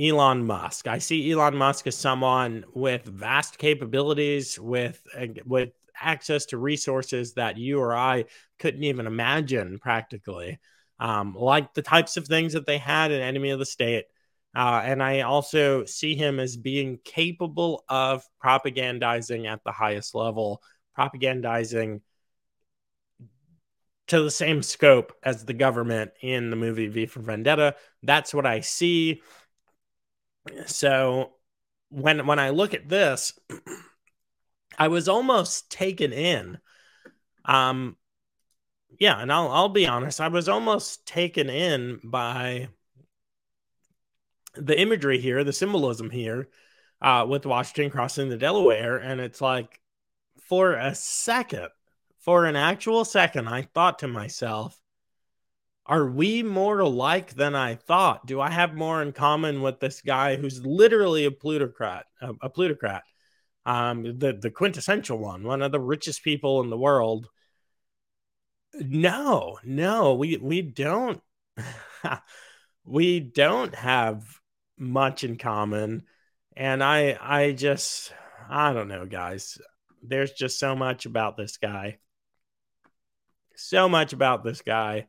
Elon 0.00 0.44
Musk. 0.44 0.86
I 0.88 0.98
see 0.98 1.30
Elon 1.30 1.56
Musk 1.56 1.86
as 1.86 1.96
someone 1.96 2.64
with 2.74 3.04
vast 3.04 3.58
capabilities, 3.58 4.58
with 4.58 5.02
uh, 5.16 5.26
with 5.44 5.70
access 6.00 6.46
to 6.46 6.58
resources 6.58 7.34
that 7.34 7.58
you 7.58 7.78
or 7.78 7.94
I 7.94 8.24
couldn't 8.58 8.84
even 8.84 9.06
imagine 9.06 9.78
practically, 9.78 10.58
um, 10.98 11.34
like 11.34 11.74
the 11.74 11.82
types 11.82 12.16
of 12.16 12.26
things 12.26 12.54
that 12.54 12.66
they 12.66 12.78
had 12.78 13.10
in 13.10 13.20
Enemy 13.20 13.50
of 13.50 13.58
the 13.58 13.66
State. 13.66 14.06
Uh, 14.54 14.82
and 14.84 15.02
I 15.02 15.20
also 15.20 15.84
see 15.84 16.14
him 16.14 16.38
as 16.38 16.56
being 16.56 16.98
capable 17.04 17.84
of 17.88 18.24
propagandizing 18.42 19.46
at 19.46 19.64
the 19.64 19.72
highest 19.72 20.14
level, 20.14 20.62
propagandizing 20.98 22.00
to 24.08 24.22
the 24.22 24.30
same 24.30 24.62
scope 24.62 25.14
as 25.22 25.44
the 25.44 25.54
government 25.54 26.10
in 26.20 26.50
the 26.50 26.56
movie 26.56 26.88
V 26.88 27.06
for 27.06 27.20
Vendetta. 27.20 27.76
That's 28.02 28.34
what 28.34 28.44
I 28.44 28.60
see. 28.60 29.22
So 30.66 31.32
when 31.90 32.26
when 32.26 32.38
I 32.38 32.50
look 32.50 32.74
at 32.74 32.88
this, 32.88 33.38
I 34.78 34.88
was 34.88 35.08
almost 35.08 35.70
taken 35.70 36.12
in. 36.12 36.58
Um 37.44 37.96
yeah, 38.98 39.20
and 39.20 39.32
I'll 39.32 39.48
I'll 39.48 39.68
be 39.68 39.86
honest, 39.86 40.20
I 40.20 40.28
was 40.28 40.48
almost 40.48 41.06
taken 41.06 41.48
in 41.48 42.00
by 42.04 42.68
the 44.54 44.78
imagery 44.78 45.18
here, 45.18 45.44
the 45.44 45.52
symbolism 45.52 46.10
here, 46.10 46.48
uh, 47.00 47.26
with 47.28 47.46
Washington 47.46 47.90
crossing 47.90 48.28
the 48.28 48.36
Delaware. 48.36 48.96
And 48.98 49.20
it's 49.20 49.40
like 49.40 49.80
for 50.48 50.74
a 50.74 50.94
second, 50.94 51.68
for 52.18 52.44
an 52.44 52.56
actual 52.56 53.04
second, 53.04 53.48
I 53.48 53.62
thought 53.62 54.00
to 54.00 54.08
myself, 54.08 54.78
are 55.86 56.06
we 56.06 56.42
more 56.42 56.78
alike 56.78 57.34
than 57.34 57.54
I 57.54 57.74
thought? 57.74 58.26
Do 58.26 58.40
I 58.40 58.50
have 58.50 58.74
more 58.74 59.02
in 59.02 59.12
common 59.12 59.62
with 59.62 59.80
this 59.80 60.00
guy 60.00 60.36
who's 60.36 60.64
literally 60.64 61.24
a 61.24 61.30
plutocrat, 61.30 62.06
a, 62.20 62.32
a 62.42 62.50
plutocrat, 62.50 63.02
um, 63.66 64.02
the 64.04 64.32
the 64.32 64.50
quintessential 64.50 65.18
one, 65.18 65.42
one 65.42 65.62
of 65.62 65.72
the 65.72 65.80
richest 65.80 66.22
people 66.22 66.62
in 66.62 66.70
the 66.70 66.78
world? 66.78 67.28
No, 68.74 69.58
no, 69.64 70.14
we 70.14 70.36
we 70.36 70.62
don't, 70.62 71.20
we 72.84 73.18
don't 73.20 73.74
have 73.74 74.24
much 74.78 75.24
in 75.24 75.36
common, 75.36 76.04
and 76.56 76.82
I 76.82 77.18
I 77.20 77.52
just 77.52 78.12
I 78.48 78.72
don't 78.72 78.88
know, 78.88 79.04
guys. 79.04 79.58
There's 80.00 80.32
just 80.32 80.60
so 80.60 80.76
much 80.76 81.06
about 81.06 81.36
this 81.36 81.56
guy, 81.56 81.98
so 83.56 83.88
much 83.88 84.12
about 84.12 84.44
this 84.44 84.62
guy 84.62 85.06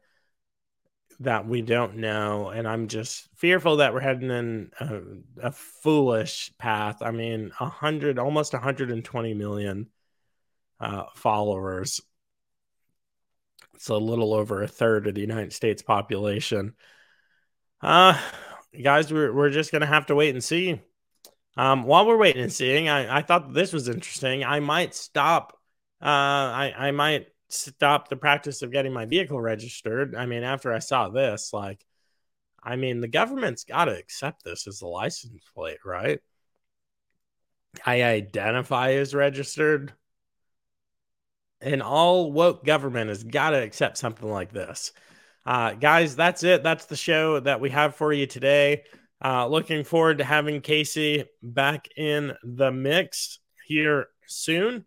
that 1.19 1.47
we 1.47 1.61
don't 1.61 1.97
know 1.97 2.49
and 2.49 2.67
i'm 2.67 2.87
just 2.87 3.27
fearful 3.35 3.77
that 3.77 3.93
we're 3.93 3.99
heading 3.99 4.31
in 4.31 4.71
a, 4.79 5.47
a 5.47 5.51
foolish 5.51 6.51
path. 6.57 7.01
I 7.01 7.11
mean 7.11 7.51
100 7.57 8.17
almost 8.17 8.53
120 8.53 9.33
million 9.33 9.89
uh, 10.79 11.03
followers. 11.15 11.99
It's 13.75 13.89
a 13.89 13.97
little 13.97 14.33
over 14.33 14.63
a 14.63 14.67
third 14.67 15.07
of 15.07 15.15
the 15.15 15.21
united 15.21 15.51
states 15.51 15.81
population. 15.81 16.75
Uh 17.81 18.17
guys 18.81 19.11
we're, 19.11 19.33
we're 19.33 19.49
just 19.49 19.71
gonna 19.71 19.85
have 19.85 20.05
to 20.05 20.15
wait 20.15 20.33
and 20.33 20.43
see. 20.43 20.81
Um 21.57 21.83
while 21.83 22.05
we're 22.05 22.17
waiting 22.17 22.43
and 22.43 22.53
seeing 22.53 22.87
i 22.87 23.17
i 23.17 23.21
thought 23.21 23.53
this 23.53 23.73
was 23.73 23.89
interesting. 23.89 24.45
I 24.45 24.61
might 24.61 24.95
stop 24.95 25.51
uh 26.01 26.05
i 26.05 26.73
i 26.77 26.91
might 26.91 27.27
stop 27.53 28.09
the 28.09 28.15
practice 28.15 28.61
of 28.61 28.71
getting 28.71 28.93
my 28.93 29.05
vehicle 29.05 29.39
registered. 29.39 30.15
I 30.15 30.25
mean, 30.25 30.43
after 30.43 30.73
I 30.73 30.79
saw 30.79 31.09
this, 31.09 31.53
like, 31.53 31.85
I 32.61 32.75
mean, 32.75 33.01
the 33.01 33.07
government's 33.07 33.63
got 33.63 33.85
to 33.85 33.97
accept 33.97 34.43
this 34.43 34.67
as 34.67 34.81
a 34.81 34.87
license 34.87 35.43
plate, 35.53 35.79
right? 35.85 36.19
I 37.85 38.03
identify 38.03 38.93
as 38.93 39.13
registered. 39.13 39.93
And 41.61 41.81
all 41.81 42.31
woke 42.31 42.65
government 42.65 43.09
has 43.09 43.23
got 43.23 43.51
to 43.51 43.61
accept 43.61 43.97
something 43.97 44.29
like 44.29 44.51
this. 44.51 44.91
Uh, 45.45 45.73
guys, 45.73 46.15
that's 46.15 46.43
it. 46.43 46.63
That's 46.63 46.85
the 46.85 46.95
show 46.95 47.39
that 47.39 47.59
we 47.59 47.69
have 47.69 47.95
for 47.95 48.13
you 48.13 48.27
today. 48.27 48.83
Uh, 49.23 49.47
looking 49.47 49.83
forward 49.83 50.17
to 50.17 50.23
having 50.23 50.61
Casey 50.61 51.25
back 51.41 51.87
in 51.95 52.33
the 52.43 52.71
mix 52.71 53.39
here 53.65 54.07
soon 54.27 54.85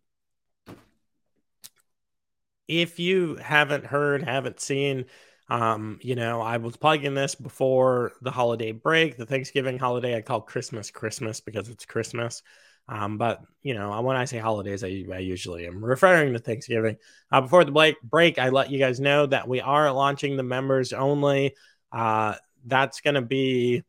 if 2.68 2.98
you 2.98 3.36
haven't 3.36 3.86
heard, 3.86 4.22
haven't 4.22 4.60
seen, 4.60 5.06
um, 5.48 5.98
you 6.02 6.16
know, 6.16 6.40
I 6.40 6.56
was 6.56 6.76
plugging 6.76 7.14
this 7.14 7.34
before 7.34 8.12
the 8.22 8.30
holiday 8.30 8.72
break, 8.72 9.16
the 9.16 9.26
Thanksgiving 9.26 9.78
holiday. 9.78 10.16
I 10.16 10.22
call 10.22 10.40
Christmas 10.40 10.90
Christmas 10.90 11.40
because 11.40 11.68
it's 11.68 11.84
Christmas. 11.84 12.42
Um, 12.88 13.18
but 13.18 13.42
you 13.62 13.74
know, 13.74 14.00
when 14.02 14.16
I 14.16 14.26
say 14.26 14.38
holidays, 14.38 14.84
I, 14.84 15.04
I 15.12 15.18
usually 15.18 15.66
am 15.66 15.84
referring 15.84 16.32
to 16.32 16.38
Thanksgiving. 16.38 16.96
Uh, 17.30 17.40
before 17.40 17.64
the 17.64 17.72
break, 17.72 18.00
break, 18.02 18.38
I 18.38 18.48
let 18.50 18.70
you 18.70 18.78
guys 18.78 19.00
know 19.00 19.26
that 19.26 19.48
we 19.48 19.60
are 19.60 19.90
launching 19.92 20.36
the 20.36 20.42
members 20.42 20.92
only. 20.92 21.54
Uh, 21.92 22.34
that's 22.64 23.00
going 23.00 23.14
to 23.14 23.22
be 23.22 23.82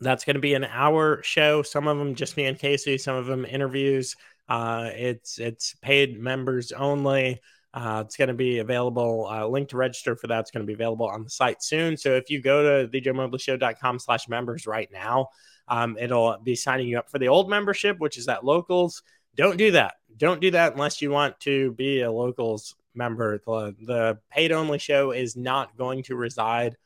that's 0.00 0.24
going 0.24 0.34
to 0.34 0.40
be 0.40 0.54
an 0.54 0.64
hour 0.64 1.22
show. 1.22 1.62
Some 1.62 1.86
of 1.86 1.98
them 1.98 2.14
just 2.14 2.36
me 2.36 2.46
and 2.46 2.58
Casey. 2.58 2.98
Some 2.98 3.16
of 3.16 3.26
them 3.26 3.44
interviews. 3.44 4.16
Uh, 4.48 4.90
it's 4.92 5.38
it's 5.38 5.74
paid 5.82 6.20
members 6.20 6.72
only. 6.72 7.40
Uh, 7.72 8.04
it's 8.06 8.16
going 8.16 8.28
to 8.28 8.34
be 8.34 8.60
available. 8.60 9.26
Uh, 9.28 9.46
link 9.46 9.68
to 9.68 9.76
register 9.76 10.14
for 10.14 10.28
that's 10.28 10.52
going 10.52 10.64
to 10.64 10.66
be 10.66 10.74
available 10.74 11.08
on 11.08 11.24
the 11.24 11.30
site 11.30 11.60
soon. 11.60 11.96
So 11.96 12.12
if 12.12 12.30
you 12.30 12.40
go 12.40 12.82
to 12.82 12.88
thejoemobleyshow.com 12.88 13.98
slash 13.98 14.28
members 14.28 14.66
right 14.66 14.88
now, 14.92 15.28
um, 15.66 15.96
it'll 15.98 16.38
be 16.38 16.54
signing 16.54 16.86
you 16.86 16.98
up 16.98 17.10
for 17.10 17.18
the 17.18 17.28
old 17.28 17.50
membership, 17.50 17.98
which 17.98 18.16
is 18.16 18.28
at 18.28 18.44
locals. 18.44 19.02
Don't 19.34 19.56
do 19.56 19.72
that. 19.72 19.94
Don't 20.16 20.40
do 20.40 20.52
that 20.52 20.74
unless 20.74 21.02
you 21.02 21.10
want 21.10 21.40
to 21.40 21.72
be 21.72 22.02
a 22.02 22.12
locals 22.12 22.76
member. 22.94 23.40
The, 23.44 23.74
the 23.80 24.18
paid 24.30 24.52
only 24.52 24.78
show 24.78 25.10
is 25.10 25.36
not 25.36 25.76
going 25.76 26.04
to 26.04 26.14
reside 26.14 26.76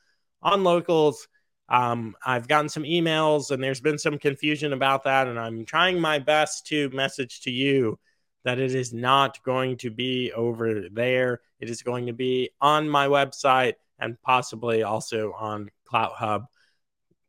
on 0.42 0.64
locals. 0.64 1.28
Um, 1.68 2.16
I've 2.24 2.48
gotten 2.48 2.68
some 2.68 2.84
emails 2.84 3.50
and 3.50 3.62
there's 3.62 3.80
been 3.80 3.98
some 3.98 4.18
confusion 4.18 4.72
about 4.72 5.04
that. 5.04 5.28
And 5.28 5.38
I'm 5.38 5.64
trying 5.64 6.00
my 6.00 6.18
best 6.18 6.66
to 6.68 6.88
message 6.90 7.42
to 7.42 7.50
you 7.50 7.98
that 8.44 8.58
it 8.58 8.74
is 8.74 8.92
not 8.92 9.42
going 9.42 9.76
to 9.78 9.90
be 9.90 10.32
over 10.32 10.88
there. 10.88 11.40
It 11.60 11.68
is 11.68 11.82
going 11.82 12.06
to 12.06 12.12
be 12.12 12.50
on 12.60 12.88
my 12.88 13.08
website 13.08 13.74
and 13.98 14.20
possibly 14.22 14.82
also 14.82 15.32
on 15.32 15.70
Clout 15.84 16.12
Hub. 16.12 16.46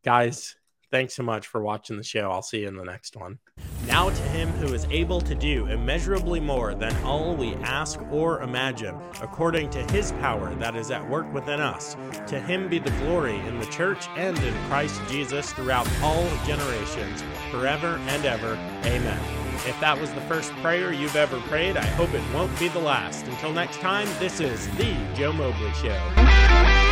Guys, 0.03 0.55
thanks 0.91 1.13
so 1.13 1.23
much 1.23 1.47
for 1.47 1.61
watching 1.61 1.97
the 1.97 2.03
show. 2.03 2.31
I'll 2.31 2.41
see 2.41 2.61
you 2.61 2.67
in 2.67 2.75
the 2.75 2.83
next 2.83 3.15
one. 3.15 3.39
Now 3.87 4.09
to 4.09 4.21
him 4.21 4.49
who 4.49 4.73
is 4.73 4.85
able 4.89 5.21
to 5.21 5.35
do 5.35 5.65
immeasurably 5.65 6.39
more 6.39 6.75
than 6.75 6.95
all 7.03 7.35
we 7.35 7.55
ask 7.55 7.99
or 8.11 8.41
imagine, 8.41 8.95
according 9.21 9.69
to 9.71 9.79
his 9.91 10.11
power 10.13 10.53
that 10.55 10.75
is 10.75 10.91
at 10.91 11.07
work 11.09 11.31
within 11.33 11.59
us. 11.59 11.95
To 12.27 12.39
him 12.39 12.69
be 12.69 12.79
the 12.79 12.91
glory 12.91 13.37
in 13.39 13.59
the 13.59 13.65
church 13.67 14.07
and 14.15 14.37
in 14.39 14.53
Christ 14.67 15.01
Jesus 15.09 15.51
throughout 15.53 15.87
all 16.01 16.27
generations, 16.45 17.23
forever 17.51 17.99
and 18.07 18.25
ever. 18.25 18.53
Amen. 18.85 19.19
If 19.67 19.77
that 19.81 19.99
was 19.99 20.11
the 20.13 20.21
first 20.21 20.51
prayer 20.57 20.93
you've 20.93 21.17
ever 21.17 21.39
prayed, 21.41 21.75
I 21.75 21.85
hope 21.85 22.13
it 22.13 22.23
won't 22.33 22.57
be 22.59 22.69
the 22.69 22.79
last. 22.79 23.25
Until 23.25 23.51
next 23.51 23.79
time, 23.79 24.07
this 24.19 24.39
is 24.39 24.67
The 24.77 24.95
Joe 25.15 25.33
Mobley 25.33 25.73
Show. 25.73 26.88